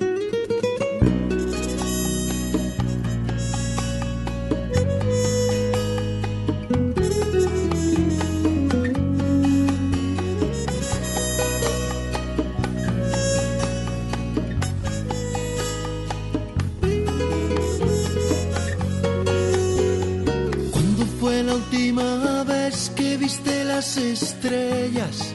¿Cuándo 20.72 21.06
fue 21.20 21.44
la 21.44 21.54
última 21.54 22.44
vez 22.46 22.92
viste 23.26 23.64
las 23.64 23.98
estrellas? 23.98 25.34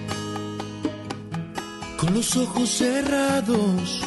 Con 1.98 2.14
los 2.14 2.36
ojos 2.36 2.68
cerrados 2.70 4.02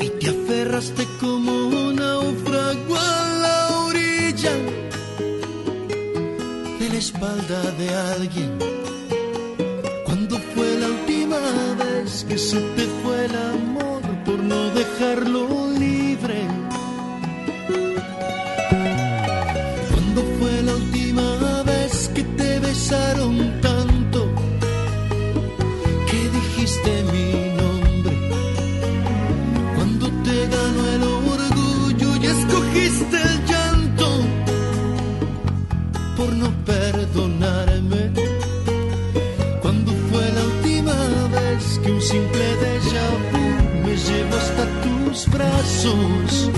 y 0.00 0.08
te 0.18 0.26
aferraste 0.30 1.04
como 1.20 1.52
un 1.68 1.96
náufrago 1.96 2.94
a 2.96 3.16
la 3.44 3.56
orilla 3.88 4.54
de 6.80 6.88
la 6.88 6.98
espalda 7.06 7.60
de 7.80 7.88
alguien. 8.14 8.52
¿Cuándo 10.06 10.38
fue 10.54 10.68
la 10.82 10.88
última 10.88 11.40
vez 11.84 12.24
que 12.26 12.38
se 12.38 12.58
te 12.76 12.84
fue 13.02 13.26
el 13.26 13.36
amor 13.54 14.00
por 14.24 14.38
no 14.38 14.60
dejarlo 14.70 15.42
libre? 15.72 15.97
Te 22.88 22.94
besaron 22.94 23.60
tanto 23.60 24.20
que 26.06 26.20
dijiste 26.36 26.90
mi 27.12 27.28
nombre? 27.60 28.14
Cuando 29.76 30.06
te 30.24 30.36
ganó 30.46 30.82
el 30.94 31.02
orgullo 31.02 32.16
y 32.16 32.26
escogiste 32.26 33.16
el 33.16 33.44
llanto 33.46 34.08
por 36.16 36.32
no 36.32 36.50
perdonarme. 36.64 38.10
¿Cuándo 39.62 39.92
fue 40.10 40.24
la 40.32 40.44
última 40.44 40.96
vez 41.36 41.78
que 41.82 41.92
un 41.92 42.00
simple 42.00 42.46
déjà 42.64 43.04
vu 43.32 43.44
me 43.84 43.94
llevó 43.96 44.36
hasta 44.36 44.64
tus 44.82 45.28
brazos? 45.28 46.50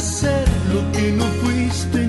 Ser 0.00 0.44
lo 0.72 0.92
que 0.92 1.12
no 1.12 1.24
fuiste 1.42 2.07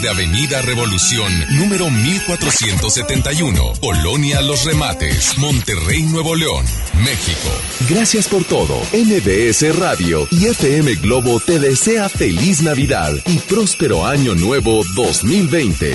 De 0.00 0.08
Avenida 0.08 0.62
Revolución, 0.62 1.30
número 1.58 1.90
1471, 1.90 3.72
Polonia 3.80 4.40
Los 4.40 4.64
Remates, 4.64 5.36
Monterrey, 5.36 6.02
Nuevo 6.04 6.34
León, 6.34 6.64
México. 7.04 7.50
Gracias 7.88 8.26
por 8.26 8.44
todo. 8.44 8.80
NBS 8.94 9.76
Radio 9.76 10.26
y 10.30 10.46
FM 10.46 10.94
Globo 10.96 11.38
te 11.40 11.58
desea 11.58 12.08
feliz 12.08 12.62
Navidad 12.62 13.12
y 13.26 13.38
próspero 13.40 14.06
año 14.06 14.34
nuevo 14.34 14.82
2020. 14.94 15.94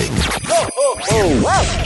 Oh, 0.50 0.68
oh, 0.76 0.98
oh, 1.10 1.28
wow. 1.40 1.85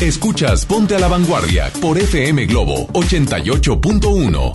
Escuchas 0.00 0.64
Ponte 0.64 0.96
a 0.96 0.98
la 0.98 1.08
Vanguardia 1.08 1.70
por 1.78 1.98
FM 1.98 2.46
Globo 2.46 2.86
88.1. 2.94 4.52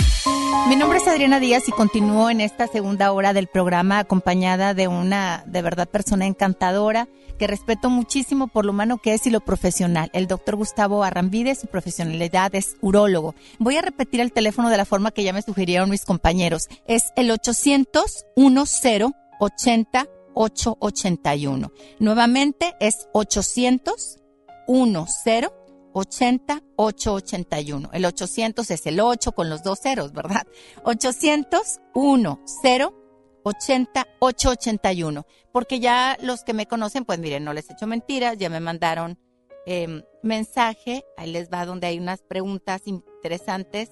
Mi 0.69 0.75
nombre 0.75 0.97
es 0.97 1.07
Adriana 1.07 1.39
Díaz 1.39 1.69
y 1.69 1.71
continúo 1.71 2.31
en 2.31 2.41
esta 2.41 2.65
segunda 2.65 3.11
hora 3.11 3.31
del 3.31 3.45
programa 3.45 3.99
acompañada 3.99 4.73
de 4.73 4.87
una 4.87 5.43
de 5.45 5.61
verdad 5.61 5.87
persona 5.87 6.25
encantadora 6.25 7.07
que 7.37 7.45
respeto 7.45 7.91
muchísimo 7.91 8.47
por 8.47 8.65
lo 8.65 8.71
humano 8.71 8.97
que 8.97 9.13
es 9.13 9.27
y 9.27 9.29
lo 9.29 9.39
profesional. 9.39 10.09
El 10.13 10.25
doctor 10.25 10.55
Gustavo 10.55 11.03
Arrambide, 11.03 11.53
su 11.53 11.67
profesionalidad 11.67 12.55
es 12.55 12.75
urólogo. 12.81 13.35
Voy 13.59 13.77
a 13.77 13.83
repetir 13.83 14.21
el 14.21 14.31
teléfono 14.31 14.71
de 14.71 14.77
la 14.77 14.85
forma 14.85 15.11
que 15.11 15.23
ya 15.23 15.31
me 15.31 15.43
sugirieron 15.43 15.91
mis 15.91 16.05
compañeros. 16.05 16.69
Es 16.87 17.13
el 17.15 17.29
800 17.29 18.25
10 18.35 19.11
80 19.39 20.07
881. 20.33 21.71
Nuevamente 21.99 22.73
es 22.79 23.07
800 23.13 24.24
10 24.67 25.51
80 25.93 26.61
881. 26.75 27.89
El 27.93 28.05
800 28.05 28.69
es 28.69 28.85
el 28.85 28.99
8 28.99 29.31
con 29.31 29.49
los 29.49 29.63
dos 29.63 29.79
ceros, 29.81 30.11
¿verdad? 30.11 30.45
800 30.83 31.79
10 31.93 32.89
80 33.43 34.07
881. 34.19 35.25
Porque 35.53 35.79
ya 35.79 36.17
los 36.21 36.43
que 36.43 36.53
me 36.53 36.67
conocen, 36.67 37.05
pues 37.05 37.19
miren, 37.19 37.45
no 37.45 37.53
les 37.53 37.69
he 37.69 37.73
hecho 37.73 37.87
mentiras, 37.87 38.37
ya 38.37 38.49
me 38.49 38.59
mandaron 38.59 39.17
eh, 39.65 40.03
mensaje, 40.21 41.05
ahí 41.15 41.31
les 41.31 41.49
va 41.49 41.65
donde 41.65 41.87
hay 41.87 41.97
unas 41.97 42.21
preguntas 42.21 42.81
interesantes, 42.85 43.89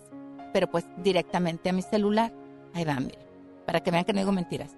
pero 0.51 0.69
pues 0.69 0.85
directamente 0.97 1.69
a 1.69 1.73
mi 1.73 1.81
celular. 1.81 2.33
Ahí 2.73 2.83
va, 2.83 2.95
miren, 2.95 3.21
para 3.65 3.81
que 3.81 3.91
vean 3.91 4.03
que 4.03 4.13
no 4.13 4.19
digo 4.19 4.31
mentiras. 4.33 4.75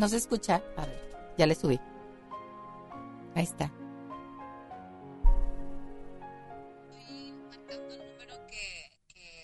¿No 0.00 0.08
se 0.08 0.16
escucha? 0.16 0.62
A 0.78 0.86
ver, 0.86 1.34
ya 1.36 1.46
le 1.46 1.54
subí. 1.54 1.78
Ahí 3.34 3.44
está. 3.44 3.70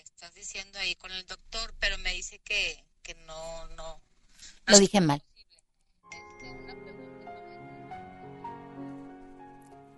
estás 0.03 0.33
diciendo 0.33 0.79
ahí 0.79 0.95
con 0.95 1.11
el 1.11 1.27
doctor, 1.27 1.75
pero 1.79 1.99
me 1.99 2.11
dice 2.11 2.39
que, 2.39 2.83
que 3.03 3.13
no, 3.27 3.67
no. 3.75 4.01
Lo 4.65 4.79
dije 4.79 4.99
mal. 4.99 5.21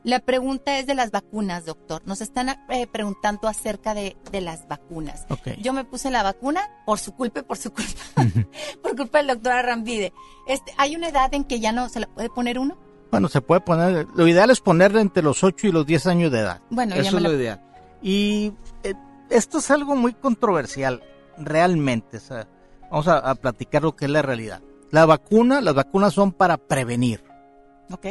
La 0.03 0.19
pregunta 0.19 0.77
es 0.79 0.87
de 0.87 0.95
las 0.95 1.11
vacunas, 1.11 1.65
doctor. 1.65 2.01
Nos 2.05 2.21
están 2.21 2.49
eh, 2.69 2.87
preguntando 2.87 3.47
acerca 3.49 3.93
de, 3.93 4.15
de 4.31 4.39
las 4.41 4.67
vacunas. 4.67 5.25
Yo 5.61 5.73
me 5.73 5.83
puse 5.83 6.09
la 6.09 6.23
vacuna 6.23 6.61
por 6.85 6.99
su 6.99 7.13
culpa 7.13 7.41
y 7.41 7.43
por 7.43 7.57
su 7.57 7.71
culpa. 7.73 7.99
por 8.81 8.95
culpa 8.95 9.17
del 9.17 9.27
doctor 9.27 9.51
Arrambide. 9.53 10.13
Este, 10.47 10.71
¿Hay 10.77 10.95
una 10.95 11.09
edad 11.09 11.33
en 11.33 11.43
que 11.43 11.59
ya 11.59 11.71
no 11.73 11.89
se 11.89 11.99
le 11.99 12.07
puede 12.07 12.29
poner 12.29 12.59
uno? 12.59 12.77
Bueno, 13.11 13.27
se 13.27 13.41
puede 13.41 13.59
poner, 13.61 14.07
lo 14.15 14.27
ideal 14.27 14.51
es 14.51 14.61
ponerle 14.61 15.01
entre 15.01 15.21
los 15.23 15.43
8 15.43 15.67
y 15.67 15.71
los 15.71 15.85
10 15.85 16.07
años 16.07 16.31
de 16.31 16.39
edad. 16.39 16.61
Bueno, 16.69 16.95
ya 16.95 17.01
Eso 17.01 17.17
es 17.17 17.23
lo 17.23 17.29
la- 17.29 17.35
ideal. 17.35 17.61
Y 18.01 18.53
eh, 18.83 18.93
esto 19.29 19.57
es 19.57 19.69
algo 19.71 19.95
muy 19.95 20.13
controversial, 20.13 21.03
realmente. 21.37 22.17
o 22.17 22.21
sea, 22.21 22.47
vamos 22.89 23.07
a, 23.07 23.17
a 23.17 23.35
platicar 23.35 23.81
lo 23.83 23.95
que 23.95 24.05
es 24.05 24.11
la 24.11 24.21
realidad. 24.21 24.61
La 24.91 25.05
vacuna, 25.05 25.59
las 25.59 25.73
vacunas 25.75 26.13
son 26.13 26.31
para 26.31 26.57
prevenir, 26.57 27.23
Ok. 27.91 28.05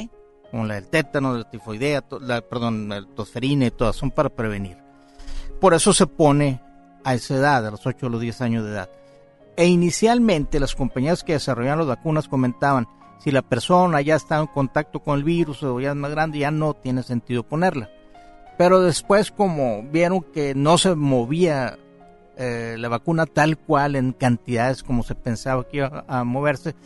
Como 0.51 0.65
la 0.65 0.75
del 0.75 0.89
tétano, 0.89 1.37
la 1.37 1.49
tifoidea, 1.49 2.05
la, 2.21 2.41
perdón, 2.41 2.89
la 2.89 3.05
tosferina 3.15 3.67
y 3.67 3.71
todas, 3.71 3.97
son 3.97 4.11
para 4.11 4.29
prevenir. 4.29 4.79
Por 5.61 5.75
eso 5.75 5.93
se 5.93 6.07
pone 6.07 6.61
a 7.05 7.15
esa 7.15 7.35
edad, 7.35 7.67
a 7.67 7.71
los 7.71 7.87
8 7.87 8.07
o 8.07 8.09
los 8.09 8.21
10 8.21 8.41
años 8.43 8.65
de 8.65 8.71
edad. 8.71 8.91
E 9.57 9.67
inicialmente 9.67 10.61
las 10.61 10.75
compañías 10.75 11.25
que 11.25 11.33
desarrollaron 11.33 11.81
las 11.81 11.97
vacunas 11.97 12.29
comentaban, 12.29 12.87
si 13.19 13.31
la 13.31 13.43
persona 13.43 14.01
ya 14.01 14.15
está 14.15 14.39
en 14.39 14.47
contacto 14.47 15.01
con 15.01 15.19
el 15.19 15.25
virus 15.25 15.63
o 15.65 15.81
ya 15.81 15.91
es 15.91 15.97
más 15.97 16.13
grande, 16.13 16.39
ya 16.39 16.51
no 16.51 16.75
tiene 16.75 17.03
sentido 17.03 17.43
ponerla. 17.43 17.91
Pero 18.57 18.81
después 18.81 19.31
como 19.31 19.83
vieron 19.83 20.23
que 20.23 20.55
no 20.55 20.79
se 20.79 20.95
movía 20.95 21.79
eh, 22.37 22.77
la 22.79 22.89
vacuna 22.89 23.27
tal 23.27 23.59
cual 23.59 23.97
en 23.97 24.13
cantidades 24.13 24.85
como 24.85 25.03
se 25.03 25.17
pensaba 25.17 25.67
que 25.67 25.79
iba 25.79 26.05
a 26.07 26.23
moverse, 26.23 26.77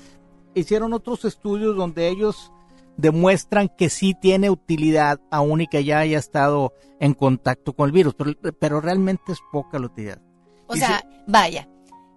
hicieron 0.54 0.94
otros 0.94 1.26
estudios 1.26 1.76
donde 1.76 2.08
ellos 2.08 2.50
demuestran 2.96 3.68
que 3.68 3.90
sí 3.90 4.14
tiene 4.14 4.50
utilidad 4.50 5.20
aún 5.30 5.60
y 5.62 5.66
que 5.66 5.84
ya 5.84 5.98
haya 6.00 6.18
estado 6.18 6.72
en 7.00 7.14
contacto 7.14 7.72
con 7.72 7.86
el 7.86 7.92
virus, 7.92 8.14
pero, 8.14 8.32
pero 8.58 8.80
realmente 8.80 9.32
es 9.32 9.38
poca 9.50 9.78
la 9.78 9.86
utilidad. 9.86 10.20
O 10.66 10.76
Y 10.76 10.78
sea, 10.78 11.04
vaya, 11.26 11.68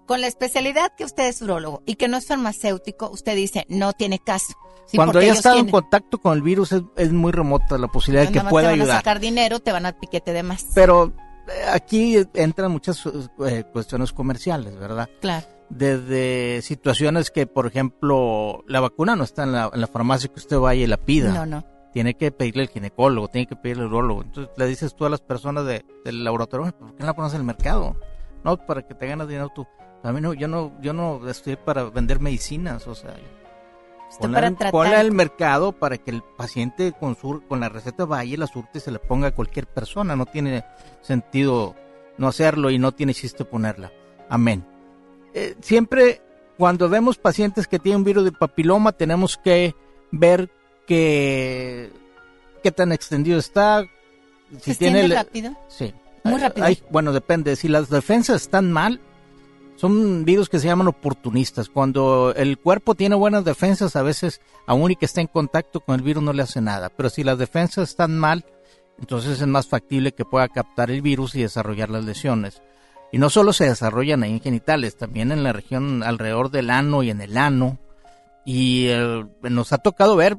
con 0.06 0.22
la 0.22 0.28
especialidad 0.28 0.92
que 0.96 1.06
usted 1.06 1.28
es 1.28 1.42
urólogo 1.42 1.82
y 1.86 1.96
que 1.96 2.08
no 2.08 2.18
es 2.18 2.28
farmacéutico, 2.28 3.10
usted 3.10 3.36
dice, 3.36 3.66
no 3.70 3.94
tiene 3.94 4.20
caso. 4.20 4.54
Sí, 4.86 4.98
Cuando 4.98 5.18
haya 5.18 5.34
estado 5.34 5.58
en 5.58 5.70
contacto 5.70 6.20
con 6.20 6.34
el 6.34 6.44
virus 6.44 6.72
es, 6.72 6.84
es 6.96 7.12
muy 7.12 7.32
remota 7.32 7.78
la 7.80 7.88
posibilidad 7.88 8.28
de 8.28 8.34
que 8.34 8.42
pueda 8.42 8.68
te 8.70 8.74
van 8.74 8.80
a 8.80 8.84
ayudar. 8.84 8.98
sacar 8.98 9.20
dinero, 9.20 9.60
te 9.60 9.72
van 9.72 9.88
a 9.88 9.94
piquete 10.00 10.32
de 10.32 10.44
más. 10.44 10.68
Pero 10.76 11.12
eh, 11.48 11.66
aquí 11.72 12.18
entran 12.36 12.72
muchas 12.72 13.04
eh, 13.48 13.64
cuestiones 13.74 14.14
comerciales, 14.14 14.78
¿verdad? 14.78 15.10
Claro. 15.22 15.48
Desde 15.70 16.62
situaciones 16.62 17.32
que, 17.32 17.48
por 17.48 17.66
ejemplo, 17.68 18.64
la 18.68 18.80
vacuna 18.80 19.16
no 19.16 19.24
está 19.24 19.44
en 19.44 19.52
la, 19.52 19.70
en 19.74 19.82
la 19.82 19.88
farmacia 19.88 20.30
que 20.32 20.40
usted 20.40 20.58
vaya 20.60 20.84
y 20.84 20.88
la 20.88 20.98
pida. 20.98 21.32
No, 21.34 21.46
no. 21.46 21.66
Tiene 21.92 22.16
que 22.16 22.32
pedirle 22.32 22.64
al 22.64 22.70
ginecólogo, 22.70 23.30
tiene 23.30 23.48
que 23.48 23.56
pedirle 23.56 23.84
al 23.84 23.90
urólogo. 23.90 24.22
Entonces 24.24 24.54
le 24.58 24.68
dices 24.68 24.96
tú 24.96 25.06
a 25.06 25.10
las 25.10 25.22
personas 25.22 25.66
de- 25.66 25.86
del 26.04 26.24
laboratorio, 26.24 26.72
¿por 26.78 26.90
qué 26.94 27.00
no 27.00 27.06
la 27.08 27.14
pones 27.16 27.34
en 27.34 27.40
el 27.40 27.46
mercado? 27.46 27.96
No, 28.44 28.58
para 28.58 28.82
que 28.86 28.94
te 28.94 29.08
ganas 29.08 29.28
dinero 29.28 29.50
tú. 29.56 29.66
A 30.04 30.12
mí 30.12 30.22
no, 30.22 30.34
yo 30.34 30.48
no, 30.48 30.74
yo 30.82 30.94
no 30.94 31.28
estoy 31.28 31.56
para 31.56 31.86
vender 31.86 32.20
medicinas, 32.20 32.86
o 32.88 32.94
sea, 32.94 33.16
ponla, 34.20 34.40
ponla 34.72 35.02
el 35.02 35.12
mercado 35.14 35.72
para 35.72 35.98
que 35.98 36.12
el 36.12 36.22
paciente 36.38 36.92
con, 36.92 37.16
sur- 37.16 37.48
con 37.48 37.60
la 37.60 37.70
receta 37.70 38.06
vaya 38.06 38.34
y 38.34 38.38
la 38.38 38.46
surte 38.48 38.78
y 38.78 38.82
se 38.82 38.92
la 38.92 39.00
ponga 39.00 39.30
a 39.30 39.32
cualquier 39.34 39.66
persona. 39.66 40.16
No 40.16 40.26
tiene 40.28 40.64
sentido 41.02 41.76
no 42.18 42.28
hacerlo 42.28 42.70
y 42.70 42.78
no 42.78 42.92
tiene 42.92 43.14
chiste 43.14 43.46
ponerla. 43.46 43.92
Amén. 44.30 44.66
Eh, 45.38 45.56
siempre 45.62 46.22
cuando 46.58 46.88
vemos 46.90 47.18
pacientes 47.18 47.68
que 47.68 47.78
tienen 47.78 48.04
virus 48.06 48.24
de 48.24 48.32
papiloma 48.32 48.94
tenemos 48.94 49.38
que 49.38 49.76
ver 50.12 50.50
que 50.88 51.92
qué 52.64 52.72
tan 52.72 52.92
extendido 52.94 53.38
está. 53.38 53.84
Si 54.54 54.60
¿Se 54.62 54.72
extiende 54.72 55.02
el- 55.02 55.12
rápido? 55.12 55.56
Sí. 55.68 55.94
Muy 56.24 56.40
rápido. 56.40 56.66
hay- 56.66 56.82
bueno, 56.90 57.12
depende. 57.14 57.56
Si 57.58 57.68
las 57.68 57.90
defensas 57.90 58.42
están 58.44 58.72
mal, 58.72 59.02
son 59.76 60.24
virus 60.26 60.48
que 60.50 60.60
se 60.60 60.68
llaman 60.68 60.88
oportunistas. 60.88 61.68
Cuando 61.70 62.34
el 62.36 62.58
cuerpo 62.58 62.96
tiene 62.96 63.16
buenas 63.16 63.44
defensas, 63.44 63.96
a 63.96 64.02
veces, 64.02 64.40
aún 64.66 64.92
y 64.92 64.96
que 64.96 65.06
esté 65.06 65.22
en 65.22 65.28
contacto 65.28 65.82
con 65.82 65.96
el 65.96 66.02
virus, 66.02 66.24
no 66.24 66.32
le 66.34 66.44
hace 66.44 66.62
nada. 66.62 66.90
Pero 66.90 67.10
si 67.10 67.24
las 67.24 67.38
defensas 67.38 67.90
están 67.90 68.18
mal, 68.18 68.46
entonces 69.00 69.42
es 69.42 69.48
más 69.48 69.68
factible 69.68 70.14
que 70.14 70.24
pueda 70.26 70.48
captar 70.48 70.90
el 70.90 71.02
virus 71.02 71.36
y 71.36 71.42
desarrollar 71.42 71.90
las 71.90 72.06
lesiones. 72.06 72.62
Y 73.16 73.18
no 73.18 73.30
solo 73.30 73.54
se 73.54 73.64
desarrollan 73.64 74.24
ahí 74.24 74.32
en 74.34 74.42
genitales, 74.42 74.98
también 74.98 75.32
en 75.32 75.42
la 75.42 75.54
región 75.54 76.04
alrededor 76.04 76.52
del 76.52 76.70
ano 76.70 77.02
y 77.02 77.12
en 77.12 77.22
el 77.22 77.38
ano. 77.38 77.80
Y 78.46 78.88
eh, 78.90 79.24
nos 79.44 79.72
ha 79.72 79.78
tocado 79.78 80.18
ver, 80.18 80.36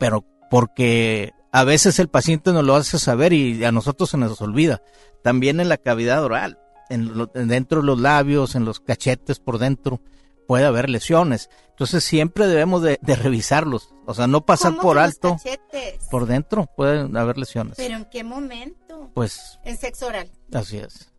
pero 0.00 0.24
porque 0.50 1.30
a 1.52 1.62
veces 1.62 2.00
el 2.00 2.08
paciente 2.08 2.52
nos 2.52 2.64
lo 2.64 2.74
hace 2.74 2.98
saber 2.98 3.32
y 3.32 3.64
a 3.64 3.70
nosotros 3.70 4.10
se 4.10 4.16
nos 4.18 4.40
olvida. 4.42 4.82
También 5.22 5.60
en 5.60 5.68
la 5.68 5.76
cavidad 5.76 6.24
oral, 6.24 6.58
en 6.90 7.16
lo- 7.16 7.30
en 7.36 7.46
dentro 7.46 7.82
de 7.82 7.86
los 7.86 8.00
labios, 8.00 8.56
en 8.56 8.64
los 8.64 8.80
cachetes 8.80 9.38
por 9.38 9.58
dentro, 9.58 10.00
puede 10.48 10.64
haber 10.64 10.90
lesiones. 10.90 11.50
Entonces 11.70 12.02
siempre 12.02 12.48
debemos 12.48 12.82
de, 12.82 12.98
de 13.00 13.14
revisarlos. 13.14 13.94
O 14.06 14.14
sea, 14.14 14.26
no 14.26 14.44
pasar 14.44 14.72
¿Cómo 14.72 14.82
por 14.82 14.98
alto. 14.98 15.36
cachetes? 15.36 16.04
Por 16.10 16.26
dentro 16.26 16.66
pueden 16.76 17.16
haber 17.16 17.38
lesiones. 17.38 17.74
¿Pero 17.76 17.94
en 17.94 18.06
qué 18.06 18.24
momento? 18.24 19.12
Pues 19.14 19.60
En 19.64 19.76
sexo 19.76 20.08
oral. 20.08 20.28
así 20.52 20.78
es. 20.78 21.11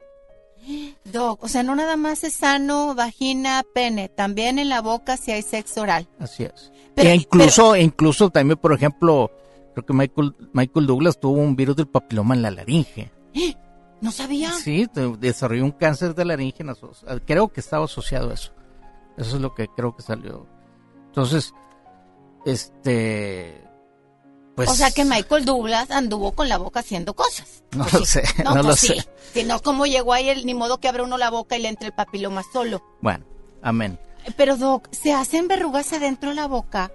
Doc, 1.05 1.43
o 1.43 1.47
sea, 1.47 1.63
no 1.63 1.75
nada 1.75 1.95
más 1.97 2.23
es 2.23 2.33
sano, 2.33 2.95
vagina, 2.95 3.63
pene, 3.73 4.09
también 4.09 4.59
en 4.59 4.69
la 4.69 4.81
boca 4.81 5.17
si 5.17 5.31
hay 5.31 5.41
sexo 5.41 5.81
oral. 5.81 6.07
Así 6.19 6.43
es. 6.43 6.71
Pero- 6.95 7.09
e 7.09 7.15
incluso, 7.15 7.75
incluso 7.75 8.29
también, 8.29 8.57
por 8.57 8.73
ejemplo, 8.73 9.31
creo 9.73 9.85
que 9.85 9.93
Michael, 9.93 10.35
Michael 10.53 10.87
Douglas 10.87 11.19
tuvo 11.19 11.41
un 11.41 11.55
virus 11.55 11.75
del 11.75 11.87
papiloma 11.87 12.35
en 12.35 12.41
la 12.43 12.51
laringe. 12.51 13.11
No 14.01 14.11
sabía. 14.11 14.51
Sí, 14.51 14.87
de- 14.93 15.15
desarrolló 15.17 15.63
un 15.63 15.71
cáncer 15.71 16.13
de 16.13 16.25
laringe. 16.25 16.63
aso- 16.63 16.91
Creo 17.25 17.47
que 17.49 17.59
estaba 17.61 17.85
asociado 17.85 18.31
a 18.31 18.33
eso. 18.33 18.51
Eso 19.17 19.35
es 19.37 19.41
lo 19.41 19.53
que 19.55 19.67
creo 19.67 19.95
que 19.95 20.01
salió. 20.03 20.45
Entonces, 21.07 21.53
este, 22.45 23.62
pues. 24.55 24.69
o 24.69 24.75
sea 24.75 24.91
que 24.91 25.03
Michael 25.05 25.45
Douglas 25.45 25.89
anduvo 25.91 26.33
con 26.33 26.47
la 26.49 26.57
boca 26.57 26.81
haciendo 26.81 27.13
cosas. 27.15 27.63
No 27.71 27.83
Pues 27.85 27.93
lo 27.93 28.05
sí. 28.05 28.19
sé, 28.25 28.43
no, 28.43 28.51
pues 28.53 28.65
lo 28.65 28.75
sí. 28.75 28.87
sé. 28.87 29.07
Si 29.33 29.43
no, 29.43 29.59
¿cómo 29.61 29.85
llegó 29.85 30.13
ahí? 30.13 30.29
El, 30.29 30.45
ni 30.45 30.53
modo 30.53 30.79
que 30.79 30.87
abra 30.87 31.03
uno 31.03 31.17
la 31.17 31.29
boca 31.31 31.57
y 31.57 31.61
le 31.61 31.69
entre 31.69 31.87
el 31.87 31.93
papiloma 31.93 32.43
solo. 32.53 32.83
Bueno, 33.01 33.25
amén. 33.61 33.99
Pero 34.37 34.55
Doc, 34.57 34.87
¿se 34.91 35.11
hacen 35.13 35.47
verrugas 35.47 35.91
adentro 35.93 36.29
de 36.29 36.35
la 36.35 36.47
boca? 36.47 36.91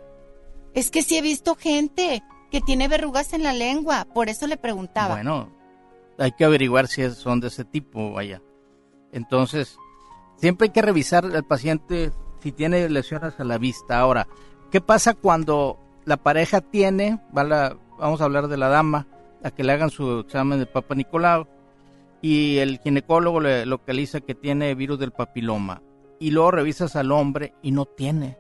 Es 0.75 0.91
que 0.91 1.03
sí 1.03 1.19
he 1.19 1.23
visto 1.23 1.57
gente 1.57 2.23
que 2.51 2.61
tiene 2.61 2.89
verrugas 2.89 3.33
en 3.33 3.43
la 3.43 3.53
lengua, 3.53 4.07
por 4.15 4.29
eso 4.29 4.47
le 4.47 4.57
preguntaba. 4.57 5.15
Bueno, 5.17 5.53
hay 6.19 6.33
que 6.33 6.45
averiguar 6.45 6.87
si 6.89 7.11
son 7.11 7.41
de 7.41 7.49
ese 7.49 7.65
tipo, 7.65 8.13
vaya. 8.13 8.41
Entonces, 9.13 9.77
siempre 10.37 10.67
hay 10.67 10.73
que 10.73 10.83
revisar 10.83 11.25
al 11.25 11.45
paciente 11.45 12.13
si 12.43 12.53
tiene 12.53 12.89
lesiones 12.89 13.35
a 13.39 13.45
la 13.45 13.59
vista. 13.59 13.99
Ahora, 13.99 14.29
¿qué 14.71 14.81
pasa 14.81 15.15
cuando 15.15 15.79
la 16.09 16.17
pareja 16.17 16.61
tiene, 16.61 17.21
va 17.37 17.45
la- 17.45 17.77
vamos 17.99 18.21
a 18.21 18.25
hablar 18.25 18.49
de 18.49 18.57
la 18.57 18.69
dama, 18.69 19.07
a 19.45 19.51
que 19.51 19.63
le 19.63 19.73
hagan 19.73 19.91
su 19.91 20.21
examen 20.21 20.59
de 20.59 20.67
Papa 20.67 20.95
Nicolau 20.95 21.47
y 22.23 22.59
el 22.59 22.79
ginecólogo 22.79 23.41
le 23.41 23.67
localiza 23.67 24.21
que 24.21 24.35
tiene 24.35 24.75
virus 24.75 24.99
del 24.99 25.13
papiloma 25.13 25.83
y 26.19 26.31
luego 26.33 26.51
revisas 26.53 26.97
al 26.97 27.13
hombre 27.13 27.53
y 27.63 27.71
no 27.71 27.85
tiene. 27.85 28.37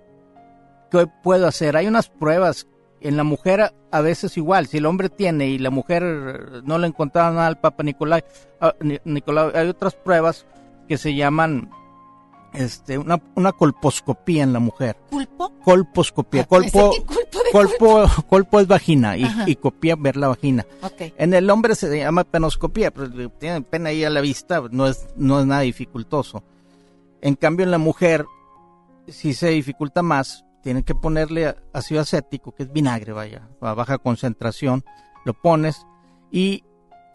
¿Qué 0.90 1.06
puedo 1.22 1.46
hacer? 1.46 1.76
Hay 1.76 1.86
unas 1.86 2.08
pruebas 2.08 2.66
en 3.00 3.16
la 3.16 3.22
mujer 3.22 3.60
a- 3.92 4.00
veces 4.00 4.36
igual, 4.36 4.66
si 4.66 4.78
el 4.78 4.86
hombre 4.86 5.08
tiene 5.08 5.46
y 5.48 5.58
la 5.58 5.70
mujer 5.70 6.62
no 6.64 6.78
le 6.78 6.86
encontraba 6.88 7.30
nada 7.30 7.46
al 7.46 7.60
Papa 7.60 7.82
Nicolau, 7.84 8.20
ah, 8.60 8.74
Ni- 8.80 8.98
Nicolau, 9.04 9.52
hay 9.54 9.68
otras 9.68 9.94
pruebas 9.94 10.46
que 10.88 10.96
se 10.96 11.14
llaman 11.14 11.70
este 12.52 12.98
una, 12.98 13.20
una 13.34 13.52
colposcopía 13.52 14.42
en 14.42 14.52
la 14.52 14.58
mujer. 14.58 14.96
¿Pulpo? 15.10 15.52
Colposcopía. 15.64 16.42
Ah, 16.42 16.46
Colpo, 16.46 16.90
culpo 17.06 17.42
de 17.42 17.50
colpo, 17.52 18.06
colpo 18.28 18.60
es 18.60 18.66
vagina 18.66 19.16
y, 19.16 19.56
copia 19.56 19.96
ver 19.96 20.16
la 20.16 20.28
vagina. 20.28 20.66
Ok. 20.82 21.12
En 21.16 21.34
el 21.34 21.48
hombre 21.50 21.74
se 21.74 21.96
llama 21.98 22.24
penoscopía, 22.24 22.90
pero 22.90 23.06
le 23.06 23.28
tienen 23.28 23.64
pena 23.64 23.90
ahí 23.90 24.04
a 24.04 24.10
la 24.10 24.20
vista, 24.20 24.62
no 24.70 24.86
es, 24.86 25.08
no 25.16 25.40
es 25.40 25.46
nada 25.46 25.62
dificultoso. 25.62 26.42
En 27.20 27.34
cambio, 27.34 27.64
en 27.64 27.70
la 27.70 27.78
mujer, 27.78 28.26
si 29.08 29.34
se 29.34 29.48
dificulta 29.48 30.02
más, 30.02 30.44
tienen 30.62 30.82
que 30.82 30.94
ponerle 30.94 31.56
ácido 31.72 32.00
acético, 32.00 32.54
que 32.54 32.64
es 32.64 32.72
vinagre, 32.72 33.12
vaya, 33.12 33.48
a 33.60 33.74
baja 33.74 33.98
concentración, 33.98 34.84
lo 35.24 35.34
pones 35.34 35.86
y 36.30 36.64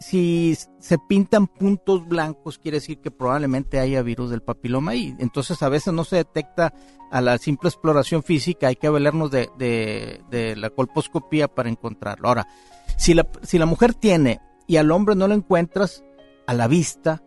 si 0.08 0.54
se 0.78 0.98
pintan 0.98 1.46
puntos 1.46 2.06
blancos, 2.06 2.58
quiere 2.58 2.76
decir 2.78 2.98
que 3.00 3.10
probablemente 3.10 3.78
haya 3.80 4.02
virus 4.02 4.30
del 4.30 4.42
papiloma 4.42 4.92
ahí. 4.92 5.14
Entonces, 5.18 5.62
a 5.62 5.68
veces 5.70 5.94
no 5.94 6.04
se 6.04 6.16
detecta 6.16 6.74
a 7.10 7.20
la 7.22 7.38
simple 7.38 7.68
exploración 7.70 8.22
física, 8.22 8.68
hay 8.68 8.76
que 8.76 8.88
valernos 8.90 9.30
de, 9.30 9.48
de- 9.58 10.56
la 10.56 10.68
colposcopía 10.70 11.48
para 11.48 11.70
encontrarlo. 11.70 12.28
Ahora, 12.28 12.46
si 12.98 13.14
la, 13.14 13.26
si 13.42 13.58
la 13.58 13.66
mujer 13.66 13.94
tiene 13.94 14.40
y 14.66 14.76
al 14.76 14.90
hombre 14.90 15.14
no 15.14 15.26
lo 15.26 15.34
encuentras 15.34 16.04
a 16.46 16.52
la 16.54 16.68
vista, 16.68 17.22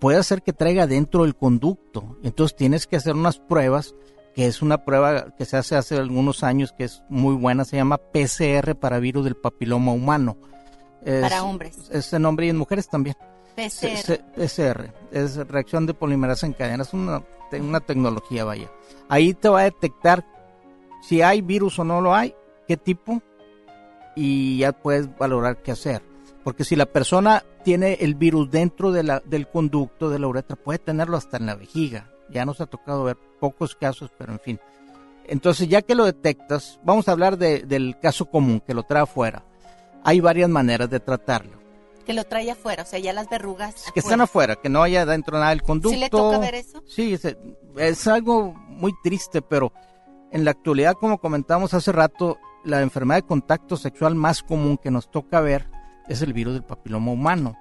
puede 0.00 0.18
hacer 0.18 0.42
que 0.42 0.52
traiga 0.52 0.86
dentro 0.86 1.24
el 1.24 1.36
conducto. 1.36 2.16
Entonces 2.22 2.56
tienes 2.56 2.86
que 2.86 2.96
hacer 2.96 3.14
unas 3.16 3.38
pruebas, 3.38 3.94
que 4.34 4.46
es 4.46 4.62
una 4.62 4.84
prueba 4.84 5.34
que 5.36 5.44
se 5.44 5.56
hace 5.58 5.76
hace 5.76 5.96
algunos 5.96 6.42
años, 6.42 6.72
que 6.72 6.84
es 6.84 7.02
muy 7.10 7.34
buena, 7.34 7.64
se 7.64 7.76
llama 7.76 7.98
PCR 7.98 8.76
para 8.76 8.98
virus 8.98 9.24
del 9.24 9.36
papiloma 9.36 9.92
humano. 9.92 10.38
Es- 11.04 11.22
Para 11.22 11.44
hombres. 11.44 11.88
Ese 11.90 12.18
nombre 12.18 12.46
y 12.46 12.50
en 12.50 12.56
mujeres 12.56 12.88
también. 12.88 13.16
PCR. 13.56 14.18
PCR, 14.34 14.92
es 15.12 15.36
reacción 15.36 15.86
de 15.86 15.94
polimerasa 15.94 16.44
en 16.46 16.54
cadena, 16.54 16.82
es 16.82 16.92
una, 16.92 17.22
una 17.60 17.80
tecnología, 17.80 18.44
vaya. 18.44 18.68
Ahí 19.08 19.32
te 19.32 19.48
va 19.48 19.60
a 19.60 19.64
detectar 19.64 20.24
si 21.02 21.22
hay 21.22 21.40
virus 21.40 21.78
o 21.78 21.84
no 21.84 22.00
lo 22.00 22.14
hay, 22.16 22.34
qué 22.66 22.76
tipo, 22.76 23.22
y 24.16 24.58
ya 24.58 24.72
puedes 24.72 25.16
valorar 25.16 25.58
qué 25.62 25.70
hacer. 25.72 26.02
Porque 26.42 26.64
si 26.64 26.76
la 26.76 26.86
persona 26.86 27.44
tiene 27.64 27.94
el 28.00 28.14
virus 28.16 28.50
dentro 28.50 28.90
de 28.92 29.02
la, 29.02 29.20
del 29.24 29.48
conducto 29.48 30.10
de 30.10 30.18
la 30.18 30.26
uretra, 30.26 30.56
puede 30.56 30.78
tenerlo 30.78 31.16
hasta 31.16 31.36
en 31.36 31.46
la 31.46 31.54
vejiga. 31.54 32.10
Ya 32.30 32.44
nos 32.44 32.60
ha 32.60 32.66
tocado 32.66 33.04
ver 33.04 33.16
pocos 33.40 33.74
casos, 33.76 34.10
pero 34.18 34.32
en 34.32 34.40
fin. 34.40 34.60
Entonces, 35.26 35.68
ya 35.68 35.80
que 35.82 35.94
lo 35.94 36.04
detectas, 36.04 36.78
vamos 36.84 37.08
a 37.08 37.12
hablar 37.12 37.38
de- 37.38 37.60
del 37.60 37.98
caso 38.00 38.26
común, 38.26 38.60
que 38.60 38.74
lo 38.74 38.82
trae 38.82 39.02
afuera. 39.04 39.44
Hay 40.04 40.20
varias 40.20 40.48
maneras 40.48 40.88
de 40.90 41.00
tratarlo. 41.00 41.58
Que 42.06 42.12
lo 42.12 42.24
trae 42.24 42.50
afuera, 42.50 42.82
o 42.82 42.86
sea, 42.86 42.98
ya 42.98 43.14
las 43.14 43.30
verrugas. 43.30 43.90
Que 43.94 44.00
estén 44.00 44.20
afuera, 44.20 44.56
que 44.56 44.68
no 44.68 44.82
haya 44.82 45.06
dentro 45.06 45.38
nada 45.38 45.50
del 45.50 45.62
conducto. 45.62 45.94
¿Sí 45.94 45.96
le 45.96 46.10
toca 46.10 46.38
ver 46.38 46.54
eso? 46.54 46.82
Sí, 46.86 47.14
es, 47.14 47.36
es 47.78 48.06
algo 48.06 48.52
muy 48.68 48.92
triste, 49.02 49.40
pero 49.40 49.72
en 50.30 50.44
la 50.44 50.50
actualidad, 50.50 50.94
como 50.94 51.18
comentamos 51.18 51.72
hace 51.72 51.92
rato, 51.92 52.38
la 52.64 52.82
enfermedad 52.82 53.18
de 53.18 53.26
contacto 53.26 53.76
sexual 53.76 54.14
más 54.14 54.42
común 54.42 54.76
que 54.76 54.90
nos 54.90 55.10
toca 55.10 55.40
ver 55.40 55.70
es 56.08 56.20
el 56.20 56.34
virus 56.34 56.54
del 56.54 56.64
papiloma 56.64 57.12
humano. 57.12 57.56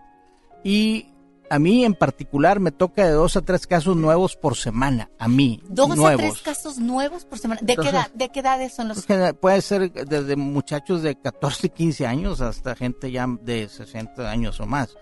Y 0.63 1.12
a 1.53 1.59
mí 1.59 1.85
en 1.85 1.93
particular 1.93 2.59
me 2.59 2.71
toca 2.71 3.05
de 3.05 3.11
dos 3.11 3.37
a 3.37 3.41
tres 3.41 3.67
casos 3.67 3.95
nuevos 3.95 4.35
por 4.35 4.57
semana, 4.57 5.11
a 5.19 5.27
mí, 5.27 5.61
Dos 5.69 5.95
nuevos. 5.95 6.13
a 6.13 6.17
tres 6.17 6.41
casos 6.41 6.79
nuevos 6.79 7.25
por 7.25 7.37
semana. 7.37 7.61
¿De 7.63 7.75
qué, 7.75 7.89
edad, 7.89 8.11
¿De 8.11 8.29
qué 8.29 8.39
edades 8.39 8.73
son 8.73 8.87
los? 8.87 9.05
Puede 9.39 9.61
ser 9.61 9.91
desde 9.91 10.35
muchachos 10.35 11.03
de 11.03 11.15
14, 11.15 11.69
15 11.69 12.07
años 12.07 12.41
hasta 12.41 12.75
gente 12.75 13.11
ya 13.11 13.27
de 13.39 13.69
60 13.69 14.31
años 14.31 14.59
o 14.61 14.65
más. 14.65 14.97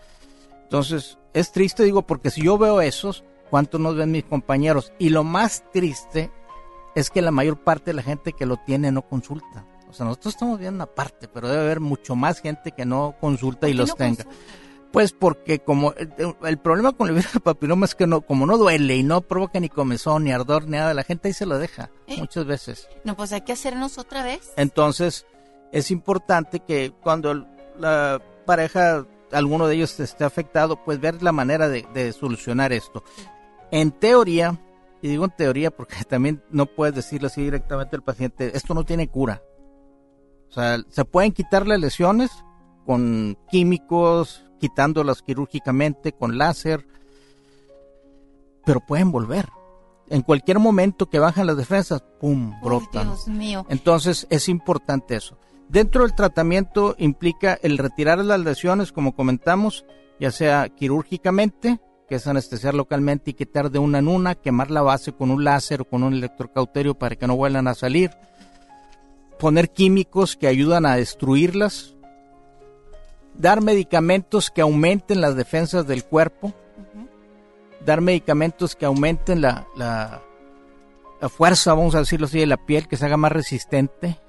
Entonces, 0.64 1.18
es 1.34 1.54
triste, 1.54 1.84
digo, 1.84 2.02
porque 2.06 2.30
si 2.32 2.44
yo 2.44 2.58
veo 2.58 2.82
esos, 2.82 3.24
¿cuántos 3.50 3.80
nos 3.80 3.96
ven 3.96 4.12
mis 4.12 4.26
compañeros? 4.26 4.92
Y 5.00 5.08
lo 5.08 5.24
más 5.24 5.64
triste 5.72 6.32
es 6.96 7.10
que 7.10 7.22
la 7.22 7.32
mayor 7.32 7.64
parte 7.64 7.92
de 7.92 7.94
la 7.94 8.04
gente 8.04 8.34
que 8.34 8.46
lo 8.46 8.58
tiene 8.58 8.92
no 8.92 9.04
consulta. 9.04 9.66
O 9.90 9.94
sea, 9.94 10.06
nosotros 10.06 10.34
estamos 10.34 10.60
viendo 10.60 10.76
una 10.76 10.86
parte, 10.86 11.30
pero 11.30 11.48
debe 11.48 11.64
haber 11.64 11.80
mucho 11.80 12.18
más 12.18 12.42
gente 12.42 12.74
que 12.74 12.86
no 12.86 13.16
consulta 13.22 13.70
y 13.70 13.74
los 13.74 13.88
no 13.88 13.96
tenga. 13.96 14.26
Pues 14.92 15.14
porque 15.14 15.60
como 15.60 15.94
el, 15.94 16.36
el 16.44 16.58
problema 16.58 16.92
con 16.92 17.08
el 17.08 17.16
virus 17.16 17.34
del 17.34 17.42
papiloma 17.42 17.86
es 17.86 17.96
que 17.96 18.08
no, 18.08 18.22
como 18.22 18.46
no 18.46 18.58
duele 18.58 18.98
y 18.98 19.04
no 19.04 19.22
provoca 19.22 19.60
ni 19.60 19.70
comezón, 19.70 20.26
ni 20.26 20.32
ardor, 20.32 20.66
ni 20.66 20.72
nada, 20.72 20.94
la 20.94 21.04
gente 21.04 21.30
ahí 21.30 21.34
se 21.34 21.46
lo 21.46 21.58
deja 21.60 21.92
¿Eh? 22.08 22.18
muchas 22.18 22.46
veces. 22.46 22.90
No, 23.06 23.16
pues 23.16 23.32
hay 23.32 23.42
que 23.42 23.54
hacernos 23.54 23.98
otra 23.98 24.24
vez. 24.24 24.52
Entonces, 24.58 25.26
es 25.72 25.92
importante 25.92 26.60
que 26.60 26.92
cuando 27.02 27.48
la 27.80 28.22
pareja, 28.46 29.06
alguno 29.32 29.68
de 29.68 29.76
ellos 29.76 29.98
esté 30.00 30.26
afectado, 30.26 30.84
pues 30.84 31.00
ver 31.00 31.24
la 31.24 31.32
manera 31.32 31.70
de, 31.70 31.88
de 31.94 32.12
solucionar 32.12 32.74
esto. 32.74 33.04
En 33.72 33.92
teoría, 33.92 34.60
y 35.02 35.08
digo 35.08 35.24
en 35.24 35.32
teoría 35.32 35.72
porque 35.72 35.96
también 36.08 36.44
no 36.50 36.66
puedes 36.66 36.96
decirle 36.96 37.28
así 37.28 37.42
directamente 37.42 37.96
al 37.96 38.04
paciente, 38.04 38.52
esto 38.56 38.74
no 38.74 38.84
tiene 38.84 39.08
cura. 39.08 39.42
O 40.50 40.54
sea, 40.54 40.84
se 40.90 41.06
pueden 41.06 41.32
quitar 41.32 41.66
las 41.66 41.80
lesiones 41.80 42.30
con 42.86 43.38
químicos, 43.50 44.51
quitándolas 44.62 45.24
quirúrgicamente, 45.24 46.14
con 46.14 46.38
láser, 46.38 46.86
pero 48.64 48.80
pueden 48.80 49.12
volver. 49.12 49.50
En 50.08 50.22
cualquier 50.22 50.60
momento 50.60 51.10
que 51.10 51.20
bajan 51.20 51.48
las 51.48 51.58
defensas, 51.58 52.04
¡pum!, 52.20 52.54
brotan. 52.62 53.08
Dios 53.08 53.28
mío. 53.28 53.66
Entonces 53.70 54.28
es 54.30 54.48
importante 54.48 55.16
eso. 55.16 55.38
Dentro 55.68 56.04
del 56.04 56.14
tratamiento 56.14 56.96
implica 57.00 57.58
el 57.64 57.78
retirar 57.78 58.20
las 58.20 58.40
lesiones, 58.40 58.92
como 58.92 59.16
comentamos, 59.16 59.86
ya 60.20 60.30
sea 60.30 60.70
quirúrgicamente, 60.70 61.80
que 62.08 62.16
es 62.16 62.28
anestesiar 62.28 62.76
localmente 62.76 63.32
y 63.32 63.34
quitar 63.34 63.72
de 63.72 63.80
una 63.80 64.00
en 64.00 64.10
una, 64.10 64.36
quemar 64.36 64.70
la 64.70 64.82
base 64.82 65.14
con 65.14 65.32
un 65.32 65.46
láser 65.46 65.82
o 65.82 65.86
con 65.86 66.04
un 66.04 66.14
electrocauterio 66.14 66.94
para 66.94 67.16
que 67.16 67.26
no 67.26 67.38
vuelvan 67.38 67.68
a 67.70 67.74
salir, 67.74 68.12
poner 69.40 69.72
químicos 69.72 70.36
que 70.36 70.48
ayudan 70.48 70.86
a 70.86 70.98
destruirlas, 70.98 71.96
dar 73.36 73.62
medicamentos 73.62 74.50
que 74.50 74.62
aumenten 74.62 75.22
las 75.22 75.36
defensas 75.36 75.88
del 75.88 76.04
cuerpo, 76.06 76.54
dar 77.86 78.02
medicamentos 78.02 78.76
que 78.76 78.86
aumenten 78.86 79.42
la, 79.42 79.68
la, 79.76 80.22
la 81.20 81.30
fuerza, 81.30 81.74
vamos 81.74 81.96
a 81.96 82.00
decirlo 82.00 82.28
así, 82.28 82.40
de 82.40 82.46
la 82.46 82.58
piel, 82.58 82.88
que 82.88 82.98
se 82.98 83.06
haga 83.06 83.18
más 83.18 83.32
resistente, 83.32 84.20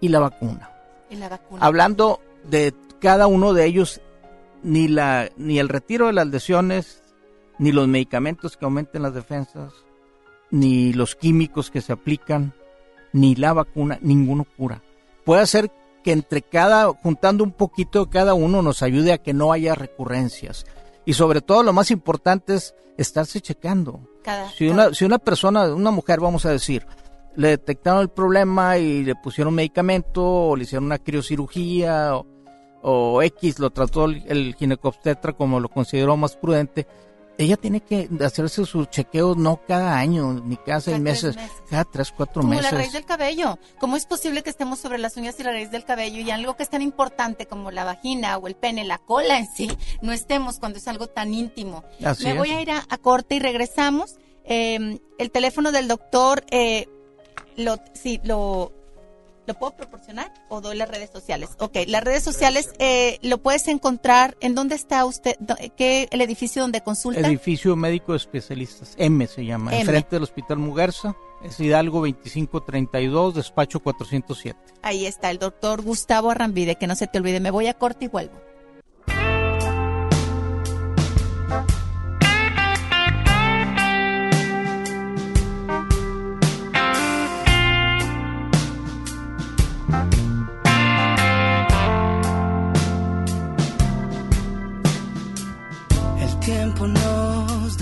y 0.00 0.08
la 0.08 0.20
vacuna. 0.20 0.70
Y 1.10 1.16
la 1.16 1.28
vacuna. 1.28 1.64
Hablando 1.64 2.20
de 2.44 2.74
cada 3.00 3.26
uno 3.26 3.52
de 3.52 3.64
ellos, 3.64 4.00
ni, 4.62 4.88
la, 4.88 5.30
ni 5.36 5.58
el 5.58 5.68
retiro 5.68 6.06
de 6.06 6.12
las 6.12 6.26
lesiones, 6.26 7.02
ni 7.58 7.72
los 7.72 7.88
medicamentos 7.88 8.56
que 8.56 8.64
aumenten 8.64 9.02
las 9.02 9.14
defensas, 9.14 9.72
ni 10.50 10.92
los 10.92 11.14
químicos 11.14 11.70
que 11.70 11.80
se 11.80 11.92
aplican, 11.92 12.54
ni 13.12 13.34
la 13.34 13.52
vacuna, 13.52 13.98
ninguno 14.02 14.44
cura. 14.56 14.82
Puede 15.24 15.46
ser 15.46 15.70
que 16.04 16.12
entre 16.12 16.42
cada, 16.42 16.88
juntando 16.92 17.42
un 17.42 17.50
poquito 17.52 18.04
de 18.04 18.10
cada 18.10 18.34
uno, 18.34 18.62
nos 18.62 18.82
ayude 18.82 19.12
a 19.12 19.18
que 19.18 19.32
no 19.32 19.50
haya 19.52 19.74
recurrencias. 19.74 20.64
Y 21.04 21.14
sobre 21.14 21.40
todo 21.40 21.62
lo 21.64 21.72
más 21.72 21.90
importante 21.90 22.54
es 22.54 22.74
estarse 22.96 23.40
checando. 23.40 24.00
Cada- 24.22 24.48
Si 24.50 24.68
una, 24.68 24.94
si 24.94 25.04
una 25.04 25.18
persona, 25.18 25.74
una 25.74 25.90
mujer, 25.90 26.20
vamos 26.20 26.46
a 26.46 26.50
decir, 26.50 26.86
le 27.36 27.48
detectaron 27.48 28.00
el 28.02 28.10
problema 28.10 28.78
y 28.78 29.02
le 29.02 29.14
pusieron 29.16 29.54
medicamento 29.54 30.22
o 30.24 30.56
le 30.56 30.62
hicieron 30.64 30.84
una 30.84 30.98
criocirugía 30.98 32.16
o, 32.16 32.26
o 32.82 33.22
X, 33.22 33.58
lo 33.58 33.70
trató 33.70 34.04
el, 34.04 34.22
el 34.28 34.54
ginecobstetra 34.54 35.32
como 35.32 35.58
lo 35.58 35.68
consideró 35.68 36.16
más 36.16 36.36
prudente, 36.36 36.86
ella 37.38 37.56
tiene 37.56 37.80
que 37.80 38.08
hacerse 38.24 38.64
sus 38.64 38.88
chequeos 38.90 39.36
no 39.36 39.60
cada 39.66 39.96
año 39.98 40.32
ni 40.34 40.56
cada 40.56 40.80
seis 40.80 40.94
Cada 40.94 40.98
meses, 41.04 41.36
meses. 41.36 41.52
cada 41.68 41.84
tres, 41.84 42.12
cuatro 42.16 42.42
Como 42.42 42.54
meses. 42.54 42.70
la 42.72 42.78
raíz 42.78 42.92
del 42.92 43.04
cabello. 43.04 43.58
¿Cómo 43.80 43.96
es 43.96 44.06
posible 44.06 44.42
que 44.42 44.50
estemos 44.50 44.78
sobre 44.78 44.98
las 44.98 45.16
uñas 45.16 45.38
y 45.40 45.42
la 45.42 45.50
raíz 45.50 45.70
del 45.70 45.84
cabello 45.84 46.20
y 46.20 46.30
algo 46.30 46.56
que 46.56 46.62
es 46.62 46.70
tan 46.70 46.82
importante 46.82 47.46
como 47.46 47.70
la 47.70 47.84
vagina 47.84 48.36
o 48.38 48.46
el 48.46 48.54
pene, 48.54 48.84
la 48.84 48.98
cola 48.98 49.38
en 49.38 49.46
sí, 49.46 49.70
no 50.02 50.12
estemos 50.12 50.58
cuando 50.60 50.78
es 50.78 50.86
algo 50.88 51.06
tan 51.08 51.34
íntimo? 51.34 51.84
Así 52.04 52.24
Me 52.24 52.30
es. 52.32 52.36
voy 52.38 52.50
a 52.52 52.60
ir 52.62 52.70
a, 52.70 52.84
a 52.88 52.98
corte 52.98 53.34
y 53.36 53.38
regresamos. 53.40 54.16
Eh, 54.44 55.00
el 55.18 55.30
teléfono 55.30 55.72
del 55.72 55.88
doctor, 55.88 56.44
eh, 56.50 56.86
lo, 57.56 57.78
sí, 57.94 58.20
lo, 58.24 58.72
¿Lo 59.46 59.54
puedo 59.54 59.76
proporcionar 59.76 60.32
o 60.48 60.60
doy 60.60 60.76
las 60.76 60.88
redes 60.88 61.10
sociales? 61.10 61.50
Ok, 61.58 61.76
las 61.86 62.02
redes 62.02 62.22
sociales 62.22 62.72
eh, 62.78 63.18
lo 63.22 63.38
puedes 63.38 63.68
encontrar. 63.68 64.36
¿En 64.40 64.54
dónde 64.54 64.74
está 64.74 65.04
usted? 65.04 65.36
¿Qué, 65.76 66.08
¿El 66.10 66.20
edificio 66.20 66.62
donde 66.62 66.80
consulta? 66.80 67.20
Edificio 67.20 67.76
Médico 67.76 68.12
de 68.12 68.18
Especialistas, 68.18 68.94
M 68.96 69.26
se 69.26 69.44
llama, 69.44 69.72
M. 69.72 69.80
enfrente 69.82 70.16
del 70.16 70.22
Hospital 70.22 70.58
Mugarza. 70.58 71.14
Es 71.42 71.60
Hidalgo 71.60 71.98
2532, 71.98 73.34
despacho 73.34 73.80
407. 73.80 74.58
Ahí 74.80 75.04
está 75.04 75.30
el 75.30 75.38
doctor 75.38 75.82
Gustavo 75.82 76.30
Arrambide, 76.30 76.76
que 76.76 76.86
no 76.86 76.94
se 76.94 77.06
te 77.06 77.18
olvide. 77.18 77.38
Me 77.40 77.50
voy 77.50 77.66
a 77.66 77.74
corte 77.74 78.06
y 78.06 78.08
vuelvo. 78.08 78.40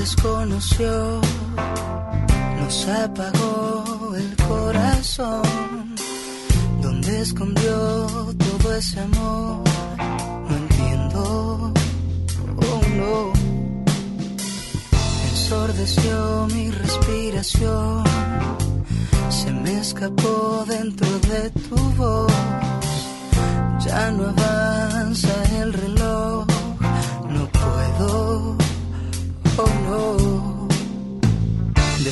desconoció, 0.03 1.21
nos 2.59 2.89
apagó 2.89 4.17
el 4.17 4.37
corazón, 4.49 5.95
donde 6.81 7.21
escondió 7.21 8.07
todo 8.45 8.75
ese 8.75 8.99
amor, 8.99 9.63
no 10.49 10.57
entiendo, 10.57 11.73
oh 12.69 12.83
no, 13.01 13.33
ensordeció 15.31 16.49
mi 16.53 16.69
respiración, 16.73 18.03
se 19.31 19.53
me 19.53 19.79
escapó 19.79 20.65
dentro 20.67 21.11
de 21.31 21.51
tu 21.51 21.77
voz, 21.97 22.33
ya 23.85 24.11
no 24.11 24.25
avanza 24.31 25.35
el 25.61 25.73
reloj. 25.73 26.32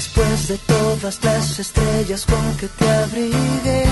Después 0.00 0.48
de 0.48 0.56
todas 0.56 1.22
las 1.22 1.58
estrellas 1.58 2.24
con 2.24 2.56
que 2.56 2.68
te 2.68 2.88
abrigué, 2.88 3.84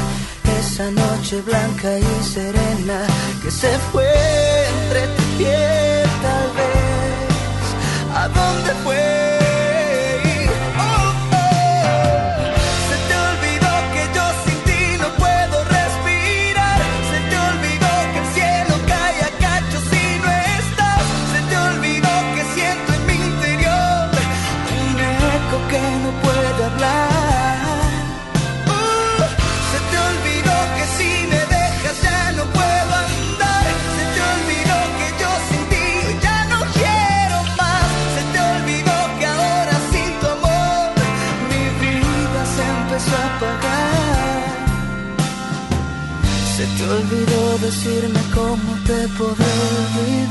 esa 0.59 0.91
noche 0.91 1.43
blanca 1.43 1.99
y 1.99 2.25
serena 2.25 3.07
que 3.43 3.51
se 3.51 3.69
fue 3.93 4.11
entre 4.81 5.07
tu 5.07 5.23
piel 5.37 6.09
tal 6.23 6.49
vez, 6.57 8.17
¿a 8.17 8.29
dónde 8.29 8.73
fue? 8.85 9.28
olvidó 46.99 47.59
decirme 47.59 48.21
cómo 48.35 48.75
te 48.87 49.09
podré 49.17 49.45
olvidar. 50.01 50.28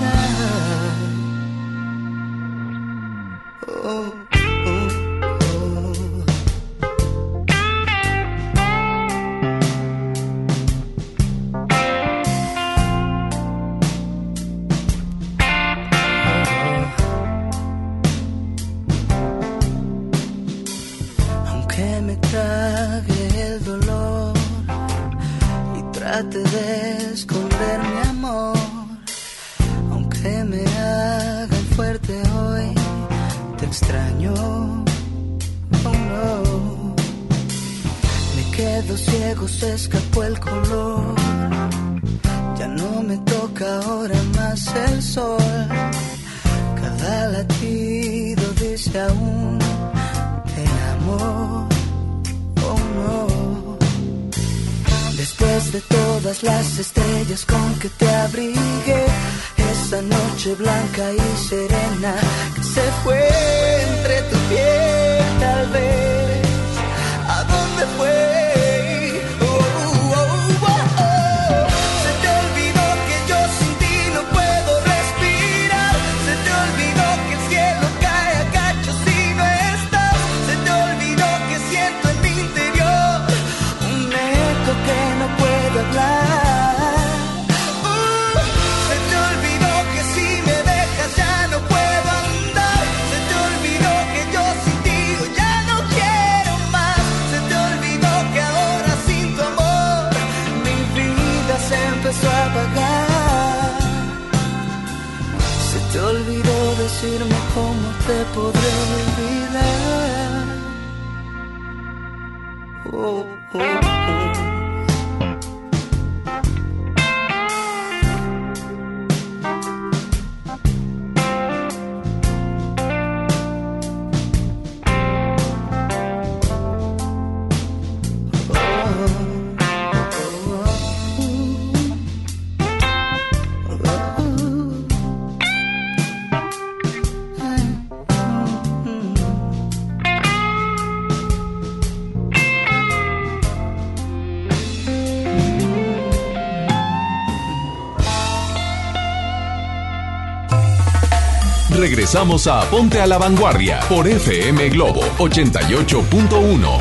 regresamos 152.08 152.48
a 152.48 152.62
Ponte 152.70 153.02
a 153.02 153.06
la 153.06 153.18
Vanguardia 153.18 153.82
por 153.90 154.08
FM 154.08 154.70
Globo 154.70 155.02
88.1. 155.18 156.80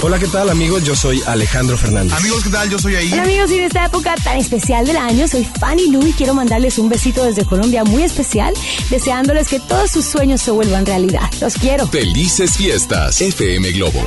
Hola, 0.00 0.18
¿qué 0.20 0.28
tal 0.28 0.48
amigos? 0.48 0.84
Yo 0.84 0.94
soy 0.94 1.20
Alejandro 1.26 1.76
Fernández. 1.76 2.12
Amigos, 2.12 2.44
¿qué 2.44 2.50
tal? 2.50 2.70
Yo 2.70 2.78
soy 2.78 2.94
ahí. 2.94 3.12
Hola 3.12 3.24
amigos, 3.24 3.50
y 3.50 3.58
en 3.58 3.64
esta 3.64 3.86
época 3.86 4.14
tan 4.22 4.38
especial 4.38 4.86
del 4.86 4.96
año 4.96 5.26
soy 5.26 5.44
Fanny 5.58 5.90
Lu 5.90 6.06
y 6.06 6.12
quiero 6.12 6.34
mandarles 6.34 6.78
un 6.78 6.88
besito 6.88 7.24
desde 7.24 7.44
Colombia 7.44 7.82
muy 7.82 8.04
especial, 8.04 8.54
deseándoles 8.88 9.48
que 9.48 9.58
todos 9.58 9.90
sus 9.90 10.04
sueños 10.04 10.40
se 10.40 10.52
vuelvan 10.52 10.86
realidad. 10.86 11.28
Los 11.40 11.54
quiero. 11.54 11.88
Felices 11.88 12.56
fiestas, 12.56 13.20
FM 13.20 13.72
Globo 13.72 14.06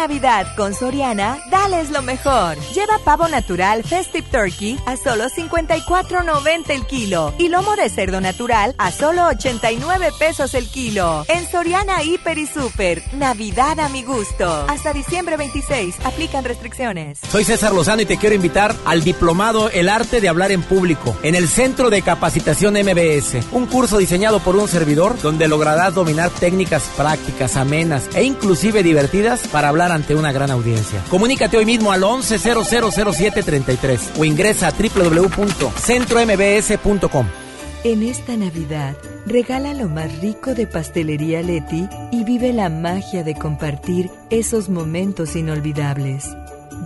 Navidad 0.00 0.46
con 0.56 0.72
Soriana, 0.72 1.38
dales 1.50 1.90
lo 1.90 2.00
mejor. 2.00 2.56
Lleva 2.72 2.98
pavo 3.04 3.28
natural 3.28 3.84
Festive 3.84 4.26
Turkey 4.32 4.78
a 4.86 4.96
solo 4.96 5.24
54.90 5.24 6.70
el 6.70 6.86
kilo 6.86 7.34
y 7.36 7.48
lomo 7.48 7.76
de 7.76 7.90
cerdo 7.90 8.18
natural 8.22 8.74
a 8.78 8.92
solo 8.92 9.26
89 9.26 10.08
pesos 10.18 10.54
el 10.54 10.70
kilo. 10.70 11.26
En 11.28 11.46
Soriana 11.46 12.02
Hiper 12.02 12.38
y 12.38 12.46
Super, 12.46 13.02
Navidad 13.12 13.78
a 13.78 13.90
mi 13.90 14.02
gusto. 14.02 14.64
Hasta 14.68 14.94
diciembre 14.94 15.36
26, 15.36 15.96
aplican 16.02 16.44
restricciones. 16.44 17.18
Soy 17.30 17.44
César 17.44 17.74
Lozano 17.74 18.00
y 18.00 18.06
te 18.06 18.16
quiero 18.16 18.34
invitar 18.34 18.74
al 18.86 19.04
diplomado 19.04 19.68
El 19.68 19.90
arte 19.90 20.22
de 20.22 20.30
hablar 20.30 20.50
en 20.50 20.62
público 20.62 21.14
en 21.22 21.34
el 21.34 21.46
Centro 21.46 21.90
de 21.90 22.00
Capacitación 22.00 22.72
MBS, 22.72 23.52
un 23.52 23.66
curso 23.66 23.98
diseñado 23.98 24.40
por 24.40 24.56
un 24.56 24.66
servidor 24.66 25.20
donde 25.20 25.46
lograrás 25.46 25.94
dominar 25.94 26.30
técnicas 26.30 26.84
prácticas, 26.96 27.58
amenas 27.58 28.08
e 28.14 28.24
inclusive 28.24 28.82
divertidas 28.82 29.46
para 29.48 29.68
hablar 29.68 29.89
ante 29.90 30.14
una 30.14 30.32
gran 30.32 30.50
audiencia. 30.50 31.02
Comunícate 31.10 31.56
hoy 31.56 31.64
mismo 31.66 31.92
al 31.92 32.02
11000733 32.02 34.18
o 34.18 34.24
ingresa 34.24 34.68
a 34.68 34.72
www.centrombs.com. 34.72 37.26
En 37.82 38.02
esta 38.02 38.36
Navidad, 38.36 38.94
regala 39.24 39.72
lo 39.72 39.88
más 39.88 40.20
rico 40.20 40.54
de 40.54 40.66
Pastelería 40.66 41.42
Leti 41.42 41.88
y 42.12 42.24
vive 42.24 42.52
la 42.52 42.68
magia 42.68 43.24
de 43.24 43.34
compartir 43.34 44.10
esos 44.28 44.68
momentos 44.68 45.34
inolvidables. 45.34 46.28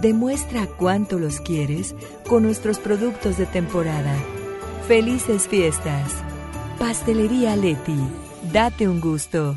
Demuestra 0.00 0.68
cuánto 0.68 1.18
los 1.18 1.40
quieres 1.40 1.96
con 2.28 2.44
nuestros 2.44 2.78
productos 2.78 3.38
de 3.38 3.46
temporada. 3.46 4.14
Felices 4.86 5.48
fiestas. 5.48 6.12
Pastelería 6.78 7.56
Leti. 7.56 7.98
Date 8.52 8.86
un 8.86 9.00
gusto. 9.00 9.56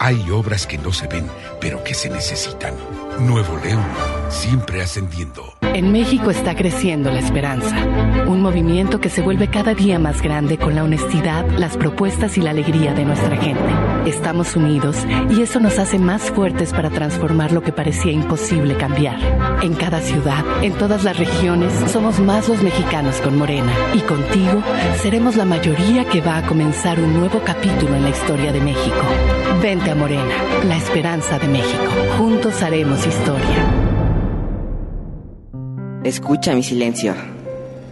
Hay 0.00 0.30
obras 0.30 0.64
que 0.66 0.78
no 0.78 0.92
se 0.92 1.08
ven, 1.08 1.26
pero 1.60 1.82
que 1.82 1.92
se 1.92 2.08
necesitan. 2.08 2.74
Nuevo 3.18 3.58
León, 3.64 3.82
siempre 4.28 4.80
ascendiendo. 4.80 5.54
En 5.74 5.90
México 5.90 6.30
está 6.30 6.54
creciendo 6.54 7.10
la 7.10 7.18
esperanza, 7.18 7.76
un 8.26 8.40
movimiento 8.40 9.00
que 9.00 9.10
se 9.10 9.22
vuelve 9.22 9.48
cada 9.48 9.74
día 9.74 9.98
más 9.98 10.22
grande 10.22 10.56
con 10.56 10.76
la 10.76 10.84
honestidad, 10.84 11.44
las 11.58 11.76
propuestas 11.76 12.38
y 12.38 12.40
la 12.40 12.50
alegría 12.50 12.94
de 12.94 13.04
nuestra 13.04 13.36
gente. 13.36 13.64
Estamos 14.06 14.54
unidos 14.56 14.96
y 15.30 15.42
eso 15.42 15.58
nos 15.58 15.78
hace 15.78 15.98
más 15.98 16.30
fuertes 16.30 16.72
para 16.72 16.90
transformar 16.90 17.52
lo 17.52 17.62
que 17.62 17.72
parecía 17.72 18.12
imposible 18.12 18.76
cambiar. 18.76 19.18
En 19.62 19.74
cada 19.74 20.00
ciudad, 20.00 20.44
en 20.62 20.72
todas 20.74 21.04
las 21.04 21.18
regiones, 21.18 21.72
somos 21.90 22.20
más 22.20 22.48
los 22.48 22.62
mexicanos 22.62 23.16
con 23.20 23.36
Morena 23.36 23.72
y 23.94 24.00
contigo 24.00 24.62
seremos 25.02 25.36
la 25.36 25.44
mayoría 25.44 26.04
que 26.04 26.20
va 26.20 26.38
a 26.38 26.46
comenzar 26.46 27.00
un 27.00 27.14
nuevo 27.18 27.40
capítulo 27.44 27.94
en 27.96 28.04
la 28.04 28.10
historia 28.10 28.52
de 28.52 28.60
México. 28.60 28.96
Vente 29.60 29.87
a 29.90 29.94
Morena, 29.94 30.34
la 30.64 30.76
esperanza 30.76 31.38
de 31.38 31.48
México. 31.48 31.84
Juntos 32.18 32.62
haremos 32.62 33.06
historia. 33.06 33.66
Escucha 36.04 36.54
mi 36.54 36.62
silencio. 36.62 37.14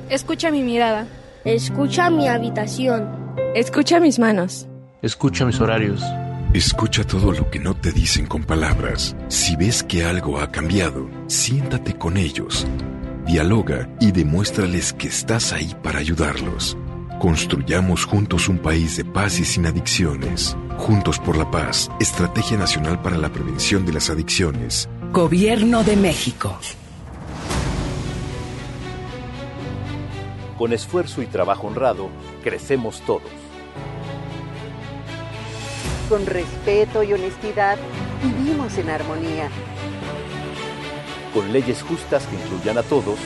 Escucha 0.08 0.50
mi 0.50 0.62
mirada. 0.62 1.06
Escucha 1.44 2.10
mi 2.10 2.28
habitación. 2.28 3.08
Escucha 3.54 4.00
mis 4.00 4.18
manos. 4.18 4.66
Escucha 5.02 5.44
mis 5.44 5.60
horarios. 5.60 6.02
Escucha 6.52 7.04
todo 7.04 7.32
lo 7.32 7.50
que 7.50 7.58
no 7.58 7.74
te 7.74 7.92
dicen 7.92 8.26
con 8.26 8.44
palabras. 8.44 9.16
Si 9.28 9.56
ves 9.56 9.82
que 9.82 10.04
algo 10.04 10.40
ha 10.40 10.50
cambiado, 10.50 11.08
siéntate 11.26 11.94
con 11.94 12.16
ellos. 12.16 12.66
Dialoga 13.26 13.88
y 14.00 14.12
demuéstrales 14.12 14.92
que 14.92 15.08
estás 15.08 15.52
ahí 15.52 15.74
para 15.82 15.98
ayudarlos. 15.98 16.76
Construyamos 17.18 18.04
juntos 18.04 18.46
un 18.46 18.58
país 18.58 18.98
de 18.98 19.04
paz 19.04 19.40
y 19.40 19.44
sin 19.46 19.64
adicciones. 19.64 20.54
Juntos 20.76 21.18
por 21.18 21.38
la 21.38 21.50
paz, 21.50 21.90
Estrategia 21.98 22.58
Nacional 22.58 23.00
para 23.00 23.16
la 23.16 23.32
Prevención 23.32 23.86
de 23.86 23.94
las 23.94 24.10
Adicciones. 24.10 24.86
Gobierno 25.12 25.82
de 25.82 25.96
México. 25.96 26.58
Con 30.58 30.74
esfuerzo 30.74 31.22
y 31.22 31.26
trabajo 31.26 31.68
honrado, 31.68 32.10
crecemos 32.44 33.00
todos. 33.06 33.22
Con 36.10 36.26
respeto 36.26 37.02
y 37.02 37.14
honestidad, 37.14 37.78
vivimos 38.22 38.76
en 38.76 38.90
armonía. 38.90 39.48
Con 41.32 41.50
leyes 41.50 41.82
justas 41.82 42.26
que 42.26 42.36
incluyan 42.36 42.76
a 42.76 42.82
todos, 42.82 43.18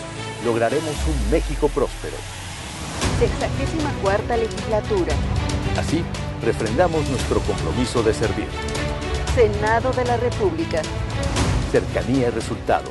lograremos 0.44 0.94
un 1.08 1.30
México 1.32 1.68
próspero. 1.68 2.39
Sexagésima 3.20 3.92
cuarta 4.01 4.34
legislatura. 4.34 5.12
Así, 5.76 6.02
refrendamos 6.42 7.06
nuestro 7.10 7.40
compromiso 7.40 8.02
de 8.02 8.14
servir. 8.14 8.47
Senado 9.34 9.92
de 9.92 10.06
la 10.06 10.16
República. 10.16 10.80
Cercanía 11.70 12.28
y 12.28 12.30
resultados. 12.30 12.88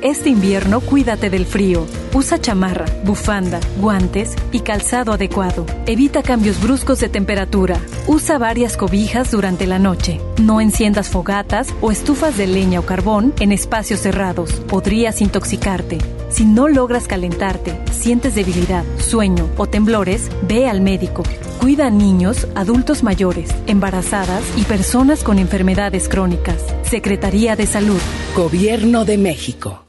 Este 0.00 0.30
invierno 0.30 0.80
cuídate 0.80 1.30
del 1.30 1.46
frío. 1.46 1.86
Usa 2.12 2.40
chamarra, 2.40 2.86
bufanda, 3.04 3.60
guantes 3.80 4.34
y 4.50 4.60
calzado 4.60 5.12
adecuado. 5.12 5.64
Evita 5.86 6.24
cambios 6.24 6.60
bruscos 6.60 6.98
de 6.98 7.08
temperatura. 7.08 7.78
Usa 8.08 8.36
varias 8.36 8.76
cobijas 8.76 9.30
durante 9.30 9.68
la 9.68 9.78
noche. 9.78 10.20
No 10.42 10.60
enciendas 10.60 11.08
fogatas 11.08 11.72
o 11.80 11.92
estufas 11.92 12.36
de 12.36 12.48
leña 12.48 12.80
o 12.80 12.82
carbón 12.84 13.32
en 13.38 13.52
espacios 13.52 14.00
cerrados. 14.00 14.54
Podrías 14.66 15.20
intoxicarte. 15.20 15.98
Si 16.30 16.44
no 16.44 16.68
logras 16.68 17.06
calentarte, 17.08 17.78
sientes 17.90 18.34
debilidad, 18.34 18.84
sueño 18.98 19.48
o 19.56 19.66
temblores, 19.66 20.28
ve 20.42 20.68
al 20.68 20.82
médico. 20.82 21.22
Cuida 21.58 21.86
a 21.86 21.90
niños, 21.90 22.46
adultos 22.54 23.02
mayores, 23.02 23.50
embarazadas 23.66 24.42
y 24.56 24.64
personas 24.64 25.24
con 25.24 25.38
enfermedades 25.38 26.08
crónicas. 26.08 26.62
Secretaría 26.82 27.56
de 27.56 27.66
Salud. 27.66 28.00
Gobierno 28.36 29.04
de 29.04 29.16
México. 29.16 29.84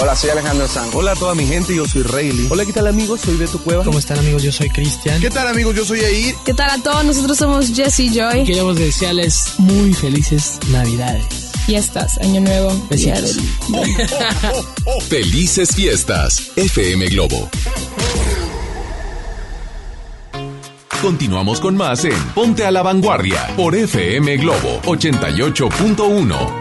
Hola, 0.00 0.16
soy 0.16 0.30
Alejandro 0.30 0.66
Sanz. 0.66 0.94
Hola 0.94 1.12
a 1.12 1.16
toda 1.16 1.34
mi 1.34 1.44
gente, 1.46 1.74
yo 1.74 1.86
soy 1.86 2.02
Rayleigh. 2.02 2.50
Hola, 2.50 2.64
¿qué 2.64 2.72
tal 2.72 2.86
amigos? 2.86 3.20
Soy 3.20 3.36
Beto 3.36 3.58
Cueva. 3.62 3.84
¿Cómo 3.84 3.98
están 3.98 4.18
amigos? 4.18 4.42
Yo 4.42 4.52
soy 4.52 4.70
Cristian. 4.70 5.20
¿Qué 5.20 5.28
tal 5.28 5.48
amigos? 5.48 5.74
Yo 5.74 5.84
soy 5.84 6.00
Air. 6.00 6.34
¿Qué 6.44 6.54
tal 6.54 6.70
a 6.70 6.82
todos? 6.82 7.04
Nosotros 7.04 7.36
somos 7.36 7.74
Jesse 7.74 8.10
Joy. 8.10 8.44
Queremos 8.44 8.76
desearles 8.76 9.54
muy 9.58 9.92
felices 9.92 10.58
Navidades. 10.70 11.49
Fiestas, 11.70 12.18
Año 12.18 12.40
Nuevo. 12.40 12.72
Besitos. 12.90 13.36
Felices 15.08 15.72
fiestas, 15.72 16.50
FM 16.56 17.06
Globo. 17.10 17.48
Continuamos 21.00 21.60
con 21.60 21.76
más 21.76 22.04
en 22.04 22.18
Ponte 22.34 22.64
a 22.64 22.72
la 22.72 22.82
Vanguardia 22.82 23.54
por 23.56 23.76
FM 23.76 24.38
Globo 24.38 24.80
88.1. 24.82 26.59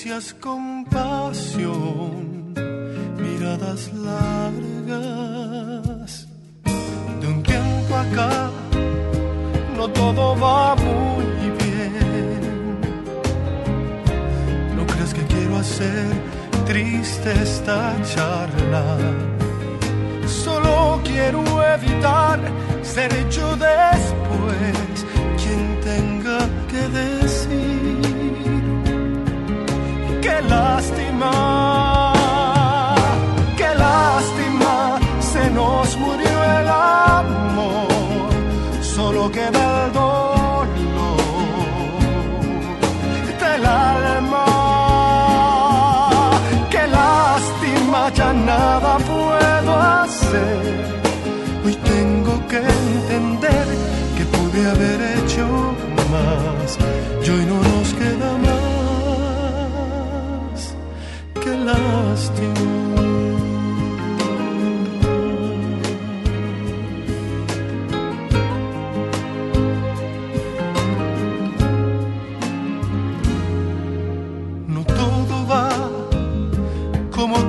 caricias 0.00 0.34
con 0.40 0.84
pasión, 0.86 1.99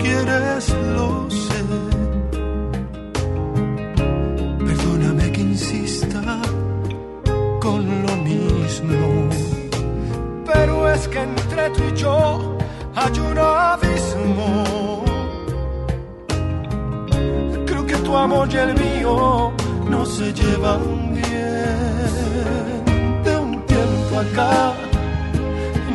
quieres, 0.01 0.75
lo 0.95 1.29
sé. 1.29 1.59
Perdóname 4.67 5.31
que 5.31 5.41
insista 5.41 6.21
con 7.59 7.81
lo 8.05 8.13
mismo. 8.29 9.29
Pero 10.45 10.89
es 10.93 11.07
que 11.07 11.19
entre 11.19 11.69
tú 11.75 11.83
y 11.91 11.97
yo 11.97 12.57
hay 12.95 13.19
un 13.19 13.37
abismo. 13.37 15.03
Creo 17.67 17.85
que 17.85 17.97
tu 17.97 18.15
amor 18.15 18.47
y 18.51 18.57
el 18.57 18.73
mío 18.73 19.51
no 19.89 20.05
se 20.05 20.33
llevan 20.33 21.13
bien. 21.13 22.83
De 23.23 23.37
un 23.37 23.65
tiempo 23.65 24.19
acá 24.25 24.73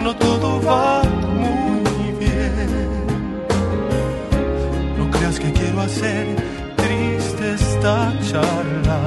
no 0.02 0.14
todo 0.16 0.62
va 0.62 0.95
hacer 5.96 6.26
triste 6.76 7.54
esta 7.54 8.12
charla. 8.30 9.00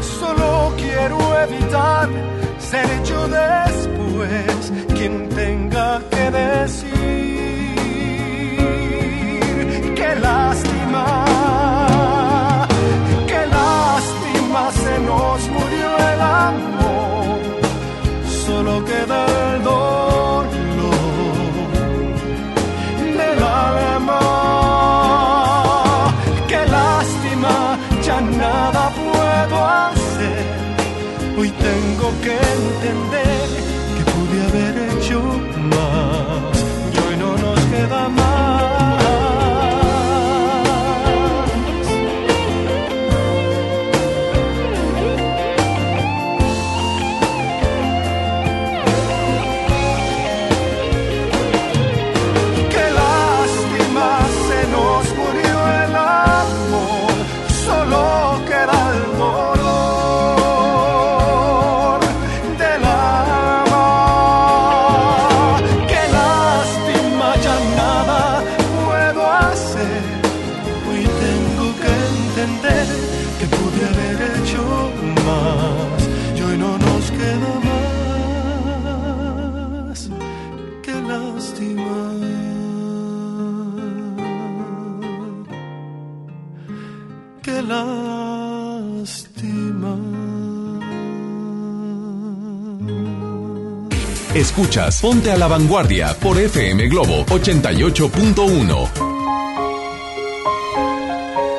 Solo 0.00 0.74
quiero 0.76 1.18
evitar 1.42 2.08
ser 2.58 2.86
hecho 2.90 3.28
después 3.28 4.72
quien 4.94 5.28
tenga 5.28 6.00
que 6.10 6.30
decir 6.30 6.93
Escuchas 94.56 95.02
Ponte 95.02 95.32
a 95.32 95.36
la 95.36 95.48
Vanguardia 95.48 96.14
por 96.22 96.38
FM 96.38 96.86
Globo 96.86 97.26
88.1. 97.26 98.88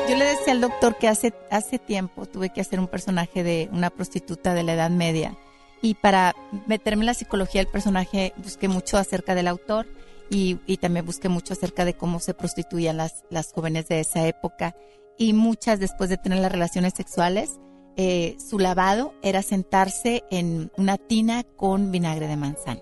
Yo 0.08 0.16
le 0.16 0.24
decía 0.24 0.54
al 0.54 0.62
doctor 0.62 0.96
que 0.96 1.06
hace, 1.06 1.34
hace 1.50 1.78
tiempo 1.78 2.24
tuve 2.24 2.48
que 2.48 2.62
hacer 2.62 2.80
un 2.80 2.88
personaje 2.88 3.42
de 3.42 3.68
una 3.70 3.90
prostituta 3.90 4.54
de 4.54 4.62
la 4.62 4.72
Edad 4.72 4.88
Media. 4.88 5.36
Y 5.82 5.92
para 5.96 6.34
meterme 6.66 7.02
en 7.02 7.08
la 7.08 7.12
psicología 7.12 7.60
del 7.60 7.70
personaje 7.70 8.32
busqué 8.38 8.66
mucho 8.66 8.96
acerca 8.96 9.34
del 9.34 9.48
autor 9.48 9.86
y, 10.30 10.54
también 10.78 11.04
busqué 11.04 11.28
mucho 11.28 11.52
acerca 11.52 11.84
de 11.84 11.92
cómo 11.92 12.18
se 12.18 12.32
prostituían 12.32 12.96
las, 12.96 13.26
las 13.28 13.52
jóvenes 13.52 13.88
de 13.88 14.00
esa 14.00 14.26
época. 14.26 14.74
Y 15.18 15.34
muchas 15.34 15.80
después 15.80 16.08
de 16.08 16.16
tener 16.16 16.38
las 16.38 16.50
relaciones 16.50 16.94
sexuales, 16.96 17.60
eh, 17.96 18.36
su 18.38 18.58
lavado 18.58 19.14
era 19.22 19.42
sentarse 19.42 20.24
en 20.30 20.70
una 20.76 20.98
tina 20.98 21.44
con 21.44 21.90
vinagre 21.90 22.28
de 22.28 22.36
manzana. 22.36 22.80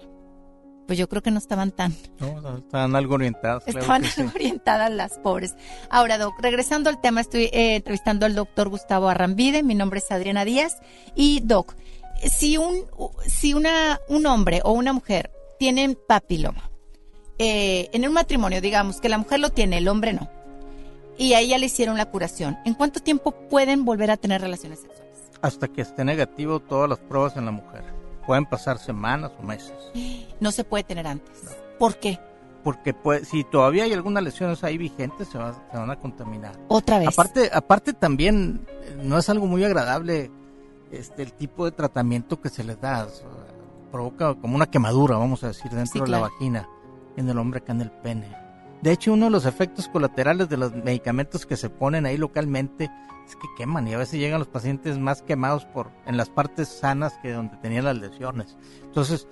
Pues 0.86 0.98
yo 0.98 1.08
creo 1.08 1.22
que 1.22 1.30
no 1.30 1.38
estaban 1.38 1.70
tan 1.70 1.94
No, 2.20 2.58
estaban 2.58 2.94
algo 2.94 3.14
orientadas. 3.14 3.64
claro 3.64 3.80
Estaban 3.80 4.04
sí. 4.04 4.20
algo 4.20 4.32
orientadas 4.34 4.90
las 4.90 5.18
pobres. 5.18 5.54
Ahora, 5.90 6.18
Doc, 6.18 6.34
regresando 6.40 6.90
al 6.90 7.00
tema, 7.00 7.20
estoy 7.20 7.44
eh, 7.44 7.76
entrevistando 7.76 8.26
al 8.26 8.34
doctor 8.34 8.68
Gustavo 8.68 9.08
Arrambide. 9.08 9.62
Mi 9.62 9.74
nombre 9.74 9.98
es 10.00 10.10
Adriana 10.10 10.44
Díaz. 10.44 10.78
Y, 11.14 11.40
Doc, 11.40 11.74
si 12.22 12.56
un, 12.56 12.84
si 13.26 13.54
una, 13.54 14.00
un 14.08 14.26
hombre 14.26 14.60
o 14.64 14.72
una 14.72 14.92
mujer 14.92 15.30
tienen 15.58 15.96
papiloma, 16.06 16.70
eh, 17.38 17.88
en 17.92 18.06
un 18.06 18.12
matrimonio, 18.12 18.60
digamos, 18.60 19.00
que 19.00 19.08
la 19.08 19.18
mujer 19.18 19.40
lo 19.40 19.50
tiene, 19.50 19.78
el 19.78 19.88
hombre 19.88 20.12
no, 20.12 20.30
y 21.18 21.34
a 21.34 21.40
ella 21.40 21.58
le 21.58 21.66
hicieron 21.66 21.96
la 21.96 22.06
curación, 22.06 22.58
¿en 22.64 22.74
cuánto 22.74 23.00
tiempo 23.00 23.32
pueden 23.48 23.84
volver 23.84 24.10
a 24.10 24.16
tener 24.16 24.40
relaciones 24.40 24.80
sexuales? 24.80 25.03
Hasta 25.44 25.68
que 25.68 25.82
esté 25.82 26.04
negativo 26.04 26.60
todas 26.60 26.88
las 26.88 26.98
pruebas 26.98 27.36
en 27.36 27.44
la 27.44 27.50
mujer. 27.50 27.84
Pueden 28.26 28.46
pasar 28.46 28.78
semanas 28.78 29.32
o 29.38 29.42
meses. 29.42 29.74
No 30.40 30.50
se 30.50 30.64
puede 30.64 30.84
tener 30.84 31.06
antes. 31.06 31.56
¿Por 31.78 31.96
qué? 31.96 32.18
Porque 32.62 32.94
pues, 32.94 33.28
si 33.28 33.44
todavía 33.44 33.84
hay 33.84 33.92
algunas 33.92 34.22
lesiones 34.22 34.64
ahí 34.64 34.78
vigentes, 34.78 35.28
se, 35.28 35.36
va- 35.36 35.52
se 35.70 35.76
van 35.76 35.90
a 35.90 35.96
contaminar. 35.96 36.52
Otra 36.68 36.98
vez. 36.98 37.08
Aparte, 37.08 37.50
aparte 37.52 37.92
también 37.92 38.66
eh, 38.68 38.96
no 39.02 39.18
es 39.18 39.28
algo 39.28 39.46
muy 39.46 39.62
agradable 39.64 40.30
este 40.90 41.22
el 41.24 41.32
tipo 41.34 41.66
de 41.66 41.72
tratamiento 41.72 42.40
que 42.40 42.48
se 42.48 42.64
les 42.64 42.80
da. 42.80 43.04
o 43.04 43.10
sea, 43.10 43.26
provoca 43.92 44.34
como 44.36 44.56
una 44.56 44.66
quemadura, 44.66 45.18
vamos 45.18 45.44
a 45.44 45.48
decir, 45.48 45.70
dentro 45.70 45.92
Sí, 45.92 46.00
de 46.00 46.08
la 46.08 46.20
vagina, 46.20 46.66
en 47.18 47.28
el 47.28 47.38
hombre 47.38 47.58
acá 47.58 47.72
en 47.72 47.82
el 47.82 47.90
pene. 47.90 48.34
De 48.82 48.92
hecho, 48.92 49.12
uno 49.12 49.26
de 49.26 49.30
los 49.30 49.46
efectos 49.46 49.88
colaterales 49.88 50.48
de 50.48 50.56
los 50.56 50.74
medicamentos 50.74 51.46
que 51.46 51.56
se 51.56 51.70
ponen 51.70 52.06
ahí 52.06 52.16
localmente 52.16 52.90
es 53.26 53.36
que 53.36 53.48
queman 53.56 53.88
y 53.88 53.94
a 53.94 53.98
veces 53.98 54.20
llegan 54.20 54.38
los 54.38 54.48
pacientes 54.48 54.98
más 54.98 55.22
quemados 55.22 55.64
por 55.64 55.90
en 56.06 56.16
las 56.16 56.28
partes 56.28 56.68
sanas 56.68 57.14
que 57.22 57.32
donde 57.32 57.56
tenían 57.58 57.84
las 57.84 57.96
lesiones. 57.96 58.56
Entonces, 58.84 59.26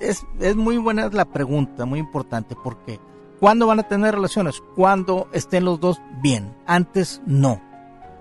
es, 0.00 0.24
es 0.40 0.56
muy 0.56 0.78
buena 0.78 1.08
la 1.08 1.26
pregunta, 1.26 1.84
muy 1.84 1.98
importante, 1.98 2.56
porque 2.62 2.98
¿cuándo 3.40 3.66
van 3.66 3.80
a 3.80 3.88
tener 3.88 4.14
relaciones? 4.14 4.62
Cuando 4.74 5.28
estén 5.32 5.64
los 5.64 5.80
dos 5.80 6.00
bien. 6.22 6.54
Antes 6.66 7.20
no. 7.26 7.60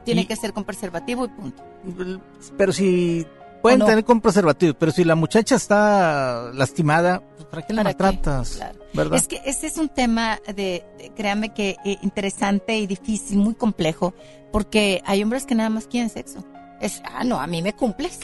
Tiene 0.04 0.26
que 0.28 0.36
ser 0.36 0.52
con 0.52 0.64
preservativo 0.64 1.26
y 1.26 1.30
punto. 1.30 1.64
Pero 2.58 2.74
si 2.74 3.26
pueden 3.62 3.80
tener 3.86 4.04
con 4.06 4.22
preservativos, 4.22 4.76
pero 4.80 4.92
si 4.92 5.04
la 5.04 5.16
muchacha 5.16 5.56
está 5.56 6.52
lastimada, 6.54 7.22
pues, 7.36 7.46
¿para 7.46 7.62
qué 7.66 7.74
la 7.74 7.84
¿Para 7.84 7.94
qué? 7.96 8.04
maltratas? 8.04 8.56
Claro. 8.58 8.80
¿Verdad? 8.94 9.18
Es 9.20 9.28
que 9.28 9.42
ese 9.46 9.68
es 9.68 9.78
un 9.78 9.90
tema 9.90 10.40
de, 10.48 10.84
de- 10.98 11.12
créame 11.16 11.54
que 11.54 11.78
eh, 11.86 11.98
interesante 12.02 12.78
y 12.78 12.88
difícil, 12.88 13.38
muy 13.38 13.54
complejo, 13.56 14.14
porque 14.52 15.02
hay 15.06 15.24
hombres 15.24 15.46
que 15.46 15.56
nada 15.56 15.70
más 15.70 15.88
quieren 15.88 16.10
sexo. 16.10 16.44
Es, 16.82 17.02
ah, 17.06 17.24
no, 17.24 17.40
a 17.40 17.48
mí 17.48 17.62
me 17.62 17.74
cumples. 17.74 18.20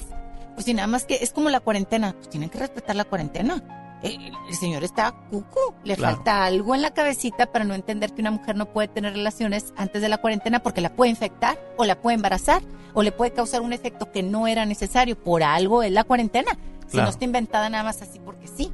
Pues 0.55 0.65
si 0.65 0.73
nada 0.73 0.87
más 0.87 1.05
que 1.05 1.19
es 1.21 1.31
como 1.31 1.49
la 1.49 1.59
cuarentena, 1.59 2.13
pues 2.17 2.29
tienen 2.29 2.49
que 2.49 2.57
respetar 2.57 2.95
la 2.95 3.05
cuarentena. 3.05 3.63
Eh, 4.03 4.15
El, 4.19 4.33
el 4.49 4.55
señor 4.55 4.83
está 4.83 5.11
cucu, 5.31 5.59
le 5.83 5.95
Claro. 5.95 6.15
falta 6.17 6.45
algo 6.45 6.75
en 6.75 6.81
la 6.81 6.91
cabecita 6.93 7.47
para 7.51 7.65
no 7.65 7.73
entender 7.73 8.13
que 8.13 8.21
una 8.21 8.31
mujer 8.31 8.55
no 8.55 8.67
puede 8.67 8.87
tener 8.87 9.13
relaciones 9.13 9.73
antes 9.75 10.01
de 10.01 10.09
la 10.09 10.17
cuarentena 10.19 10.59
porque 10.61 10.81
la 10.81 10.95
puede 10.95 11.09
infectar 11.09 11.57
o 11.77 11.85
la 11.85 11.99
puede 11.99 12.15
embarazar 12.15 12.61
o 12.93 13.01
le 13.03 13.11
puede 13.11 13.31
causar 13.33 13.61
un 13.61 13.73
efecto 13.73 14.11
que 14.11 14.21
no 14.23 14.47
era 14.47 14.65
necesario. 14.65 15.21
Por 15.21 15.41
algo 15.43 15.81
es 15.83 15.91
la 15.91 16.03
cuarentena. 16.03 16.57
Si 16.87 16.97
no 16.97 17.09
está 17.09 17.25
inventada 17.25 17.69
nada 17.69 17.83
más 17.83 18.01
así 18.01 18.19
porque 18.19 18.47
sí. 18.47 18.71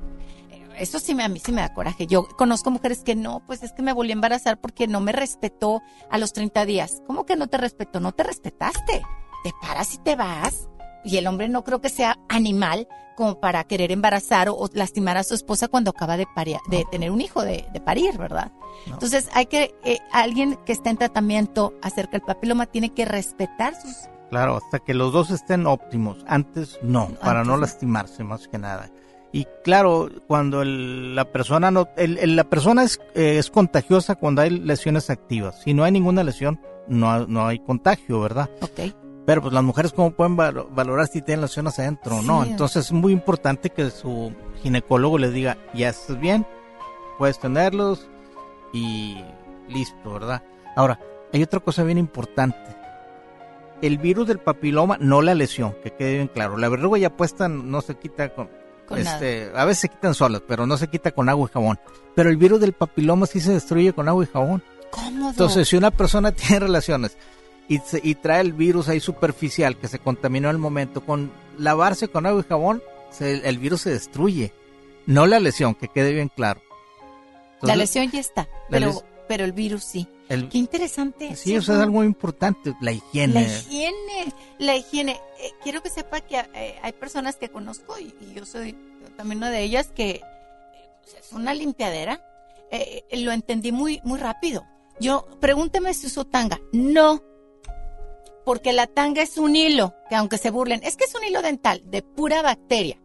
Eso 0.78 1.00
sí 1.00 1.14
me, 1.14 1.24
a 1.24 1.28
mí 1.30 1.40
sí 1.40 1.52
me 1.52 1.62
da 1.62 1.72
coraje. 1.74 2.08
Yo 2.08 2.28
conozco 2.36 2.72
mujeres 2.72 3.04
que 3.04 3.16
no, 3.16 3.42
pues 3.46 3.62
es 3.64 3.74
que 3.74 3.84
me 3.84 3.94
volví 3.94 4.10
a 4.10 4.14
embarazar 4.14 4.60
porque 4.60 4.88
no 4.88 5.02
me 5.02 5.12
respetó 5.12 5.82
a 6.10 6.18
los 6.18 6.34
30 6.34 6.66
días. 6.66 7.02
¿Cómo 7.06 7.26
que 7.28 7.36
no 7.36 7.46
te 7.48 7.58
respetó? 7.60 8.00
No 8.00 8.12
te 8.12 8.24
respetaste. 8.24 9.02
Te 9.44 9.52
paras 9.62 9.94
y 9.94 9.98
te 10.00 10.16
vas. 10.16 10.68
Y 11.04 11.18
el 11.18 11.28
hombre 11.28 11.50
no 11.50 11.64
creo 11.64 11.82
que 11.82 11.90
sea 11.90 12.18
animal 12.30 12.88
como 13.16 13.40
para 13.40 13.64
querer 13.66 13.92
embarazar 13.92 14.50
o, 14.50 14.56
o 14.56 14.70
lastimar 14.74 15.18
a 15.18 15.24
su 15.24 15.36
esposa 15.36 15.68
cuando 15.68 15.92
acaba 15.92 16.18
de, 16.18 16.26
parir, 16.36 16.58
de 16.70 16.84
tener 16.92 17.12
un 17.12 17.22
hijo, 17.22 17.44
de, 17.44 17.66
de 17.72 17.80
parir, 17.82 18.18
¿verdad? 18.18 18.52
Entonces 18.88 19.30
hay 19.34 19.46
que, 19.46 19.76
eh, 19.84 20.00
alguien 20.12 20.58
que 20.66 20.72
está 20.72 20.90
en 20.90 20.98
tratamiento 20.98 21.74
acerca 21.84 22.14
del 22.14 22.22
papiloma 22.22 22.66
tiene 22.66 22.90
que 22.90 23.06
respetar 23.06 23.76
sus... 23.80 24.10
Claro, 24.32 24.56
hasta 24.58 24.80
que 24.80 24.96
los 24.96 25.14
dos 25.14 25.30
estén 25.30 25.68
óptimos. 25.68 26.18
Antes 26.28 26.80
no, 26.82 27.10
para 27.22 27.44
no 27.44 27.52
no. 27.52 27.58
lastimarse 27.58 28.24
más 28.24 28.48
que 28.48 28.58
nada. 28.58 28.90
Y 29.32 29.46
claro, 29.64 30.10
cuando 30.28 30.64
el- 30.64 31.16
la 31.16 31.26
persona 31.26 31.70
no, 31.70 31.88
el- 31.98 32.18
el- 32.18 32.36
la 32.36 32.44
persona 32.46 32.82
es, 32.84 33.00
eh, 33.14 33.38
es 33.38 33.52
contagiosa 33.52 34.16
cuando 34.16 34.42
hay 34.42 34.50
lesiones 34.50 35.12
activas. 35.12 35.62
Si 35.64 35.76
no 35.76 35.84
hay 35.84 35.92
ninguna 35.92 36.24
lesión, 36.24 36.60
no, 36.88 37.28
no 37.28 37.46
hay 37.46 37.60
contagio, 37.60 38.22
¿verdad? 38.22 38.50
Ok. 38.62 38.92
Pero 39.26 39.42
pues 39.42 39.54
las 39.54 39.64
mujeres 39.64 39.94
cómo 39.94 40.12
pueden 40.12 40.36
valo- 40.36 40.68
valorar 40.72 41.08
si 41.08 41.22
tienen 41.22 41.42
lesiones 41.44 41.80
adentro 41.80 42.18
o 42.18 42.22
no. 42.22 42.44
Entonces 42.44 42.86
es 42.88 42.92
muy 42.92 43.14
importante 43.14 43.70
que 43.70 43.90
su 43.90 44.34
ginecólogo 44.62 45.18
les 45.18 45.32
diga, 45.34 45.58
ya 45.74 45.90
estás 45.90 46.20
bien, 46.20 46.46
puedes 47.18 47.40
tenerlos 47.40 48.10
y 48.74 49.24
listo, 49.70 50.12
¿verdad? 50.14 50.44
Ahora, 50.76 51.00
hay 51.32 51.42
otra 51.44 51.60
cosa 51.62 51.84
bien 51.84 51.98
importante. 51.98 52.58
El 53.82 53.98
virus 53.98 54.28
del 54.28 54.40
papiloma, 54.40 54.98
no 55.00 55.22
la 55.22 55.36
lesión, 55.36 55.76
que 55.84 55.92
quede 55.92 56.16
bien 56.16 56.28
claro. 56.28 56.58
La 56.58 56.70
verruga 56.70 56.98
ya 56.98 57.10
puesta 57.16 57.48
no 57.48 57.82
se 57.82 57.96
quita 57.96 58.30
con... 58.34 58.50
Con 58.88 58.98
este, 59.00 59.50
a 59.56 59.64
veces 59.64 59.80
se 59.82 59.90
quitan 59.90 60.14
solas, 60.14 60.42
pero 60.46 60.66
no 60.68 60.76
se 60.76 60.90
quita 60.90 61.12
con 61.12 61.30
agua 61.30 61.48
y 61.50 61.54
jabón. 61.54 61.80
Pero 62.16 62.30
el 62.30 62.36
virus 62.36 62.60
del 62.60 62.74
papiloma 62.74 63.26
sí 63.26 63.40
se 63.40 63.54
destruye 63.54 63.94
con 63.94 64.10
agua 64.10 64.26
y 64.26 64.28
jabón. 64.28 64.62
¿Cómo? 64.92 65.30
Entonces, 65.30 65.68
si 65.70 65.78
una 65.78 65.90
persona 65.92 66.32
tiene 66.36 66.60
relaciones 66.60 67.18
y, 67.68 68.16
trae 68.16 68.42
el 68.42 68.54
virus 68.54 68.90
ahí 68.90 69.00
superficial 69.00 69.78
que 69.78 69.88
se 69.88 70.00
contaminó 70.00 70.50
al 70.50 70.58
momento, 70.58 71.06
con 71.06 71.32
lavarse 71.58 72.08
con 72.08 72.26
agua 72.26 72.42
y 72.42 72.48
jabón, 72.50 72.84
se- 73.10 73.48
el 73.48 73.58
virus 73.58 73.82
se 73.82 73.92
destruye. 73.92 74.54
No 75.06 75.26
la 75.28 75.40
lesión, 75.40 75.76
que 75.76 75.88
quede 75.88 76.14
bien 76.14 76.30
claro. 76.30 76.62
la 77.62 77.76
lesión 77.76 78.10
ya 78.12 78.20
está, 78.20 78.48
pero, 78.70 78.88
les- 78.88 79.04
pero 79.28 79.46
el 79.46 79.54
virus 79.54 79.84
sí. 79.86 80.08
el- 80.30 80.50
Qué 80.50 80.58
interesante. 80.58 81.36
sí, 81.36 81.56
eso 81.56 81.74
es 81.74 81.80
algo 81.80 81.94
muy 81.94 82.06
importante, 82.06 82.74
la 82.82 82.92
higiene. 82.92 83.34
La 83.34 83.42
higiene, 83.42 84.34
la 84.60 84.76
higiene. 84.76 85.20
Eh, 85.40 85.52
quiero 85.64 85.82
que 85.82 85.90
sepa 85.90 86.20
que 86.22 86.38
eh, 86.54 86.76
hay 86.82 86.92
personas 86.94 87.36
que 87.38 87.50
conozco 87.50 87.98
y, 88.00 88.14
y 88.22 88.34
yo 88.36 88.46
soy 88.46 88.76
también 89.16 89.38
una 89.38 89.50
de 89.52 89.62
ellas 89.64 89.88
que 89.96 90.10
eh, 90.12 90.22
pues, 91.04 91.16
es 91.26 91.32
una 91.32 91.54
limpiadera. 91.54 92.22
Eh, 92.72 93.04
lo 93.24 93.32
entendí 93.32 93.72
muy 93.72 94.02
muy 94.04 94.20
rápido. 94.20 94.66
Yo 95.00 95.26
pregúnteme 95.40 95.94
si 95.94 96.08
uso 96.08 96.26
tanga. 96.26 96.60
No. 96.72 97.22
Porque 98.46 98.74
la 98.74 98.88
tanga 98.88 99.22
es 99.22 99.38
un 99.38 99.56
hilo, 99.56 99.94
que 100.10 100.16
aunque 100.16 100.38
se 100.38 100.52
burlen, 100.52 100.82
es 100.84 100.98
que 100.98 101.06
es 101.06 101.16
un 101.16 101.24
hilo 101.24 101.42
dental 101.42 101.82
de 101.86 102.02
pura 102.02 102.42
bacteria. 102.42 103.00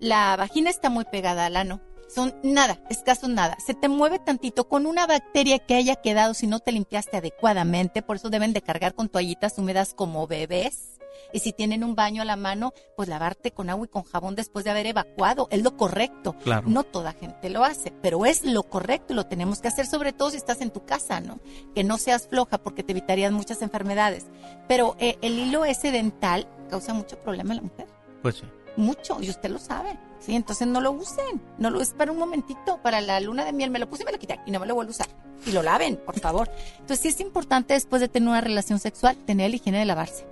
La 0.00 0.36
vagina 0.36 0.70
está 0.70 0.90
muy 0.90 1.04
pegada 1.04 1.46
al 1.46 1.56
ano. 1.56 1.80
Son 2.08 2.34
nada, 2.42 2.80
escaso 2.90 3.26
nada. 3.26 3.56
Se 3.64 3.74
te 3.74 3.88
mueve 3.88 4.18
tantito 4.18 4.68
con 4.68 4.86
una 4.86 5.06
bacteria 5.06 5.58
que 5.58 5.74
haya 5.74 5.96
quedado 5.96 6.34
si 6.34 6.46
no 6.46 6.60
te 6.60 6.70
limpiaste 6.70 7.16
adecuadamente. 7.16 8.02
Por 8.02 8.16
eso 8.16 8.30
deben 8.30 8.52
de 8.52 8.62
cargar 8.62 8.94
con 8.94 9.08
toallitas 9.08 9.58
húmedas 9.58 9.94
como 9.94 10.26
bebés. 10.26 10.93
Y 11.34 11.40
si 11.40 11.52
tienen 11.52 11.84
un 11.84 11.94
baño 11.96 12.22
a 12.22 12.24
la 12.24 12.36
mano, 12.36 12.72
pues 12.96 13.08
lavarte 13.08 13.50
con 13.50 13.68
agua 13.68 13.84
y 13.86 13.88
con 13.90 14.04
jabón 14.04 14.36
después 14.36 14.64
de 14.64 14.70
haber 14.70 14.86
evacuado. 14.86 15.48
Es 15.50 15.62
lo 15.62 15.76
correcto. 15.76 16.34
Claro. 16.44 16.68
No 16.68 16.84
toda 16.84 17.12
gente 17.12 17.50
lo 17.50 17.64
hace, 17.64 17.92
pero 18.00 18.24
es 18.24 18.44
lo 18.44 18.62
correcto 18.62 19.12
y 19.12 19.16
lo 19.16 19.26
tenemos 19.26 19.60
que 19.60 19.68
hacer, 19.68 19.86
sobre 19.86 20.12
todo 20.12 20.30
si 20.30 20.36
estás 20.36 20.60
en 20.60 20.70
tu 20.70 20.84
casa, 20.86 21.20
¿no? 21.20 21.40
Que 21.74 21.82
no 21.84 21.98
seas 21.98 22.28
floja 22.28 22.58
porque 22.58 22.84
te 22.84 22.92
evitarías 22.92 23.32
muchas 23.32 23.60
enfermedades. 23.62 24.26
Pero 24.68 24.94
eh, 25.00 25.18
el 25.22 25.36
hilo 25.38 25.64
ese 25.64 25.90
dental 25.90 26.46
causa 26.70 26.94
mucho 26.94 27.18
problema 27.18 27.52
en 27.52 27.56
la 27.56 27.62
mujer 27.64 27.86
Pues 28.22 28.36
sí. 28.36 28.44
mucho 28.76 29.18
y 29.20 29.28
usted 29.28 29.50
lo 29.50 29.58
sabe. 29.58 29.98
Sí, 30.20 30.34
entonces 30.36 30.66
no 30.68 30.80
lo 30.80 30.92
usen. 30.92 31.42
No 31.58 31.68
lo 31.68 31.80
es 31.80 31.90
para 31.94 32.12
un 32.12 32.18
momentito, 32.18 32.78
para 32.80 33.00
la 33.00 33.18
luna 33.20 33.44
de 33.44 33.52
miel. 33.52 33.70
Me 33.70 33.78
lo 33.80 33.90
puse 33.90 34.04
y 34.04 34.06
me 34.06 34.12
lo 34.12 34.18
quité 34.18 34.38
y 34.46 34.52
no 34.52 34.60
me 34.60 34.66
lo 34.66 34.74
vuelvo 34.76 34.90
a 34.90 34.94
usar. 34.94 35.08
Y 35.44 35.50
lo 35.52 35.62
laven, 35.64 35.96
por 35.96 36.18
favor. 36.20 36.48
Entonces 36.78 37.00
sí 37.00 37.08
es 37.08 37.18
importante 37.20 37.74
después 37.74 38.00
de 38.00 38.08
tener 38.08 38.28
una 38.28 38.40
relación 38.40 38.78
sexual 38.78 39.16
tener 39.26 39.50
la 39.50 39.56
higiene 39.56 39.80
de 39.80 39.84
lavarse. 39.84 40.24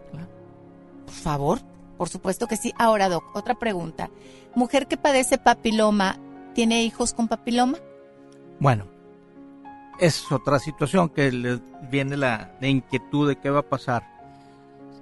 Por 1.12 1.20
favor, 1.20 1.59
por 1.98 2.09
supuesto 2.09 2.48
que 2.48 2.56
sí. 2.56 2.72
Ahora, 2.78 3.10
Doc, 3.10 3.24
otra 3.34 3.55
pregunta. 3.55 4.09
Mujer 4.55 4.86
que 4.86 4.97
padece 4.97 5.36
papiloma, 5.36 6.16
¿tiene 6.55 6.84
hijos 6.84 7.12
con 7.12 7.28
papiloma? 7.28 7.76
Bueno, 8.59 8.86
es 10.01 10.32
otra 10.32 10.59
situación 10.59 11.10
que 11.10 11.30
les 11.30 11.60
viene 11.90 12.16
la, 12.16 12.56
inquietud 12.62 13.28
de 13.28 13.36
qué 13.36 13.51
va 13.51 13.60
a 13.60 13.68
pasar. 13.68 14.09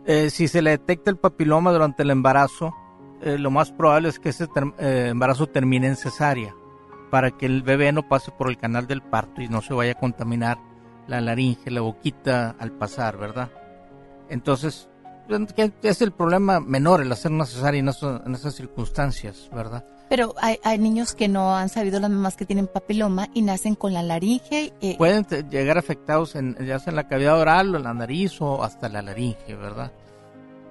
Eh, 0.05 0.31
si 0.31 0.49
se 0.49 0.63
le 0.63 0.71
detecta 0.71 1.13
el 1.13 1.17
papiloma 1.17 1.71
durante 1.73 2.03
el 2.03 2.11
embarazo, 2.11 2.75
eh, 3.23 3.39
lo 3.39 3.53
más 3.53 3.71
probable 3.71 4.09
es 4.09 4.19
que 4.19 4.31
ese 4.31 4.49
eh, 4.79 5.09
embarazo 5.11 5.47
termine 5.47 5.87
en 5.87 5.97
cesárea 5.97 6.53
para 7.09 7.31
que 7.31 7.47
el 7.47 7.63
bebé 7.63 7.93
no 7.93 8.09
pase 8.09 8.33
por 8.33 8.49
el 8.49 8.59
canal 8.59 8.89
del 8.89 9.01
parto 9.01 9.43
y 9.43 9.49
no 9.49 9.63
se 9.63 9.75
vaya 9.75 9.93
a 9.93 9.99
contaminar 9.99 10.59
la 11.07 11.21
laringe, 11.21 11.71
la 11.71 11.83
boquita 11.83 12.57
al 12.59 12.73
pasar, 12.73 13.17
¿verdad? 13.17 13.51
Entonces, 14.29 14.90
que 15.55 15.73
es 15.83 16.03
el 16.03 16.13
problema 16.13 16.61
menor 16.61 17.01
el 17.03 17.11
hacer 17.13 17.31
una 17.33 17.47
cesárea 17.47 17.81
en, 17.81 17.89
eso- 17.89 18.21
en 18.25 18.35
esas 18.35 18.55
circunstancias, 18.55 19.49
¿verdad? 19.55 19.85
Pero 20.09 20.35
hay, 20.41 20.59
hay 20.65 20.79
niños 20.79 21.15
que 21.15 21.29
no 21.29 21.55
han 21.57 21.69
sabido 21.69 22.01
las 22.01 22.11
mamás 22.11 22.37
que 22.37 22.45
tienen 22.45 22.67
papiloma 22.67 23.29
y 23.33 23.43
nacen 23.43 23.77
con 23.77 23.93
la 23.93 24.03
laringe. 24.03 24.73
eh, 24.81 24.97
pueden 24.99 25.25
llegar 25.51 25.79
afectados 25.79 26.35
en, 26.35 26.57
ya 26.67 26.79
sea 26.81 26.91
en 26.91 26.97
la 26.97 27.07
cavidad 27.07 27.39
oral 27.39 27.73
o 27.75 27.79
en 27.79 27.85
la 27.85 27.95
nariz 27.95 28.41
o 28.41 28.65
hasta 28.65 28.89
la 28.89 29.03
laringe, 29.03 29.55
¿verdad? 29.55 29.93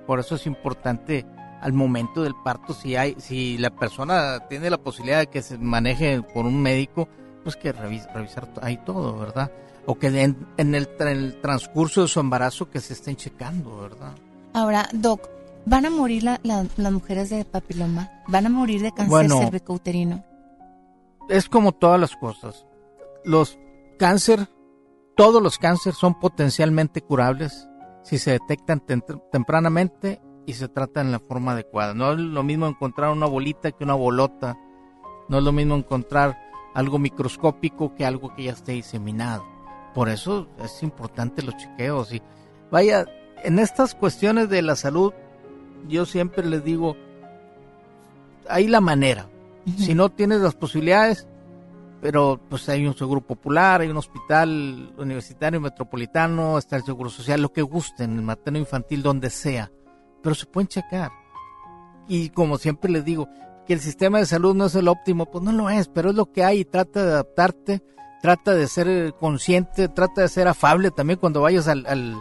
Por 0.06 0.19
eso 0.19 0.36
es 0.36 0.45
importante 0.45 1.26
al 1.61 1.72
momento 1.73 2.23
del 2.23 2.34
parto, 2.44 2.73
si 2.73 2.95
hay, 2.95 3.15
si 3.19 3.57
la 3.57 3.69
persona 3.69 4.40
tiene 4.49 4.69
la 4.69 4.77
posibilidad 4.77 5.19
de 5.19 5.27
que 5.27 5.41
se 5.41 5.57
maneje 5.57 6.22
por 6.34 6.45
un 6.45 6.61
médico, 6.61 7.07
pues 7.44 7.56
que 7.56 7.73
revis- 7.73 8.11
revisar 8.14 8.48
ahí 8.61 8.77
todo, 8.86 9.18
¿verdad? 9.19 9.52
O 9.86 9.95
que 9.98 10.07
en, 10.07 10.48
en 10.57 10.76
el, 10.76 10.90
en 10.99 11.07
el 11.07 11.41
transcurso 11.41 12.02
de 12.02 12.07
su 12.10 12.19
embarazo 12.19 12.69
que 12.69 12.80
se 12.81 12.94
estén 12.94 13.15
checando, 13.15 13.77
¿verdad? 13.81 14.11
Ahora, 14.54 14.88
Doc, 14.94 15.30
¿van 15.66 15.86
a 15.86 15.90
morir 15.90 16.24
la- 16.24 16.40
la- 16.44 16.66
las 16.78 16.92
mujeres 16.92 17.30
de 17.30 17.46
papiloma? 17.46 18.10
¿Van 18.28 18.46
a 18.46 18.50
morir 18.50 18.82
de 18.82 18.90
cáncer 18.92 19.10
Bueno. 19.10 19.40
cervicouterino? 19.40 20.24
es 21.30 21.48
como 21.48 21.72
todas 21.74 22.00
las 22.00 22.16
cosas. 22.16 22.66
Los 23.24 23.60
cáncer, 24.00 24.48
todos 25.16 25.44
los 25.44 25.60
cánceres 25.60 25.96
son 26.00 26.20
potencialmente 26.20 27.02
curables 27.02 27.68
si 28.02 28.18
se 28.18 28.32
detectan 28.32 28.82
tem- 28.84 29.22
tempranamente 29.32 30.20
y 30.48 30.54
se 30.54 30.68
tratan 30.70 31.06
en 31.06 31.12
la 31.12 31.20
forma 31.20 31.52
adecuada. 31.52 31.94
No 31.94 32.14
es 32.14 32.18
lo 32.18 32.42
mismo 32.42 32.66
encontrar 32.66 33.12
una 33.12 33.28
bolita 33.28 33.72
que 33.72 33.84
una 33.84 33.94
bolota. 33.94 34.58
No 35.28 35.38
es 35.38 35.44
lo 35.44 35.52
mismo 35.52 35.76
encontrar 35.76 36.36
algo 36.74 36.98
microscópico 36.98 37.94
que 37.94 38.06
algo 38.08 38.34
que 38.34 38.46
ya 38.46 38.54
esté 38.54 38.72
diseminado. 38.72 39.46
Por 39.94 40.10
eso 40.10 40.48
es 40.64 40.82
importante 40.82 41.44
los 41.44 41.56
chequeos. 41.58 42.12
Y 42.12 42.24
vaya, 42.72 43.06
en 43.44 43.60
estas 43.60 43.95
cuestiones 43.95 44.49
de 44.49 44.61
la 44.61 44.76
salud, 44.76 45.14
yo 45.88 46.06
siempre 46.06 46.45
les 46.45 46.64
digo, 46.64 46.95
hay 48.48 48.68
la 48.68 48.82
manera. 48.82 49.28
Si 49.78 49.94
no 49.94 50.10
tienes 50.10 50.41
las 50.41 50.56
posibilidades, 50.56 51.28
pero 52.02 52.40
pues 52.49 52.68
hay 52.70 52.88
un 52.88 52.95
seguro 52.98 53.22
popular, 53.22 53.82
hay 53.82 53.90
un 53.90 53.98
hospital 53.98 54.94
universitario 54.98 55.61
metropolitano, 55.61 56.57
está 56.57 56.76
el 56.78 56.84
seguro 56.84 57.10
social, 57.10 57.41
lo 57.41 57.52
que 57.53 57.61
gusten, 57.61 58.16
el 58.16 58.22
materno 58.24 58.57
infantil, 58.57 59.03
donde 59.03 59.30
sea, 59.30 59.72
pero 60.24 60.34
se 60.34 60.45
pueden 60.45 60.68
checar. 60.68 61.11
Y 62.07 62.30
como 62.30 62.57
siempre 62.57 62.90
les 62.91 63.06
digo, 63.06 63.30
que 63.68 63.74
el 63.74 63.80
sistema 63.82 64.18
de 64.18 64.26
salud 64.26 64.56
no 64.56 64.66
es 64.66 64.76
el 64.76 64.88
óptimo, 64.88 65.28
pues 65.28 65.44
no 65.44 65.52
lo 65.52 65.70
es, 65.70 65.88
pero 65.88 66.10
es 66.10 66.16
lo 66.16 66.32
que 66.32 66.44
hay 66.44 66.61
y 66.61 66.66
trata 66.66 67.03
de 67.03 67.11
adaptarte, 67.11 67.84
trata 68.24 68.56
de 68.56 68.68
ser 68.68 69.14
consciente, 69.20 69.88
trata 69.90 70.22
de 70.22 70.30
ser 70.30 70.48
afable 70.48 70.90
también 70.90 71.20
cuando 71.20 71.41
vayas 71.41 71.68
al, 71.68 71.86
al- 71.86 72.20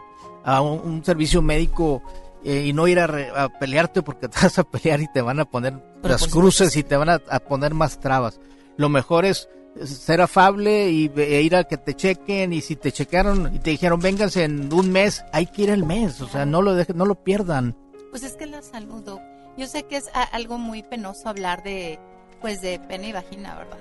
a 0.57 0.61
un, 0.61 0.81
un 0.81 1.05
servicio 1.05 1.43
médico 1.43 2.03
eh, 2.45 2.65
y 2.66 2.73
no 2.73 2.87
ir 2.89 2.99
a, 3.01 3.07
re- 3.07 3.31
a 3.35 3.49
pelearte 3.49 4.03
porque 4.03 4.29
te 4.29 4.39
vas 4.43 4.59
a 4.59 4.65
pelear 4.65 5.01
y 5.01 5.09
te 5.12 5.20
van 5.23 5.41
a 5.41 5.45
poner 5.45 5.75
Pero 6.03 6.15
las 6.15 6.27
cruces 6.29 6.77
y 6.77 6.83
te 6.83 6.97
van 6.97 7.09
a, 7.11 7.20
a 7.31 7.41
poner 7.41 7.75
más 7.75 7.99
trabas. 8.01 8.41
Lo 8.77 8.89
mejor 8.89 9.25
es 9.25 9.49
ser 9.85 10.20
afable 10.20 10.91
y 10.91 11.11
e 11.16 11.43
ir 11.43 11.55
a 11.55 11.65
que 11.65 11.77
te 11.77 11.95
chequen 11.95 12.53
y 12.53 12.61
si 12.61 12.75
te 12.77 12.91
checaron 12.91 13.55
y 13.55 13.59
te 13.61 13.70
dijeron 13.70 14.01
vénganse 14.01 14.45
en 14.45 14.73
un 14.73 14.91
mes, 14.91 15.25
hay 15.33 15.47
que 15.47 15.62
ir 15.62 15.70
al 15.70 15.85
mes, 15.85 16.20
o 16.20 16.29
sea, 16.29 16.45
no 16.47 16.62
lo 16.62 16.75
dejen, 16.75 16.97
no 16.97 17.05
lo 17.07 17.15
pierdan. 17.23 17.77
Pues 18.11 18.23
es 18.25 18.33
que 18.35 18.47
la 18.47 18.62
salud, 18.62 19.03
Doc. 19.05 19.20
Yo 19.57 19.66
sé 19.66 19.83
que 19.85 19.97
es 19.97 20.07
algo 20.33 20.57
muy 20.59 20.83
penoso 20.83 21.29
hablar 21.29 21.62
de, 21.65 21.99
pues, 22.41 22.61
de 22.62 22.79
pena 22.89 23.07
y 23.09 23.12
vagina, 23.12 23.57
¿verdad? 23.57 23.79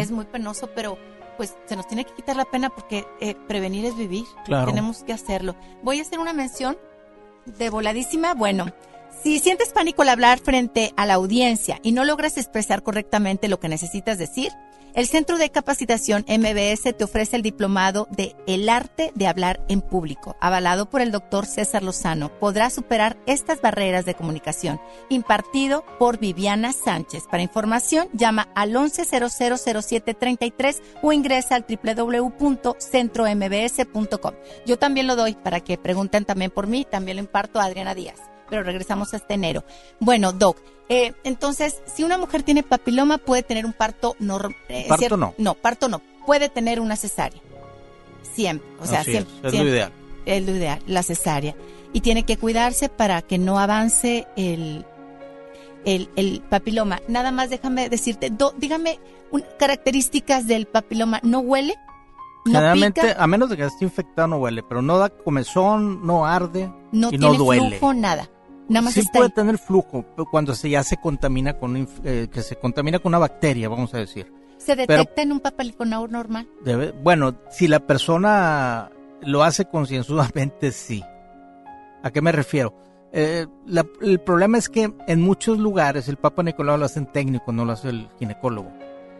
Es 0.00 0.10
muy 0.10 0.24
penoso, 0.24 0.68
pero 0.74 0.98
pues 1.36 1.56
se 1.66 1.76
nos 1.76 1.86
tiene 1.86 2.04
que 2.04 2.14
quitar 2.14 2.36
la 2.36 2.44
pena 2.44 2.70
porque 2.70 3.06
eh, 3.20 3.34
prevenir 3.48 3.84
es 3.84 3.96
vivir. 3.96 4.24
Claro. 4.44 4.70
Tenemos 4.70 5.02
que 5.02 5.12
hacerlo. 5.12 5.56
Voy 5.82 5.98
a 5.98 6.02
hacer 6.02 6.18
una 6.18 6.32
mención 6.32 6.78
de 7.46 7.70
voladísima. 7.70 8.34
Bueno, 8.34 8.66
si 9.22 9.38
sientes 9.38 9.70
pánico 9.70 10.02
al 10.02 10.08
hablar 10.08 10.38
frente 10.38 10.92
a 10.96 11.06
la 11.06 11.14
audiencia 11.14 11.78
y 11.82 11.92
no 11.92 12.04
logras 12.04 12.38
expresar 12.38 12.82
correctamente 12.82 13.48
lo 13.48 13.60
que 13.60 13.68
necesitas 13.68 14.18
decir, 14.18 14.52
el 14.94 15.06
Centro 15.06 15.38
de 15.38 15.50
Capacitación 15.50 16.26
MBS 16.28 16.94
te 16.96 17.04
ofrece 17.04 17.36
el 17.36 17.42
diplomado 17.42 18.08
de 18.10 18.34
El 18.46 18.68
arte 18.68 19.12
de 19.14 19.26
hablar 19.26 19.64
en 19.68 19.80
público, 19.80 20.36
avalado 20.40 20.90
por 20.90 21.00
el 21.00 21.12
doctor 21.12 21.46
César 21.46 21.82
Lozano. 21.82 22.30
Podrás 22.38 22.74
superar 22.74 23.16
estas 23.26 23.60
barreras 23.60 24.04
de 24.04 24.14
comunicación, 24.14 24.80
impartido 25.08 25.84
por 25.98 26.18
Viviana 26.18 26.72
Sánchez. 26.72 27.24
Para 27.30 27.42
información, 27.42 28.08
llama 28.12 28.48
al 28.54 28.72
11000733 28.72 30.80
o 31.02 31.12
ingresa 31.12 31.54
al 31.54 31.66
www.centrombs.com. 31.68 34.34
Yo 34.66 34.78
también 34.78 35.06
lo 35.06 35.14
doy 35.16 35.34
para 35.34 35.60
que 35.60 35.76
pregunten 35.78 36.24
también 36.24 36.50
por 36.50 36.66
mí, 36.66 36.86
también 36.88 37.18
lo 37.18 37.22
imparto 37.22 37.60
a 37.60 37.64
Adriana 37.64 37.94
Díaz. 37.94 38.18
Pero 38.50 38.62
regresamos 38.64 39.14
hasta 39.14 39.32
enero. 39.34 39.64
Bueno, 40.00 40.32
Doc, 40.32 40.58
eh, 40.88 41.14
entonces, 41.24 41.80
si 41.86 42.02
una 42.02 42.18
mujer 42.18 42.42
tiene 42.42 42.62
papiloma, 42.62 43.18
puede 43.18 43.42
tener 43.44 43.64
un 43.64 43.72
parto 43.72 44.16
normal. 44.18 44.56
Parto 44.88 45.16
no. 45.16 45.34
No, 45.38 45.54
parto 45.54 45.88
no. 45.88 46.02
Puede 46.26 46.48
tener 46.48 46.80
una 46.80 46.96
cesárea. 46.96 47.40
Siempre. 48.34 48.68
O 48.80 48.86
sea, 48.86 49.00
Así 49.00 49.12
siempre. 49.12 49.34
es 49.36 49.42
lo 49.44 49.50
siempre. 49.50 49.70
ideal. 49.72 49.92
Es 50.26 50.46
lo 50.46 50.54
ideal, 50.54 50.82
la 50.86 51.02
cesárea. 51.02 51.54
Y 51.92 52.00
tiene 52.02 52.24
que 52.24 52.36
cuidarse 52.36 52.88
para 52.88 53.22
que 53.22 53.38
no 53.38 53.58
avance 53.58 54.26
el, 54.36 54.84
el, 55.84 56.08
el 56.16 56.42
papiloma. 56.48 57.00
Nada 57.08 57.32
más 57.32 57.50
déjame 57.50 57.88
decirte, 57.88 58.30
do- 58.30 58.54
dígame 58.56 58.98
un- 59.30 59.44
características 59.58 60.46
del 60.46 60.66
papiloma. 60.66 61.20
¿No 61.22 61.40
huele? 61.40 61.74
¿No 62.44 62.52
Generalmente, 62.52 63.00
pica? 63.02 63.22
a 63.22 63.26
menos 63.26 63.50
de 63.50 63.56
que 63.56 63.64
esté 63.64 63.84
infectado, 63.84 64.28
no 64.28 64.36
huele, 64.38 64.62
pero 64.62 64.82
no 64.82 64.98
da 64.98 65.08
comezón, 65.10 66.06
no 66.06 66.26
arde 66.26 66.70
No 66.92 67.08
y 67.08 67.18
tiene 67.18 67.26
no 67.26 67.34
duele. 67.34 67.78
flujo, 67.78 67.92
nada. 67.94 68.30
Nada 68.70 68.82
más 68.84 68.94
sí 68.94 69.00
está 69.00 69.12
puede 69.18 69.26
ahí. 69.26 69.34
tener 69.34 69.58
flujo 69.58 70.04
pero 70.16 70.26
cuando 70.30 70.54
se 70.54 70.70
ya 70.70 70.82
se 70.82 70.96
contamina 70.96 71.54
con 71.58 71.76
eh, 72.04 72.28
que 72.32 72.42
se 72.42 72.56
contamina 72.56 72.98
con 72.98 73.10
una 73.10 73.18
bacteria, 73.18 73.68
vamos 73.68 73.92
a 73.94 73.98
decir. 73.98 74.32
¿Se 74.58 74.76
Pero- 74.76 74.98
detecta 74.98 75.22
en 75.22 75.32
un 75.32 75.40
papiloma 75.40 76.06
normal? 76.08 76.46
Debe- 76.64 76.92
bueno, 77.02 77.34
si 77.50 77.66
la 77.68 77.80
persona 77.80 78.90
lo 79.22 79.42
hace 79.42 79.64
concienzudamente, 79.66 80.70
sí. 80.72 81.02
¿A 82.02 82.10
qué 82.10 82.20
me 82.22 82.32
refiero? 82.32 82.74
Eh, 83.12 83.46
la- 83.66 83.86
el 84.02 84.20
problema 84.20 84.56
es 84.58 84.68
que 84.68 84.92
en 85.06 85.20
muchos 85.20 85.58
lugares 85.58 86.08
el 86.08 86.16
Papa 86.16 86.42
Nicolau 86.42 86.78
lo 86.78 86.84
hacen 86.86 87.06
técnico, 87.06 87.52
no 87.52 87.64
lo 87.64 87.72
hace 87.72 87.88
el 87.88 88.08
ginecólogo. 88.18 88.70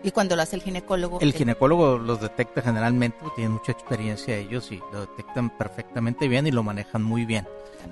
Y 0.03 0.11
cuando 0.13 0.35
lo 0.37 0.43
hace 0.43 0.57
el 0.57 0.63
ginecólogo. 0.63 1.21
El 1.21 1.33
ginecólogo 1.35 1.99
los 1.99 2.21
detecta 2.21 2.63
generalmente, 2.63 3.19
tienen 3.37 3.53
mucha 3.53 3.73
experiencia 3.73 4.37
ellos 4.37 4.73
y 4.73 4.81
lo 4.93 5.01
detectan 5.03 5.51
perfectamente 5.51 6.27
bien 6.29 6.47
y 6.47 6.51
lo 6.51 6.63
manejan 6.63 7.03
muy 7.03 7.25
bien. 7.27 7.47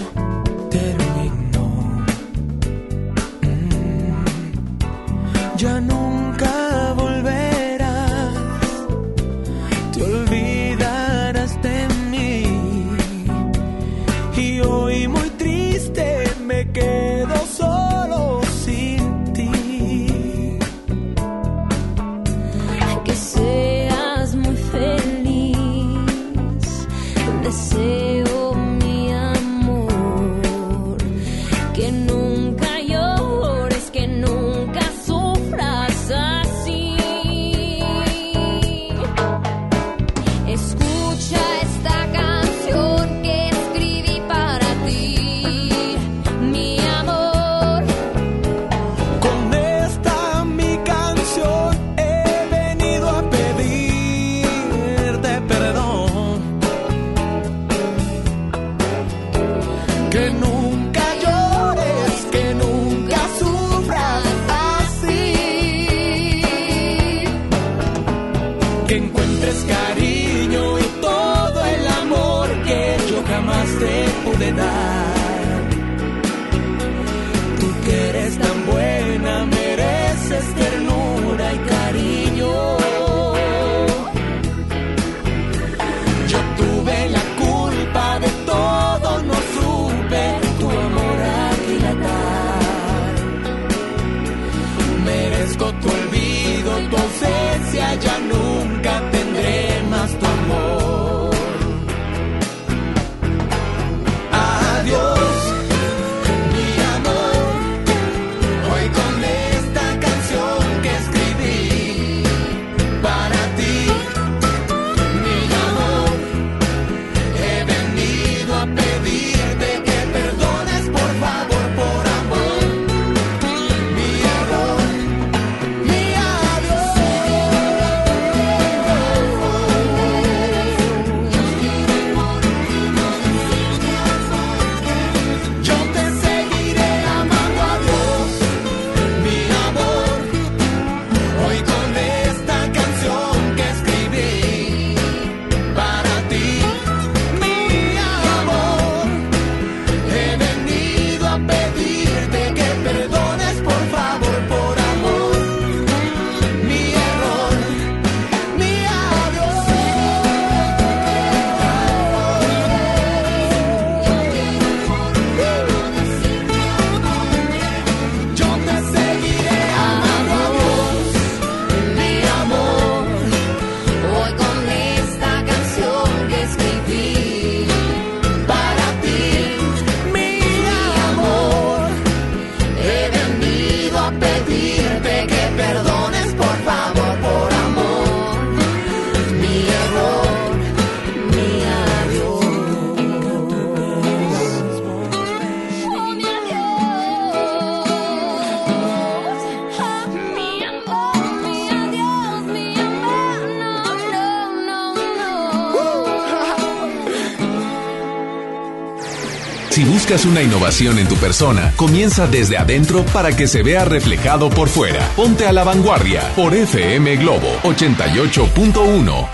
buscas 210.11 210.29
una 210.29 210.41
innovación 210.41 210.99
en 210.99 211.07
tu 211.07 211.15
persona, 211.15 211.73
comienza 211.77 212.27
desde 212.27 212.57
adentro 212.57 213.05
para 213.13 213.33
que 213.33 213.47
se 213.47 213.63
vea 213.63 213.85
reflejado 213.85 214.49
por 214.49 214.67
fuera. 214.67 215.07
Ponte 215.15 215.45
a 215.45 215.53
la 215.53 215.63
vanguardia 215.63 216.33
por 216.35 216.53
FM 216.53 217.15
Globo 217.15 217.47
88.1. 217.63 219.29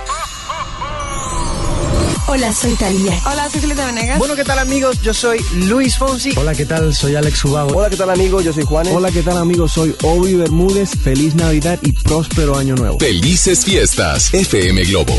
Hola, 2.28 2.54
soy 2.54 2.76
Talía. 2.76 3.20
Hola, 3.26 3.50
soy 3.50 3.62
Julieta 3.62 3.88
Venegas. 3.88 4.20
Bueno, 4.20 4.36
¿qué 4.36 4.44
tal 4.44 4.60
amigos? 4.60 5.02
Yo 5.02 5.16
soy 5.16 5.40
Luis 5.68 5.98
Fonsi. 5.98 6.34
Hola, 6.38 6.54
¿qué 6.54 6.66
tal? 6.66 6.94
Soy 6.94 7.16
Alex 7.16 7.46
Ubago. 7.46 7.76
Hola, 7.76 7.90
¿qué 7.90 7.96
tal 7.96 8.12
amigos? 8.12 8.44
Yo 8.44 8.54
soy 8.54 8.64
Juanes. 8.64 8.94
Hola, 8.94 9.10
¿qué 9.12 9.24
tal 9.24 9.38
amigos? 9.38 9.72
Soy 9.72 9.96
Obi 10.04 10.36
Bermúdez. 10.36 10.92
Feliz 10.92 11.34
Navidad 11.34 11.80
y 11.82 11.94
próspero 11.94 12.56
año 12.56 12.76
nuevo. 12.76 13.00
Felices 13.00 13.66
fiestas, 13.66 14.32
FM 14.32 14.84
Globo. 14.84 15.16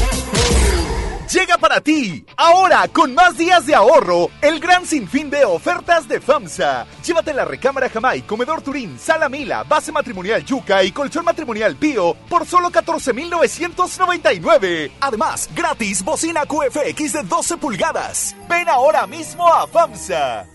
Para 1.68 1.82
ti, 1.82 2.24
ahora 2.38 2.88
con 2.88 3.14
más 3.14 3.36
días 3.36 3.66
de 3.66 3.74
ahorro, 3.74 4.30
el 4.40 4.58
gran 4.58 4.86
sinfín 4.86 5.28
de 5.28 5.44
ofertas 5.44 6.08
de 6.08 6.18
FAMSA. 6.18 6.86
Llévate 7.04 7.34
la 7.34 7.44
recámara 7.44 7.90
Jamai, 7.90 8.22
comedor 8.22 8.62
Turín, 8.62 8.98
sala 8.98 9.28
Mila, 9.28 9.64
base 9.64 9.92
matrimonial 9.92 10.42
Yuca 10.46 10.82
y 10.82 10.92
colchón 10.92 11.26
matrimonial 11.26 11.76
Pío 11.76 12.16
por 12.30 12.46
solo 12.46 12.70
14,999. 12.70 14.92
Además, 14.98 15.50
gratis 15.54 16.02
bocina 16.02 16.46
QFX 16.46 17.12
de 17.12 17.22
12 17.24 17.58
pulgadas. 17.58 18.34
Ven 18.48 18.66
ahora 18.70 19.06
mismo 19.06 19.46
a 19.46 19.66
FAMSA. 19.66 20.46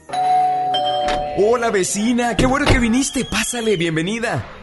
Hola 1.38 1.70
vecina, 1.70 2.36
qué 2.36 2.48
bueno 2.48 2.66
que 2.66 2.80
viniste. 2.80 3.24
Pásale, 3.24 3.78
bienvenida. 3.78 4.63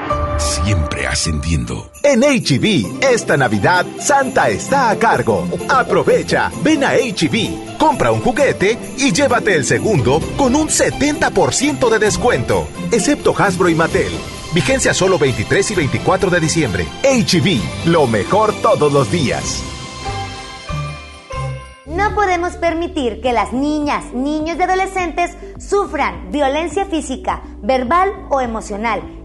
Siempre 0.41 1.05
ascendiendo. 1.05 1.91
En 2.01 2.21
HB, 2.21 3.03
esta 3.03 3.37
Navidad, 3.37 3.85
Santa 3.99 4.49
está 4.49 4.89
a 4.89 4.97
cargo. 4.97 5.47
Aprovecha, 5.69 6.51
ven 6.63 6.83
a 6.83 6.93
HB, 6.93 7.77
compra 7.77 8.11
un 8.11 8.21
juguete 8.21 8.75
y 8.97 9.11
llévate 9.11 9.55
el 9.55 9.65
segundo 9.65 10.19
con 10.37 10.55
un 10.55 10.67
70% 10.67 11.89
de 11.89 11.99
descuento, 11.99 12.67
excepto 12.91 13.35
Hasbro 13.37 13.69
y 13.69 13.75
Mattel. 13.75 14.11
Vigencia 14.51 14.95
solo 14.95 15.19
23 15.19 15.71
y 15.71 15.75
24 15.75 16.31
de 16.31 16.39
diciembre. 16.39 16.87
HB, 17.03 17.89
lo 17.91 18.07
mejor 18.07 18.51
todos 18.63 18.91
los 18.91 19.11
días. 19.11 19.63
No 21.85 22.15
podemos 22.15 22.53
permitir 22.53 23.21
que 23.21 23.31
las 23.31 23.53
niñas, 23.53 24.11
niños 24.13 24.57
y 24.57 24.63
adolescentes 24.63 25.37
sufran 25.59 26.31
violencia 26.31 26.85
física, 26.85 27.43
verbal 27.61 28.09
o 28.31 28.41
emocional 28.41 29.20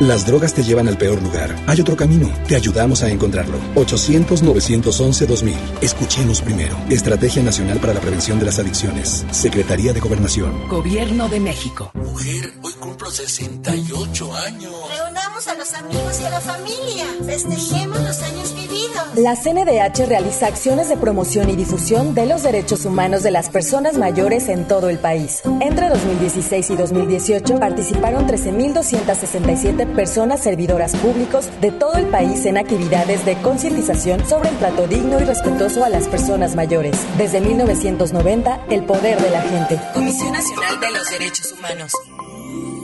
Las 0.00 0.26
drogas 0.26 0.54
te 0.54 0.62
llevan 0.62 0.88
al 0.88 0.98
peor 0.98 1.22
lugar. 1.22 1.54
Hay 1.66 1.80
otro 1.80 1.96
camino. 1.96 2.28
Te 2.48 2.56
ayudamos 2.56 3.02
a 3.02 3.10
encontrarlo. 3.10 3.58
800-911-2000. 3.76 5.54
Escuchemos 5.80 6.40
primero. 6.42 6.76
Estrategia 6.90 7.42
Nacional 7.42 7.78
para 7.78 7.94
la 7.94 8.00
Prevención 8.00 8.38
de 8.38 8.46
las 8.46 8.58
Adicciones. 8.58 9.24
Secretaría 9.30 9.92
de 9.92 10.00
Gobernación. 10.00 10.68
Gobierno 10.68 11.28
de 11.28 11.40
México. 11.40 11.90
Mujer, 11.94 12.52
hoy 12.62 12.72
cumplo 12.74 13.10
68 13.10 14.34
años. 14.34 14.72
Reunamos 14.96 15.48
a 15.48 15.54
los 15.54 15.72
amigos 15.74 16.20
y 16.20 16.24
a 16.24 16.30
la 16.30 16.40
familia. 16.40 17.06
Festejemos 17.24 18.00
los 18.02 18.22
años 18.22 18.54
vividos. 18.54 18.82
La 19.16 19.36
CNDH 19.36 20.06
realiza 20.06 20.46
acciones 20.46 20.88
de 20.88 20.96
promoción 20.96 21.50
y 21.50 21.56
difusión 21.56 22.14
de 22.14 22.26
los 22.26 22.42
derechos 22.42 22.84
humanos 22.84 23.22
de 23.22 23.30
las 23.30 23.50
personas 23.50 23.98
mayores 23.98 24.48
en 24.48 24.66
todo 24.66 24.88
el 24.88 24.98
país. 24.98 25.42
Entre 25.60 25.88
2016 25.88 26.70
y 26.70 26.76
2018 26.76 27.58
participaron 27.58 28.26
13.267 28.26 29.81
personas 29.86 30.42
servidoras 30.42 30.94
públicos 30.96 31.48
de 31.60 31.70
todo 31.70 31.94
el 31.94 32.06
país 32.06 32.44
en 32.46 32.58
actividades 32.58 33.24
de 33.24 33.36
concientización 33.36 34.26
sobre 34.26 34.50
el 34.50 34.56
trato 34.58 34.86
digno 34.86 35.20
y 35.20 35.24
respetuoso 35.24 35.84
a 35.84 35.88
las 35.88 36.08
personas 36.08 36.54
mayores. 36.54 36.96
Desde 37.18 37.40
1990, 37.40 38.66
el 38.70 38.84
poder 38.84 39.20
de 39.20 39.30
la 39.30 39.42
gente. 39.42 39.80
Comisión 39.94 40.32
Nacional 40.32 40.80
de 40.80 40.90
los 40.90 41.10
Derechos 41.10 41.52
Humanos. 41.52 41.92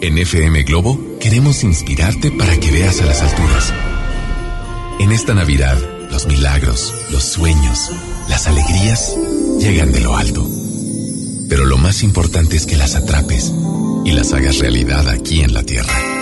En 0.01 0.17
FM 0.17 0.63
Globo 0.63 0.99
queremos 1.19 1.65
inspirarte 1.65 2.31
para 2.31 2.57
que 2.57 2.71
veas 2.71 3.01
a 3.01 3.07
las 3.07 3.23
alturas. 3.23 3.73
En 5.01 5.13
esta 5.13 5.35
Navidad, 5.35 5.77
Los 6.11 6.27
milagros, 6.27 6.95
los 7.11 7.23
sueños, 7.23 7.91
las 8.29 8.47
alegrías 8.47 9.15
llegan 9.59 9.93
de 9.93 10.01
lo 10.01 10.17
alto. 10.17 10.47
Pero 11.49 11.67
lo 11.67 11.77
más 11.77 12.03
importante 12.03 12.57
es 12.57 12.67
que 12.67 12.77
las 12.77 12.95
atrapes 12.95 13.53
y 14.05 14.13
las 14.13 14.33
hagas 14.33 14.59
realidad 14.59 15.07
aquí 15.09 15.43
en 15.43 15.53
la 15.53 15.63
tierra. 15.63 16.18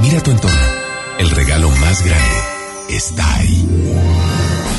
Mira 0.00 0.22
tu 0.22 0.30
entorno. 0.30 0.66
El 1.18 1.30
regalo 1.30 1.70
más 1.70 2.04
grande 2.04 2.36
está 2.90 3.36
ahí. 3.36 3.68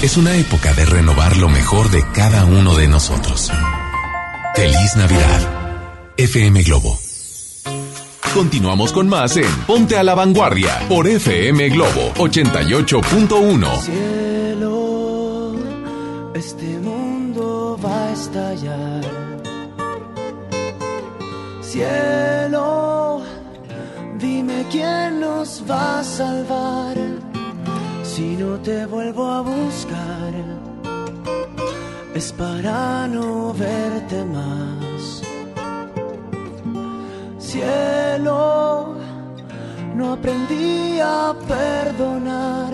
Es 0.01 0.17
una 0.17 0.35
época 0.35 0.73
de 0.73 0.85
renovar 0.85 1.37
lo 1.37 1.49
mejor 1.49 1.89
de 1.89 2.03
cada 2.13 2.45
uno 2.45 2.75
de 2.75 2.87
nosotros. 2.87 3.51
Feliz 4.55 4.95
Navidad. 4.95 6.13
FM 6.17 6.63
Globo. 6.63 6.97
Continuamos 8.33 8.91
con 8.91 9.07
más 9.07 9.35
en 9.37 9.51
Ponte 9.65 9.97
a 9.97 10.03
la 10.03 10.13
Vanguardia 10.13 10.79
por 10.87 11.07
FM 11.07 11.69
Globo 11.69 12.13
88.1. 12.15 13.81
Cielo, 13.81 15.55
este 16.35 16.65
mundo 16.79 17.79
va 17.83 18.09
a 18.09 18.13
estallar. 18.13 19.01
Cielo, 21.61 22.26
quién 24.71 25.19
nos 25.19 25.63
va 25.69 25.99
a 25.99 26.03
salvar 26.03 26.95
si 28.03 28.35
no 28.35 28.57
te 28.59 28.85
vuelvo 28.85 29.25
a 29.29 29.41
buscar. 29.41 30.33
Es 32.15 32.31
para 32.31 33.07
no 33.07 33.53
verte 33.53 34.25
más. 34.25 35.21
Cielo, 37.37 38.95
no 39.95 40.13
aprendí 40.13 40.99
a 40.99 41.35
perdonar. 41.47 42.73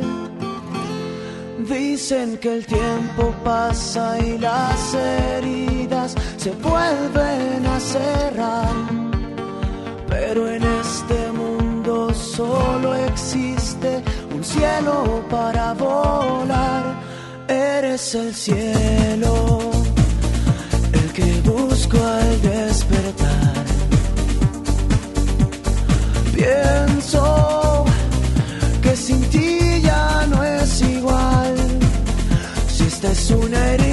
Dicen 1.67 2.37
que 2.37 2.55
el 2.57 2.65
tiempo 2.65 3.33
pasa 3.43 4.17
y 4.19 4.37
las 4.37 4.93
heridas 4.93 6.15
se 6.37 6.51
vuelven 6.51 7.65
a 7.65 7.79
cerrar. 7.79 8.75
Pero 10.09 10.47
en 10.47 10.63
mundo 10.63 10.82
solo 12.43 12.95
existe 12.95 14.03
un 14.35 14.43
cielo 14.43 15.23
para 15.29 15.73
volar. 15.73 16.83
Eres 17.47 18.15
el 18.15 18.33
cielo, 18.33 19.59
el 20.99 21.07
que 21.17 21.29
busco 21.51 21.97
al 21.97 22.31
despertar. 22.41 23.65
Pienso 26.37 27.85
que 28.83 28.93
sin 28.95 29.21
ti 29.33 29.81
ya 29.89 30.25
no 30.31 30.43
es 30.43 30.81
igual. 30.81 31.55
Si 32.73 32.83
esta 32.83 33.11
es 33.11 33.29
una 33.31 33.59
herida 33.71 33.92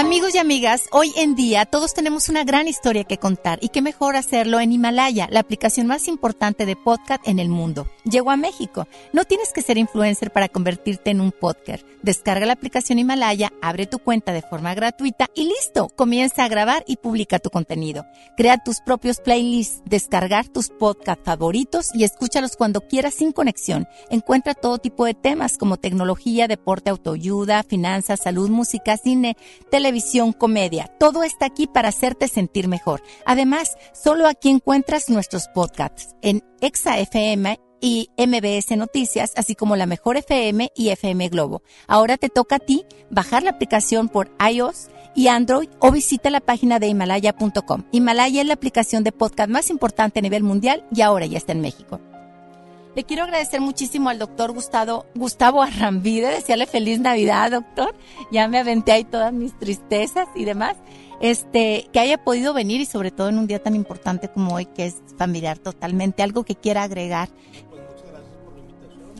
Amigos 0.00 0.34
y 0.34 0.38
amigas, 0.38 0.88
hoy 0.92 1.12
en 1.14 1.34
día 1.34 1.66
todos 1.66 1.92
tenemos 1.92 2.30
una 2.30 2.42
gran 2.42 2.66
historia 2.66 3.04
que 3.04 3.18
contar 3.18 3.58
y 3.60 3.68
qué 3.68 3.82
mejor 3.82 4.16
hacerlo 4.16 4.58
en 4.58 4.72
Himalaya, 4.72 5.28
la 5.30 5.40
aplicación 5.40 5.86
más 5.86 6.08
importante 6.08 6.64
de 6.64 6.74
podcast 6.74 7.28
en 7.28 7.38
el 7.38 7.50
mundo. 7.50 7.86
Llegó 8.04 8.30
a 8.30 8.38
México. 8.38 8.88
No 9.12 9.24
tienes 9.24 9.52
que 9.52 9.60
ser 9.60 9.76
influencer 9.76 10.32
para 10.32 10.48
convertirte 10.48 11.10
en 11.10 11.20
un 11.20 11.32
podcast. 11.32 11.84
Descarga 12.00 12.46
la 12.46 12.54
aplicación 12.54 12.98
Himalaya, 12.98 13.52
abre 13.60 13.84
tu 13.84 13.98
cuenta 13.98 14.32
de 14.32 14.40
forma 14.40 14.72
gratuita 14.74 15.28
y 15.34 15.44
listo, 15.44 15.90
comienza 15.90 16.44
a 16.44 16.48
grabar 16.48 16.82
y 16.86 16.96
publica 16.96 17.38
tu 17.38 17.50
contenido. 17.50 18.06
Crea 18.38 18.56
tus 18.56 18.80
propios 18.80 19.20
playlists, 19.20 19.82
descargar 19.84 20.48
tus 20.48 20.70
podcasts 20.70 21.26
favoritos 21.26 21.94
y 21.94 22.04
escúchalos 22.04 22.56
cuando 22.56 22.80
quieras 22.80 23.12
sin 23.12 23.32
conexión. 23.32 23.86
Encuentra 24.08 24.54
todo 24.54 24.78
tipo 24.78 25.04
de 25.04 25.12
temas 25.12 25.58
como 25.58 25.76
tecnología, 25.76 26.48
deporte, 26.48 26.88
autoayuda, 26.88 27.64
finanzas, 27.64 28.20
salud, 28.24 28.48
música, 28.48 28.96
cine, 28.96 29.36
televisión 29.70 29.89
televisión, 29.90 30.32
comedia. 30.32 30.86
Todo 31.00 31.24
está 31.24 31.46
aquí 31.46 31.66
para 31.66 31.88
hacerte 31.88 32.28
sentir 32.28 32.68
mejor. 32.68 33.02
Además, 33.26 33.76
solo 33.92 34.28
aquí 34.28 34.48
encuentras 34.48 35.10
nuestros 35.10 35.48
podcasts 35.48 36.14
en 36.22 36.44
Exa 36.60 37.00
FM 37.00 37.58
y 37.80 38.10
MBS 38.16 38.76
Noticias, 38.76 39.32
así 39.34 39.56
como 39.56 39.74
la 39.74 39.86
Mejor 39.86 40.16
FM 40.16 40.70
y 40.76 40.90
FM 40.90 41.28
Globo. 41.30 41.62
Ahora 41.88 42.18
te 42.18 42.28
toca 42.28 42.56
a 42.56 42.58
ti 42.60 42.84
bajar 43.10 43.42
la 43.42 43.50
aplicación 43.50 44.08
por 44.08 44.30
iOS 44.48 44.90
y 45.16 45.26
Android 45.26 45.68
o 45.80 45.90
visita 45.90 46.30
la 46.30 46.40
página 46.40 46.78
de 46.78 46.86
himalaya.com. 46.86 47.82
Himalaya 47.90 48.42
es 48.42 48.46
la 48.46 48.54
aplicación 48.54 49.02
de 49.02 49.10
podcast 49.10 49.50
más 49.50 49.70
importante 49.70 50.20
a 50.20 50.22
nivel 50.22 50.44
mundial 50.44 50.86
y 50.94 51.00
ahora 51.00 51.26
ya 51.26 51.38
está 51.38 51.50
en 51.50 51.62
México. 51.62 52.00
Le 52.96 53.04
quiero 53.04 53.22
agradecer 53.22 53.60
muchísimo 53.60 54.10
al 54.10 54.18
doctor 54.18 54.52
Gustavo, 54.52 55.06
Gustavo 55.14 55.62
Arrambide, 55.62 56.28
desearle 56.28 56.66
feliz 56.66 56.98
Navidad, 56.98 57.52
doctor. 57.52 57.94
Ya 58.32 58.48
me 58.48 58.58
aventé 58.58 58.92
ahí 58.92 59.04
todas 59.04 59.32
mis 59.32 59.56
tristezas 59.58 60.28
y 60.34 60.44
demás. 60.44 60.76
Este, 61.20 61.88
que 61.92 62.00
haya 62.00 62.24
podido 62.24 62.52
venir 62.52 62.80
y 62.80 62.86
sobre 62.86 63.10
todo 63.10 63.28
en 63.28 63.38
un 63.38 63.46
día 63.46 63.62
tan 63.62 63.74
importante 63.74 64.28
como 64.28 64.54
hoy, 64.54 64.66
que 64.66 64.86
es 64.86 64.96
familiar 65.16 65.58
totalmente. 65.58 66.22
Algo 66.22 66.44
que 66.44 66.56
quiera 66.56 66.82
agregar. 66.82 67.28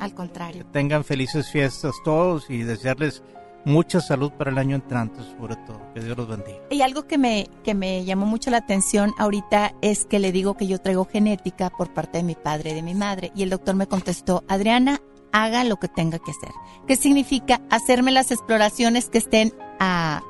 Al 0.00 0.14
contrario. 0.14 0.66
Tengan 0.72 1.04
felices 1.04 1.50
fiestas 1.50 1.94
todos 2.04 2.48
y 2.48 2.62
desearles 2.62 3.22
mucha 3.64 4.00
salud 4.00 4.30
para 4.32 4.50
el 4.50 4.58
año 4.58 4.76
entrante, 4.76 5.20
sobre 5.38 5.56
todo. 5.56 5.80
Que 5.94 6.00
Dios 6.00 6.16
los 6.16 6.28
bendiga. 6.28 6.58
Y 6.70 6.82
algo 6.82 7.06
que 7.06 7.18
me, 7.18 7.48
que 7.62 7.74
me 7.74 8.04
llamó 8.04 8.26
mucho 8.26 8.50
la 8.50 8.58
atención 8.58 9.12
ahorita 9.18 9.74
es 9.82 10.04
que 10.06 10.18
le 10.18 10.32
digo 10.32 10.56
que 10.56 10.66
yo 10.66 10.78
traigo 10.78 11.04
genética 11.04 11.70
por 11.70 11.92
parte 11.92 12.18
de 12.18 12.24
mi 12.24 12.34
padre 12.34 12.70
y 12.70 12.74
de 12.74 12.82
mi 12.82 12.94
madre. 12.94 13.32
Y 13.34 13.42
el 13.42 13.50
doctor 13.50 13.74
me 13.74 13.86
contestó, 13.86 14.44
Adriana, 14.48 15.00
haga 15.32 15.64
lo 15.64 15.76
que 15.76 15.88
tenga 15.88 16.18
que 16.18 16.30
hacer. 16.30 16.50
¿Qué 16.86 16.96
significa? 16.96 17.60
Hacerme 17.70 18.10
las 18.10 18.30
exploraciones 18.30 19.08
que 19.08 19.18
estén 19.18 19.52
a, 19.78 20.22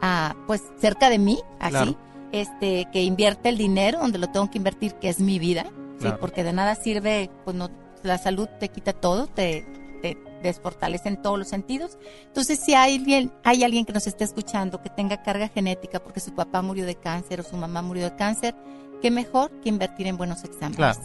a 0.00 0.36
pues 0.46 0.62
cerca 0.78 1.10
de 1.10 1.18
mí, 1.18 1.40
así. 1.58 1.72
Claro. 1.72 1.96
Este, 2.32 2.88
que 2.92 3.02
invierte 3.02 3.48
el 3.48 3.56
dinero 3.56 4.00
donde 4.00 4.18
lo 4.18 4.28
tengo 4.28 4.50
que 4.50 4.58
invertir, 4.58 4.94
que 4.94 5.08
es 5.08 5.20
mi 5.20 5.38
vida. 5.38 5.66
Sí, 6.00 6.08
porque 6.20 6.44
de 6.44 6.52
nada 6.52 6.74
sirve, 6.74 7.30
pues 7.44 7.56
no, 7.56 7.70
la 8.02 8.18
salud 8.18 8.48
te 8.60 8.68
quita 8.68 8.92
todo, 8.92 9.26
te, 9.26 9.64
te 10.36 10.48
desfortalece 10.48 11.08
en 11.08 11.20
todos 11.20 11.38
los 11.38 11.48
sentidos. 11.48 11.98
Entonces, 12.26 12.58
si 12.58 12.74
hay 12.74 12.96
alguien, 12.96 13.32
hay 13.44 13.64
alguien 13.64 13.84
que 13.84 13.92
nos 13.92 14.06
esté 14.06 14.24
escuchando 14.24 14.82
que 14.82 14.90
tenga 14.90 15.22
carga 15.22 15.48
genética 15.48 16.00
porque 16.00 16.20
su 16.20 16.34
papá 16.34 16.62
murió 16.62 16.86
de 16.86 16.94
cáncer 16.94 17.40
o 17.40 17.42
su 17.42 17.56
mamá 17.56 17.82
murió 17.82 18.04
de 18.04 18.16
cáncer, 18.16 18.54
qué 19.02 19.10
mejor 19.10 19.50
que 19.62 19.68
invertir 19.68 20.06
en 20.06 20.16
buenos 20.16 20.44
exámenes. 20.44 20.76
Claro. 20.76 21.00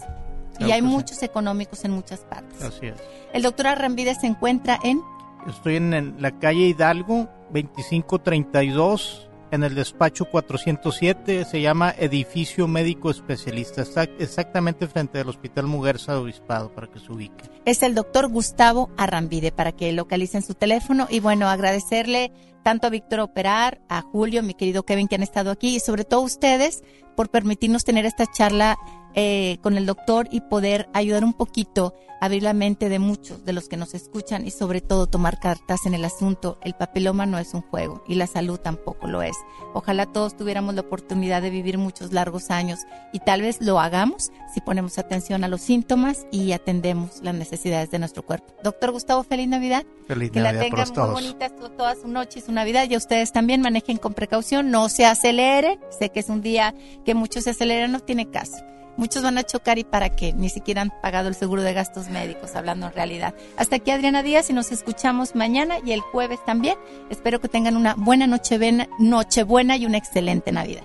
y 0.59 0.71
hay 0.71 0.81
sí. 0.81 0.87
muchos 0.87 1.23
económicos 1.23 1.83
en 1.85 1.91
muchas 1.91 2.21
partes. 2.21 2.61
Así 2.61 2.87
es. 2.87 2.95
El 3.33 3.43
doctor 3.43 3.67
Arrambide 3.67 4.15
se 4.15 4.27
encuentra 4.27 4.79
en 4.83 5.01
Estoy 5.47 5.77
en, 5.77 5.93
en 5.93 6.21
la 6.21 6.37
calle 6.37 6.67
Hidalgo, 6.67 7.27
2532, 7.51 9.27
en 9.51 9.63
el 9.63 9.75
despacho 9.75 10.25
407. 10.25 11.45
Se 11.45 11.61
llama 11.61 11.93
Edificio 11.97 12.67
Médico 12.67 13.11
Especialista. 13.11 13.81
Está 13.81 14.03
exactamente 14.03 14.87
frente 14.87 15.19
al 15.19 15.29
Hospital 15.29 15.67
Muguerza 15.67 16.13
de 16.13 16.19
Obispado, 16.19 16.73
para 16.73 16.87
que 16.87 16.99
se 16.99 17.11
ubique. 17.11 17.49
es 17.65 17.83
el 17.83 17.93
doctor 17.93 18.27
Gustavo 18.29 18.89
Arrambide 18.97 19.51
para 19.51 19.71
que 19.71 19.91
localicen 19.91 20.41
su 20.41 20.55
teléfono 20.55 21.07
y 21.09 21.19
bueno, 21.19 21.47
agradecerle 21.47 22.31
tanto 22.63 22.87
a 22.87 22.89
Víctor 22.89 23.19
Operar, 23.21 23.81
a 23.89 24.01
Julio, 24.01 24.43
mi 24.43 24.53
querido 24.53 24.83
Kevin 24.83 25.07
que 25.07 25.15
han 25.15 25.23
estado 25.23 25.51
aquí 25.51 25.75
y 25.75 25.79
sobre 25.79 26.05
todo 26.05 26.21
a 26.21 26.25
ustedes 26.25 26.83
por 27.15 27.29
permitirnos 27.29 27.83
tener 27.83 28.05
esta 28.05 28.25
charla 28.25 28.77
eh, 29.15 29.57
con 29.61 29.77
el 29.77 29.85
doctor 29.85 30.27
y 30.31 30.41
poder 30.41 30.87
ayudar 30.93 31.23
un 31.23 31.33
poquito 31.33 31.93
a 32.19 32.25
abrir 32.25 32.43
la 32.43 32.53
mente 32.53 32.87
de 32.87 32.99
muchos 32.99 33.45
de 33.45 33.51
los 33.53 33.67
que 33.67 33.77
nos 33.77 33.95
escuchan 33.95 34.45
y 34.45 34.51
sobre 34.51 34.79
todo 34.79 35.07
tomar 35.07 35.39
cartas 35.39 35.87
en 35.87 35.95
el 35.95 36.05
asunto. 36.05 36.59
El 36.61 36.75
papiloma 36.75 37.25
no 37.25 37.39
es 37.39 37.55
un 37.55 37.61
juego 37.61 38.03
y 38.07 38.13
la 38.13 38.27
salud 38.27 38.59
tampoco 38.59 39.07
lo 39.07 39.23
es. 39.23 39.35
Ojalá 39.73 40.05
todos 40.05 40.37
tuviéramos 40.37 40.75
la 40.75 40.81
oportunidad 40.81 41.41
de 41.41 41.49
vivir 41.49 41.79
muchos 41.79 42.13
largos 42.13 42.51
años 42.51 42.79
y 43.11 43.19
tal 43.19 43.41
vez 43.41 43.59
lo 43.59 43.79
hagamos 43.79 44.31
si 44.53 44.61
ponemos 44.61 44.99
atención 44.99 45.43
a 45.43 45.47
los 45.47 45.61
síntomas 45.61 46.27
y 46.31 46.51
atendemos 46.51 47.21
las 47.23 47.33
necesidades 47.33 47.89
de 47.89 47.97
nuestro 47.97 48.21
cuerpo. 48.23 48.53
Doctor 48.63 48.91
Gustavo, 48.91 49.23
feliz 49.23 49.47
Navidad. 49.47 49.83
Feliz 50.07 50.29
que 50.29 50.41
la 50.41 50.51
tengan 50.59 50.85
muy 50.87 50.93
todos. 50.95 51.13
bonita 51.13 51.49
to- 51.49 51.71
toda 51.71 51.95
su 51.95 52.07
noche 52.07 52.37
y 52.37 52.41
su 52.43 52.51
Navidad 52.51 52.87
y 52.87 52.93
a 52.93 52.97
ustedes 52.97 53.31
también 53.31 53.61
manejen 53.61 53.97
con 53.97 54.13
precaución, 54.13 54.69
no 54.69 54.89
se 54.89 55.05
aceleren. 55.05 55.79
Sé 55.97 56.09
que 56.09 56.19
es 56.19 56.29
un 56.29 56.43
día 56.43 56.75
que 57.03 57.15
muchos 57.15 57.45
se 57.45 57.49
aceleran, 57.49 57.91
no 57.91 57.99
tiene 58.01 58.29
caso. 58.29 58.57
Muchos 58.97 59.23
van 59.23 59.37
a 59.37 59.43
chocar 59.43 59.77
y 59.79 59.83
para 59.83 60.09
qué, 60.09 60.33
ni 60.33 60.49
siquiera 60.49 60.81
han 60.81 60.91
pagado 61.01 61.27
el 61.27 61.35
seguro 61.35 61.61
de 61.61 61.73
gastos 61.73 62.09
médicos, 62.09 62.55
hablando 62.55 62.87
en 62.87 62.93
realidad. 62.93 63.33
Hasta 63.57 63.77
aquí 63.77 63.91
Adriana 63.91 64.23
Díaz 64.23 64.49
y 64.49 64.53
nos 64.53 64.71
escuchamos 64.71 65.35
mañana 65.35 65.77
y 65.85 65.91
el 65.91 66.01
jueves 66.01 66.39
también. 66.45 66.77
Espero 67.09 67.39
que 67.39 67.47
tengan 67.47 67.77
una 67.77 67.95
buena 67.95 68.27
nochebuena, 68.27 68.87
nochebuena 68.99 69.77
y 69.77 69.85
una 69.85 69.97
excelente 69.97 70.51
Navidad. 70.51 70.83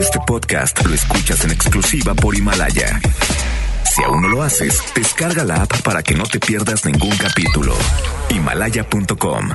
Este 0.00 0.18
podcast 0.26 0.84
lo 0.84 0.94
escuchas 0.94 1.44
en 1.44 1.50
exclusiva 1.50 2.14
por 2.14 2.34
Himalaya. 2.34 3.00
Si 3.94 4.02
aún 4.02 4.22
no 4.22 4.28
lo 4.28 4.42
haces, 4.42 4.82
descarga 4.94 5.44
la 5.44 5.62
app 5.62 5.82
para 5.82 6.02
que 6.02 6.14
no 6.14 6.24
te 6.24 6.40
pierdas 6.40 6.84
ningún 6.84 7.16
capítulo. 7.16 7.74
Himalaya.com 8.30 9.50